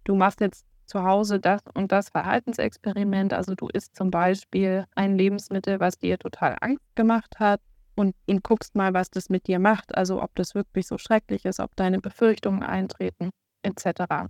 du 0.04 0.16
machst 0.16 0.42
jetzt 0.42 0.66
zu 0.86 1.04
Hause 1.04 1.40
das 1.40 1.62
und 1.74 1.92
das 1.92 2.10
Verhaltensexperiment. 2.10 3.34
Also 3.34 3.56
du 3.56 3.68
isst 3.68 3.96
zum 3.96 4.10
Beispiel 4.10 4.86
ein 4.96 5.18
Lebensmittel, 5.18 5.80
was 5.80 6.00
dir 6.00 6.18
total 6.18 6.56
Angst 6.62 6.96
gemacht 6.96 7.40
hat 7.40 7.62
und, 7.96 8.16
und 8.28 8.44
guckst 8.44 8.76
mal, 8.76 8.94
was 8.94 9.10
das 9.10 9.30
mit 9.30 9.48
dir 9.48 9.60
macht. 9.60 9.96
Also 9.96 10.22
ob 10.22 10.34
das 10.36 10.56
wirklich 10.56 10.88
so 10.88 10.98
schrecklich 10.98 11.46
ist, 11.46 11.60
ob 11.60 11.76
deine 11.76 12.00
Befürchtungen 12.00 12.64
eintreten, 12.64 13.32
etc. 13.64 14.30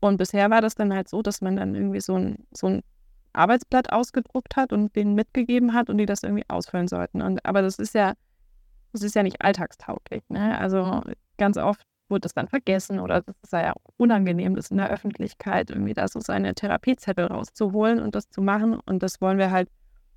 Und 0.00 0.18
bisher 0.18 0.50
war 0.50 0.60
das 0.60 0.74
dann 0.74 0.92
halt 0.92 1.08
so, 1.08 1.22
dass 1.22 1.40
man 1.40 1.56
dann 1.56 1.74
irgendwie 1.74 2.00
so 2.00 2.16
ein, 2.16 2.46
so 2.52 2.68
ein 2.68 2.82
Arbeitsblatt 3.36 3.92
ausgedruckt 3.92 4.56
hat 4.56 4.72
und 4.72 4.94
denen 4.96 5.14
mitgegeben 5.14 5.74
hat 5.74 5.90
und 5.90 5.98
die 5.98 6.06
das 6.06 6.22
irgendwie 6.22 6.44
ausfüllen 6.48 6.88
sollten. 6.88 7.22
Und, 7.22 7.44
aber 7.44 7.62
das 7.62 7.78
ist 7.78 7.94
ja, 7.94 8.14
das 8.92 9.02
ist 9.02 9.14
ja 9.14 9.22
nicht 9.22 9.42
alltagstauglich. 9.42 10.22
Ne? 10.28 10.58
Also 10.58 11.02
ganz 11.38 11.56
oft 11.56 11.82
wurde 12.08 12.20
das 12.20 12.34
dann 12.34 12.48
vergessen 12.48 13.00
oder 13.00 13.22
das 13.22 13.34
ist 13.42 13.52
ja 13.52 13.74
unangenehm, 13.96 14.54
das 14.54 14.70
in 14.70 14.76
der 14.76 14.90
Öffentlichkeit 14.90 15.70
irgendwie 15.70 15.94
da 15.94 16.08
so 16.08 16.20
seine 16.20 16.54
Therapiezettel 16.54 17.26
rauszuholen 17.26 18.00
und 18.00 18.14
das 18.14 18.28
zu 18.30 18.42
machen. 18.42 18.78
Und 18.86 19.02
das 19.02 19.20
wollen 19.20 19.38
wir 19.38 19.50
halt 19.50 19.68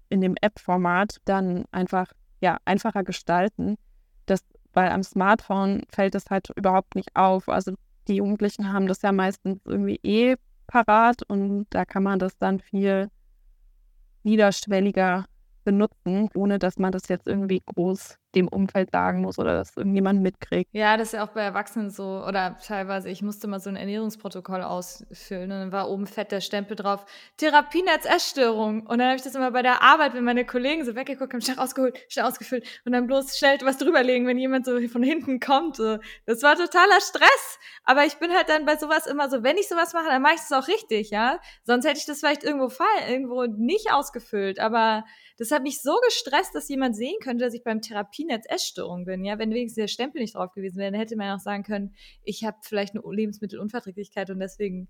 in 0.10 0.22
dem 0.22 0.36
App-Format 0.42 1.18
dann 1.26 1.66
einfach 1.72 2.12
ja, 2.42 2.58
einfacher 2.66 3.04
gestalten. 3.04 3.76
Das, 4.26 4.42
weil 4.74 4.90
am 4.90 5.04
Smartphone 5.04 5.84
fällt 5.90 6.16
das 6.16 6.30
halt 6.30 6.50
überhaupt 6.56 6.96
nicht 6.96 7.16
auf. 7.16 7.50
Also 7.50 7.74
die 8.08 8.16
Jugendlichen 8.16 8.72
haben 8.72 8.88
das 8.88 9.02
ja 9.02 9.12
meistens 9.12 9.60
irgendwie 9.66 10.00
eh 10.04 10.36
parat 10.70 11.24
und 11.28 11.66
da 11.72 11.84
kann 11.86 12.04
man 12.04 12.20
das 12.20 12.38
dann 12.38 12.60
viel 12.60 13.10
niederschwelliger 14.24 15.26
benutzen, 15.64 16.30
ohne 16.36 16.60
dass 16.60 16.78
man 16.78 16.92
das 16.92 17.08
jetzt 17.08 17.28
irgendwie 17.28 17.62
groß 17.66 18.19
dem 18.36 18.48
Umfeld 18.48 18.92
sagen 18.92 19.22
muss 19.22 19.40
oder 19.40 19.56
dass 19.56 19.76
irgendjemand 19.76 20.22
mitkriegt. 20.22 20.70
Ja, 20.74 20.98
das 20.98 21.10
ist 21.10 21.14
ja 21.14 21.26
auch 21.26 21.30
bei 21.30 21.42
Erwachsenen 21.42 21.90
so 21.90 22.24
oder 22.28 22.58
teilweise, 22.66 23.10
ich 23.10 23.22
musste 23.22 23.48
mal 23.48 23.60
so 23.60 23.70
ein 23.70 23.76
Ernährungsprotokoll 23.76 24.62
ausfüllen 24.62 25.52
und 25.52 25.60
dann 25.60 25.72
war 25.72 25.90
oben 25.90 26.06
fett 26.06 26.32
der 26.32 26.42
Stempel 26.42 26.76
drauf, 26.76 27.06
Therapien 27.38 27.88
als 27.90 28.06
Essstörung. 28.06 28.86
Und 28.86 29.00
dann 29.00 29.08
habe 29.08 29.16
ich 29.16 29.24
das 29.24 29.36
immer 29.36 29.52
bei 29.52 29.62
der 29.62 29.82
Arbeit, 29.82 30.14
wenn 30.14 30.24
meine 30.24 30.46
Kollegen 30.46 30.86
so 30.86 30.96
weggeguckt 30.96 31.34
haben, 31.34 31.42
schnell 31.42 31.60
ausgeholt, 31.60 31.98
schnell 32.08 32.26
ausgefüllt 32.26 32.66
und 32.86 32.92
dann 32.92 33.08
bloß 33.08 33.38
schnell 33.38 33.58
was 33.64 33.78
drüberlegen, 33.78 34.28
wenn 34.28 34.38
jemand 34.38 34.66
so 34.66 34.80
von 34.88 35.02
hinten 35.02 35.40
kommt. 35.40 35.80
Das 35.80 36.44
war 36.44 36.56
totaler 36.56 37.02
Stress. 37.02 37.60
Aber 37.84 38.06
ich 38.06 38.18
bin 38.18 38.32
halt 38.32 38.50
dann 38.50 38.66
bei 38.66 38.78
sowas 38.78 39.08
immer 39.08 39.30
so, 39.30 39.44
wenn 39.44 39.58
ich 39.58 39.68
sowas 39.68 39.94
mache, 39.94 40.06
dann 40.08 40.22
mache 40.22 40.36
ich 40.36 40.42
es 40.42 40.52
auch 40.52 40.68
richtig, 40.68 41.10
ja. 41.10 41.40
Sonst 41.64 41.86
hätte 41.86 41.98
ich 41.98 42.06
das 42.06 42.20
vielleicht 42.20 42.44
irgendwo 42.44 42.70
fall, 42.70 42.86
irgendwo 43.10 43.46
nicht 43.46 43.92
ausgefüllt. 43.92 44.60
Aber 44.60 45.04
das 45.40 45.52
hat 45.52 45.64
mich 45.64 45.82
so 45.82 45.98
gestresst, 46.06 46.54
dass 46.54 46.68
jemand 46.70 46.96
sehen 46.96 47.16
könnte, 47.24 47.46
dass 47.46 47.54
ich 47.54 47.64
beim 47.64 47.82
Therapienetz 47.82 48.19
Essstörung 48.28 49.06
bin. 49.06 49.24
Ja, 49.24 49.40
wenn 49.40 49.52
wenigstens 49.52 49.82
der 49.82 49.88
Stempel 49.88 50.22
nicht 50.22 50.36
drauf 50.36 50.52
gewesen 50.52 50.78
wäre, 50.78 50.92
dann 50.92 51.00
hätte 51.00 51.16
man 51.16 51.36
auch 51.36 51.42
sagen 51.42 51.64
können, 51.64 51.96
ich 52.24 52.44
habe 52.44 52.58
vielleicht 52.62 52.96
eine 52.96 53.04
Lebensmittelunverträglichkeit 53.06 54.30
und 54.30 54.40
deswegen 54.40 54.90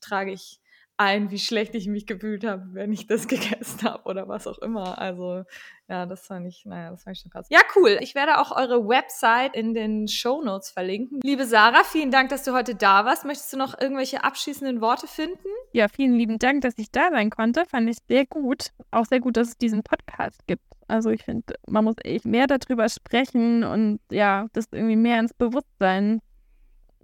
trage 0.00 0.32
ich 0.32 0.60
ein, 1.00 1.30
wie 1.30 1.38
schlecht 1.38 1.74
ich 1.74 1.88
mich 1.88 2.06
gefühlt 2.06 2.44
habe, 2.44 2.62
wenn 2.74 2.92
ich 2.92 3.06
das 3.06 3.26
gegessen 3.28 3.82
habe 3.84 4.04
oder 4.04 4.28
was 4.28 4.46
auch 4.46 4.58
immer. 4.58 4.98
Also 4.98 5.44
ja, 5.88 6.04
das 6.04 6.26
fand 6.26 6.46
ich, 6.46 6.66
naja, 6.66 6.90
das 6.90 7.02
fand 7.04 7.16
ich 7.16 7.22
schon 7.22 7.30
krass. 7.30 7.46
Ja, 7.48 7.60
cool. 7.74 7.98
Ich 8.02 8.14
werde 8.14 8.38
auch 8.38 8.54
eure 8.54 8.86
Website 8.86 9.56
in 9.56 9.72
den 9.72 10.08
Show 10.08 10.42
Notes 10.42 10.70
verlinken. 10.70 11.20
Liebe 11.24 11.46
Sarah, 11.46 11.84
vielen 11.84 12.10
Dank, 12.10 12.28
dass 12.28 12.44
du 12.44 12.52
heute 12.52 12.74
da 12.74 13.06
warst. 13.06 13.24
Möchtest 13.24 13.50
du 13.52 13.56
noch 13.56 13.80
irgendwelche 13.80 14.22
abschließenden 14.24 14.82
Worte 14.82 15.06
finden? 15.06 15.48
Ja, 15.72 15.88
vielen 15.88 16.14
lieben 16.16 16.38
Dank, 16.38 16.60
dass 16.60 16.74
ich 16.76 16.90
da 16.90 17.10
sein 17.10 17.30
konnte. 17.30 17.64
Fand 17.64 17.88
ich 17.88 17.96
sehr 18.06 18.26
gut. 18.26 18.70
Auch 18.90 19.06
sehr 19.06 19.20
gut, 19.20 19.38
dass 19.38 19.48
es 19.48 19.58
diesen 19.58 19.82
Podcast 19.82 20.46
gibt. 20.46 20.69
Also 20.90 21.10
ich 21.10 21.22
finde, 21.22 21.54
man 21.68 21.84
muss 21.84 21.94
echt 22.02 22.24
mehr 22.24 22.48
darüber 22.48 22.88
sprechen 22.88 23.62
und 23.62 24.00
ja, 24.10 24.46
das 24.52 24.66
irgendwie 24.72 24.96
mehr 24.96 25.20
ins 25.20 25.32
Bewusstsein 25.32 26.20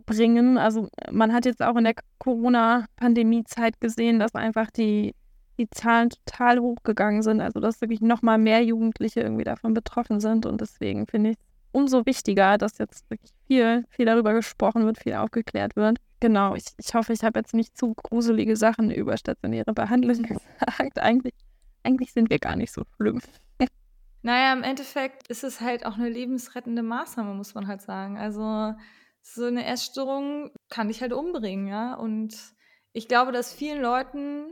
bringen. 0.06 0.58
Also 0.58 0.88
man 1.10 1.32
hat 1.32 1.44
jetzt 1.44 1.62
auch 1.62 1.76
in 1.76 1.84
der 1.84 1.94
Corona-Pandemie-Zeit 2.18 3.80
gesehen, 3.80 4.18
dass 4.18 4.34
einfach 4.34 4.70
die, 4.72 5.14
die 5.58 5.70
Zahlen 5.70 6.10
total 6.10 6.58
hochgegangen 6.58 7.22
sind. 7.22 7.40
Also 7.40 7.60
dass 7.60 7.80
wirklich 7.80 8.00
nochmal 8.00 8.38
mehr 8.38 8.64
Jugendliche 8.64 9.20
irgendwie 9.20 9.44
davon 9.44 9.72
betroffen 9.72 10.18
sind. 10.18 10.46
Und 10.46 10.60
deswegen 10.60 11.06
finde 11.06 11.30
ich 11.30 11.36
es 11.36 11.44
umso 11.70 12.06
wichtiger, 12.06 12.58
dass 12.58 12.78
jetzt 12.78 13.08
wirklich 13.08 13.30
viel, 13.46 13.84
viel 13.90 14.06
darüber 14.06 14.34
gesprochen 14.34 14.84
wird, 14.84 14.98
viel 14.98 15.14
aufgeklärt 15.14 15.76
wird. 15.76 15.98
Genau, 16.18 16.56
ich, 16.56 16.64
ich 16.78 16.92
hoffe, 16.94 17.12
ich 17.12 17.22
habe 17.22 17.38
jetzt 17.38 17.54
nicht 17.54 17.78
zu 17.78 17.94
gruselige 17.94 18.56
Sachen 18.56 18.90
über 18.90 19.16
stationäre 19.16 19.74
Behandlung 19.74 20.22
gesagt. 20.22 20.98
Eigentlich, 20.98 21.34
eigentlich 21.84 22.12
sind 22.12 22.30
wir 22.30 22.40
gar 22.40 22.56
nicht 22.56 22.72
so 22.72 22.82
schlimm. 22.96 23.20
Naja, 24.26 24.52
im 24.52 24.64
Endeffekt 24.64 25.28
ist 25.28 25.44
es 25.44 25.60
halt 25.60 25.86
auch 25.86 25.94
eine 25.94 26.08
lebensrettende 26.08 26.82
Maßnahme, 26.82 27.32
muss 27.34 27.54
man 27.54 27.68
halt 27.68 27.80
sagen. 27.80 28.18
Also 28.18 28.74
so 29.22 29.44
eine 29.44 29.64
Essstörung 29.64 30.50
kann 30.68 30.88
dich 30.88 31.00
halt 31.00 31.12
umbringen, 31.12 31.68
ja. 31.68 31.94
Und 31.94 32.34
ich 32.92 33.06
glaube, 33.06 33.30
dass 33.30 33.52
vielen 33.52 33.80
Leuten 33.80 34.46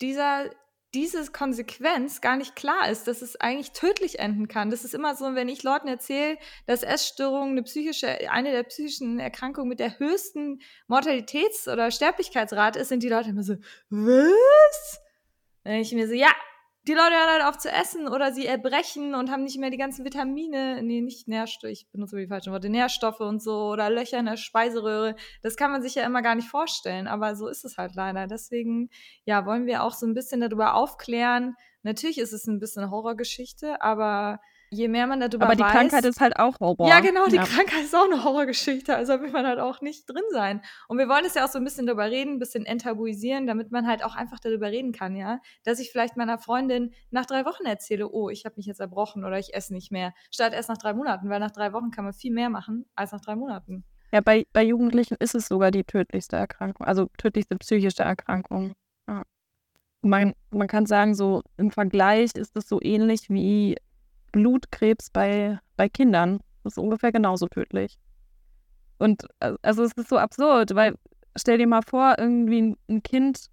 dieser, 0.00 0.48
diese 0.94 1.32
Konsequenz 1.32 2.20
gar 2.20 2.36
nicht 2.36 2.54
klar 2.54 2.88
ist, 2.90 3.08
dass 3.08 3.22
es 3.22 3.34
eigentlich 3.34 3.72
tödlich 3.72 4.20
enden 4.20 4.46
kann. 4.46 4.70
Das 4.70 4.84
ist 4.84 4.94
immer 4.94 5.16
so, 5.16 5.34
wenn 5.34 5.48
ich 5.48 5.64
Leuten 5.64 5.88
erzähle, 5.88 6.38
dass 6.68 6.84
Essstörung 6.84 7.50
eine 7.50 7.64
psychische, 7.64 8.30
eine 8.30 8.52
der 8.52 8.62
psychischen 8.62 9.18
Erkrankungen 9.18 9.68
mit 9.68 9.80
der 9.80 9.98
höchsten 9.98 10.60
Mortalitäts- 10.86 11.68
oder 11.68 11.90
Sterblichkeitsrate 11.90 12.78
ist, 12.78 12.90
sind 12.90 13.02
die 13.02 13.08
Leute 13.08 13.30
immer 13.30 13.42
so, 13.42 13.56
was? 13.90 15.00
Dann 15.64 15.74
ich 15.74 15.90
mir 15.90 16.06
so, 16.06 16.14
ja, 16.14 16.30
die 16.88 16.94
Leute 16.94 17.12
hören 17.12 17.30
halt 17.30 17.44
auf 17.44 17.58
zu 17.58 17.70
essen 17.70 18.08
oder 18.08 18.32
sie 18.32 18.44
erbrechen 18.44 19.14
und 19.14 19.30
haben 19.30 19.44
nicht 19.44 19.58
mehr 19.58 19.70
die 19.70 19.76
ganzen 19.76 20.04
Vitamine, 20.04 20.82
nee, 20.82 21.00
nicht 21.00 21.28
Nährstoffe, 21.28 21.70
ich 21.70 21.88
benutze 21.92 22.16
die 22.16 22.26
falschen 22.26 22.52
Worte, 22.52 22.68
Nährstoffe 22.68 23.20
und 23.20 23.40
so 23.40 23.68
oder 23.70 23.88
Löcher 23.88 24.18
in 24.18 24.26
der 24.26 24.36
Speiseröhre. 24.36 25.14
Das 25.42 25.56
kann 25.56 25.70
man 25.70 25.82
sich 25.82 25.94
ja 25.94 26.04
immer 26.04 26.22
gar 26.22 26.34
nicht 26.34 26.48
vorstellen, 26.48 27.06
aber 27.06 27.36
so 27.36 27.46
ist 27.46 27.64
es 27.64 27.78
halt 27.78 27.94
leider. 27.94 28.26
Deswegen, 28.26 28.90
ja, 29.24 29.46
wollen 29.46 29.66
wir 29.66 29.84
auch 29.84 29.94
so 29.94 30.06
ein 30.06 30.14
bisschen 30.14 30.40
darüber 30.40 30.74
aufklären. 30.74 31.54
Natürlich 31.84 32.18
ist 32.18 32.32
es 32.32 32.48
ein 32.48 32.58
bisschen 32.58 32.90
Horrorgeschichte, 32.90 33.80
aber 33.80 34.40
je 34.72 34.88
mehr 34.88 35.06
man 35.06 35.20
darüber 35.20 35.40
weiß. 35.40 35.46
Aber 35.46 35.56
die 35.56 35.62
weiß, 35.62 35.72
Krankheit 35.72 36.04
ist 36.04 36.20
halt 36.20 36.38
auch 36.38 36.58
Horror. 36.58 36.88
Ja, 36.88 37.00
genau, 37.00 37.26
die 37.26 37.36
ja. 37.36 37.44
Krankheit 37.44 37.84
ist 37.84 37.94
auch 37.94 38.06
eine 38.06 38.24
Horrorgeschichte. 38.24 38.96
Also 38.96 39.20
will 39.20 39.30
man 39.30 39.46
halt 39.46 39.60
auch 39.60 39.80
nicht 39.82 40.08
drin 40.08 40.22
sein. 40.32 40.62
Und 40.88 40.98
wir 40.98 41.08
wollen 41.08 41.24
es 41.24 41.34
ja 41.34 41.44
auch 41.44 41.48
so 41.48 41.58
ein 41.58 41.64
bisschen 41.64 41.86
darüber 41.86 42.10
reden, 42.10 42.34
ein 42.34 42.38
bisschen 42.38 42.64
enttabuisieren, 42.64 43.46
damit 43.46 43.70
man 43.70 43.86
halt 43.86 44.02
auch 44.02 44.16
einfach 44.16 44.40
darüber 44.40 44.70
reden 44.70 44.92
kann, 44.92 45.14
ja. 45.14 45.40
Dass 45.64 45.78
ich 45.78 45.92
vielleicht 45.92 46.16
meiner 46.16 46.38
Freundin 46.38 46.92
nach 47.10 47.26
drei 47.26 47.44
Wochen 47.44 47.64
erzähle, 47.66 48.08
oh, 48.10 48.30
ich 48.30 48.44
habe 48.44 48.54
mich 48.56 48.66
jetzt 48.66 48.80
erbrochen 48.80 49.24
oder 49.24 49.38
ich 49.38 49.54
esse 49.54 49.74
nicht 49.74 49.92
mehr, 49.92 50.14
statt 50.30 50.54
erst 50.54 50.70
nach 50.70 50.78
drei 50.78 50.94
Monaten, 50.94 51.28
weil 51.28 51.40
nach 51.40 51.50
drei 51.50 51.72
Wochen 51.72 51.90
kann 51.90 52.04
man 52.04 52.14
viel 52.14 52.32
mehr 52.32 52.48
machen 52.48 52.86
als 52.94 53.12
nach 53.12 53.20
drei 53.20 53.36
Monaten. 53.36 53.84
Ja, 54.10 54.20
bei, 54.20 54.46
bei 54.52 54.62
Jugendlichen 54.62 55.16
ist 55.20 55.34
es 55.34 55.48
sogar 55.48 55.70
die 55.70 55.84
tödlichste 55.84 56.36
Erkrankung, 56.36 56.86
also 56.86 57.08
tödlichste 57.18 57.56
psychische 57.56 58.02
Erkrankung. 58.02 58.74
Ja. 59.08 59.22
Man, 60.02 60.34
man 60.50 60.68
kann 60.68 60.86
sagen, 60.86 61.14
so 61.14 61.42
im 61.56 61.70
Vergleich 61.70 62.34
ist 62.34 62.56
es 62.56 62.68
so 62.68 62.78
ähnlich 62.82 63.30
wie 63.30 63.76
Blutkrebs 64.32 65.10
bei, 65.10 65.58
bei 65.76 65.88
Kindern. 65.88 66.40
Das 66.64 66.74
ist 66.74 66.78
ungefähr 66.78 67.12
genauso 67.12 67.46
tödlich. 67.46 67.98
Und 68.98 69.26
also 69.62 69.82
es 69.82 69.92
ist 69.92 70.08
so 70.08 70.18
absurd, 70.18 70.74
weil 70.74 70.94
stell 71.36 71.58
dir 71.58 71.66
mal 71.66 71.82
vor, 71.82 72.14
irgendwie 72.18 72.76
ein 72.88 73.02
Kind 73.02 73.46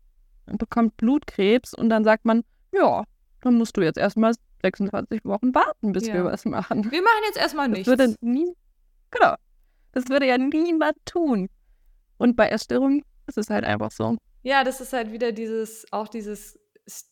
bekommt 0.46 0.98
Blutkrebs 0.98 1.74
und 1.74 1.90
dann 1.90 2.04
sagt 2.04 2.26
man, 2.26 2.44
ja, 2.74 3.04
dann 3.42 3.56
musst 3.58 3.78
du 3.78 3.82
jetzt 3.82 3.98
erstmal 3.98 4.34
26 4.62 5.24
Wochen 5.26 5.54
warten, 5.56 5.92
bis 5.92 6.08
Ja. 6.08 6.16
wir 6.16 6.26
was 6.26 6.46
machen. 6.46 6.84
Wir 6.92 7.02
machen 7.02 7.22
jetzt 7.28 7.38
erstmal 7.38 7.68
Das 7.70 7.78
nichts. 7.78 7.88
würde 7.88 8.16
nie, 8.22 8.52
genau, 9.12 9.36
das 9.94 10.10
würde 10.10 10.28
ja 10.28 10.38
niemand 10.38 10.98
tun. 11.06 11.50
Und 12.18 12.36
bei 12.36 12.50
Essstörungen 12.50 13.04
ist 13.28 13.38
es 13.38 13.50
halt 13.50 13.64
einfach 13.64 13.92
so. 13.92 14.18
Ja, 14.44 14.64
das 14.64 14.82
ist 14.82 14.94
halt 14.94 15.12
wieder 15.12 15.32
dieses, 15.32 15.86
auch 15.92 16.08
dieses 16.10 16.59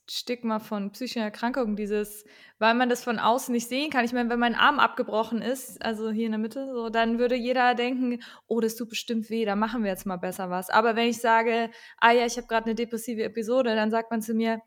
Stigma 0.09 0.59
von 0.59 0.91
psychischen 0.91 1.21
Erkrankungen, 1.21 1.75
dieses, 1.75 2.25
weil 2.59 2.73
man 2.73 2.89
das 2.89 3.03
von 3.03 3.19
außen 3.19 3.53
nicht 3.53 3.67
sehen 3.67 3.89
kann. 3.89 4.05
Ich 4.05 4.13
meine, 4.13 4.29
wenn 4.29 4.39
mein 4.39 4.55
Arm 4.55 4.79
abgebrochen 4.79 5.41
ist, 5.41 5.83
also 5.83 6.09
hier 6.09 6.25
in 6.25 6.31
der 6.31 6.39
Mitte, 6.39 6.67
so, 6.73 6.89
dann 6.89 7.19
würde 7.19 7.35
jeder 7.35 7.75
denken, 7.75 8.19
oh, 8.47 8.59
das 8.59 8.75
tut 8.75 8.89
bestimmt 8.89 9.29
weh, 9.29 9.45
da 9.45 9.55
machen 9.55 9.83
wir 9.83 9.91
jetzt 9.91 10.05
mal 10.05 10.17
besser 10.17 10.49
was. 10.49 10.69
Aber 10.69 10.95
wenn 10.95 11.09
ich 11.09 11.19
sage, 11.19 11.69
ah 11.99 12.11
ja, 12.11 12.25
ich 12.25 12.37
habe 12.37 12.47
gerade 12.47 12.65
eine 12.65 12.75
depressive 12.75 13.23
Episode, 13.23 13.75
dann 13.75 13.91
sagt 13.91 14.11
man 14.11 14.21
zu 14.21 14.33
mir, 14.33 14.61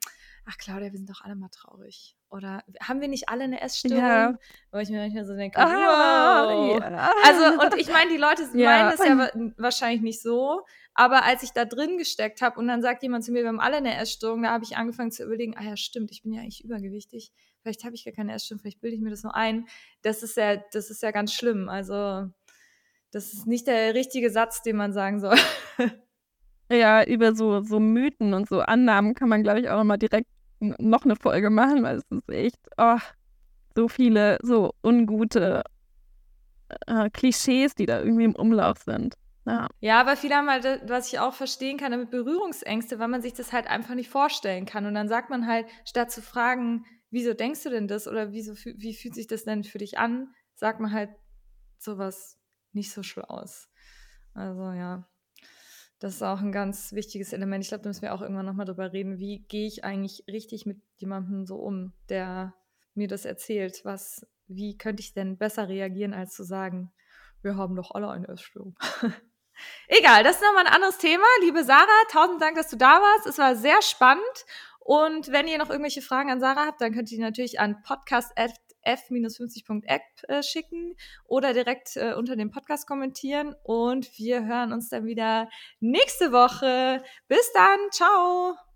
ach 0.46 0.56
Claudia, 0.58 0.90
wir 0.92 0.98
sind 0.98 1.08
doch 1.10 1.20
alle 1.22 1.34
mal 1.36 1.48
traurig. 1.50 2.16
Oder 2.30 2.62
haben 2.82 3.00
wir 3.00 3.08
nicht 3.08 3.28
alle 3.28 3.44
eine 3.44 3.60
Essstörung? 3.60 3.98
Ja. 3.98 4.38
Wo 4.70 4.78
ich 4.78 4.88
mir 4.88 4.98
manchmal 5.00 5.24
so 5.24 5.34
denke, 5.34 5.58
Ah, 5.58 6.46
wow. 6.46 6.80
ja. 6.80 7.10
Also, 7.24 7.60
und 7.60 7.76
ich 7.80 7.88
meine, 7.88 8.10
die 8.10 8.16
Leute 8.16 8.42
Ja. 8.54 8.70
meinen 8.70 8.90
das 8.96 9.04
ja 9.06 9.18
wa- 9.18 9.52
wahrscheinlich 9.56 10.00
nicht 10.02 10.22
so, 10.22 10.62
aber 10.94 11.24
als 11.24 11.42
ich 11.42 11.50
da 11.52 11.64
drin 11.64 11.98
gesteckt 11.98 12.40
habe 12.42 12.58
und 12.60 12.68
dann 12.68 12.82
sagt 12.82 13.02
jemand 13.02 13.24
zu 13.24 13.32
mir, 13.32 13.42
wir 13.42 13.48
haben 13.48 13.60
alle 13.60 13.78
eine 13.78 13.96
Essstörung, 13.96 14.42
da 14.42 14.50
habe 14.50 14.64
ich 14.64 14.76
angefangen 14.76 15.10
zu 15.10 15.24
überlegen, 15.24 15.56
ah 15.56 15.62
ja, 15.64 15.76
stimmt, 15.76 16.10
ich 16.12 16.22
bin 16.22 16.32
ja 16.32 16.42
eigentlich 16.42 16.64
übergewichtig. 16.64 17.32
Vielleicht 17.62 17.84
habe 17.84 17.94
ich 17.94 18.04
gar 18.04 18.12
keine 18.14 18.32
Essstörung, 18.34 18.60
vielleicht 18.60 18.80
bilde 18.80 18.96
ich 18.96 19.02
mir 19.02 19.10
das 19.10 19.22
nur 19.22 19.34
ein. 19.34 19.66
Das 20.02 20.22
ist 20.22 20.36
ja, 20.36 20.56
das 20.72 20.90
ist 20.90 21.02
ja 21.02 21.10
ganz 21.10 21.34
schlimm. 21.34 21.68
Also, 21.68 22.28
das 23.10 23.32
ist 23.32 23.46
nicht 23.48 23.66
der 23.66 23.94
richtige 23.94 24.30
Satz, 24.30 24.62
den 24.62 24.76
man 24.76 24.92
sagen 24.92 25.18
soll. 25.20 25.36
Ja, 26.70 27.04
über 27.04 27.34
so, 27.34 27.62
so 27.62 27.80
Mythen 27.80 28.32
und 28.32 28.48
so 28.48 28.60
Annahmen 28.60 29.14
kann 29.14 29.28
man, 29.28 29.42
glaube 29.42 29.60
ich, 29.60 29.68
auch 29.68 29.80
immer 29.80 29.98
direkt 29.98 30.28
noch 30.60 31.04
eine 31.04 31.16
Folge 31.16 31.50
machen, 31.50 31.82
weil 31.82 31.96
es 31.96 32.04
ist 32.10 32.28
echt, 32.28 32.58
oh, 32.76 32.98
so 33.74 33.88
viele, 33.88 34.38
so 34.42 34.74
ungute 34.82 35.64
äh, 36.86 37.10
Klischees, 37.10 37.74
die 37.74 37.86
da 37.86 38.00
irgendwie 38.00 38.24
im 38.24 38.36
Umlauf 38.36 38.78
sind. 38.78 39.16
Ja. 39.46 39.68
Ja, 39.80 40.00
aber 40.00 40.16
viele 40.16 40.36
haben 40.36 40.50
halt, 40.50 40.82
was 40.88 41.12
ich 41.12 41.18
auch 41.18 41.34
verstehen 41.34 41.78
kann, 41.78 41.92
damit 41.92 42.10
Berührungsängste, 42.10 42.98
weil 42.98 43.08
man 43.08 43.22
sich 43.22 43.32
das 43.32 43.52
halt 43.52 43.66
einfach 43.66 43.94
nicht 43.94 44.10
vorstellen 44.10 44.66
kann. 44.66 44.86
Und 44.86 44.94
dann 44.94 45.08
sagt 45.08 45.30
man 45.30 45.46
halt, 45.46 45.66
statt 45.84 46.10
zu 46.10 46.22
fragen, 46.22 46.84
wieso 47.10 47.34
denkst 47.34 47.62
du 47.62 47.70
denn 47.70 47.88
das 47.88 48.06
oder 48.06 48.32
wieso, 48.32 48.54
wie 48.54 48.94
fühlt 48.94 49.14
sich 49.14 49.26
das 49.26 49.44
denn 49.44 49.64
für 49.64 49.78
dich 49.78 49.98
an, 49.98 50.32
sagt 50.54 50.80
man 50.80 50.92
halt 50.92 51.10
sowas 51.78 52.38
nicht 52.72 52.92
so 52.92 53.02
Schlaues. 53.02 53.68
Also 54.34 54.72
ja, 54.72 55.08
das 56.00 56.14
ist 56.14 56.22
auch 56.22 56.40
ein 56.40 56.50
ganz 56.50 56.92
wichtiges 56.92 57.34
Element. 57.34 57.62
Ich 57.62 57.68
glaube, 57.68 57.84
da 57.84 57.90
müssen 57.90 58.02
wir 58.02 58.14
auch 58.14 58.22
irgendwann 58.22 58.46
nochmal 58.46 58.64
drüber 58.64 58.92
reden, 58.92 59.18
wie 59.18 59.44
gehe 59.48 59.66
ich 59.66 59.84
eigentlich 59.84 60.24
richtig 60.26 60.64
mit 60.64 60.80
jemandem 60.96 61.44
so 61.46 61.56
um, 61.56 61.92
der 62.08 62.54
mir 62.94 63.06
das 63.06 63.26
erzählt. 63.26 63.82
Was, 63.84 64.26
wie 64.48 64.78
könnte 64.78 65.02
ich 65.02 65.12
denn 65.12 65.36
besser 65.36 65.68
reagieren, 65.68 66.14
als 66.14 66.34
zu 66.34 66.42
sagen, 66.42 66.90
wir 67.42 67.56
haben 67.56 67.76
doch 67.76 67.90
alle 67.94 68.10
eine 68.10 68.28
Essstörung. 68.28 68.76
Egal, 69.88 70.24
das 70.24 70.36
ist 70.36 70.42
nochmal 70.42 70.66
ein 70.66 70.72
anderes 70.72 70.96
Thema. 70.96 71.24
Liebe 71.42 71.64
Sarah, 71.64 71.86
tausend 72.10 72.40
Dank, 72.40 72.56
dass 72.56 72.70
du 72.70 72.76
da 72.76 73.00
warst. 73.00 73.26
Es 73.26 73.36
war 73.36 73.54
sehr 73.54 73.82
spannend. 73.82 74.24
Und 74.78 75.30
wenn 75.30 75.48
ihr 75.48 75.58
noch 75.58 75.68
irgendwelche 75.68 76.00
Fragen 76.00 76.30
an 76.30 76.40
Sarah 76.40 76.64
habt, 76.64 76.80
dann 76.80 76.94
könnt 76.94 77.12
ihr 77.12 77.18
die 77.18 77.22
natürlich 77.22 77.60
an 77.60 77.82
podcast.f-50.app 78.84 80.02
äh, 80.28 80.42
schicken 80.42 80.94
oder 81.26 81.52
direkt 81.52 81.96
äh, 81.96 82.14
unter 82.14 82.36
dem 82.36 82.50
Podcast 82.50 82.86
kommentieren. 82.86 83.54
Und 83.62 84.18
wir 84.18 84.46
hören 84.46 84.72
uns 84.72 84.88
dann 84.88 85.06
wieder 85.06 85.48
nächste 85.80 86.32
Woche. 86.32 87.02
Bis 87.28 87.52
dann. 87.52 87.78
Ciao. 87.92 88.69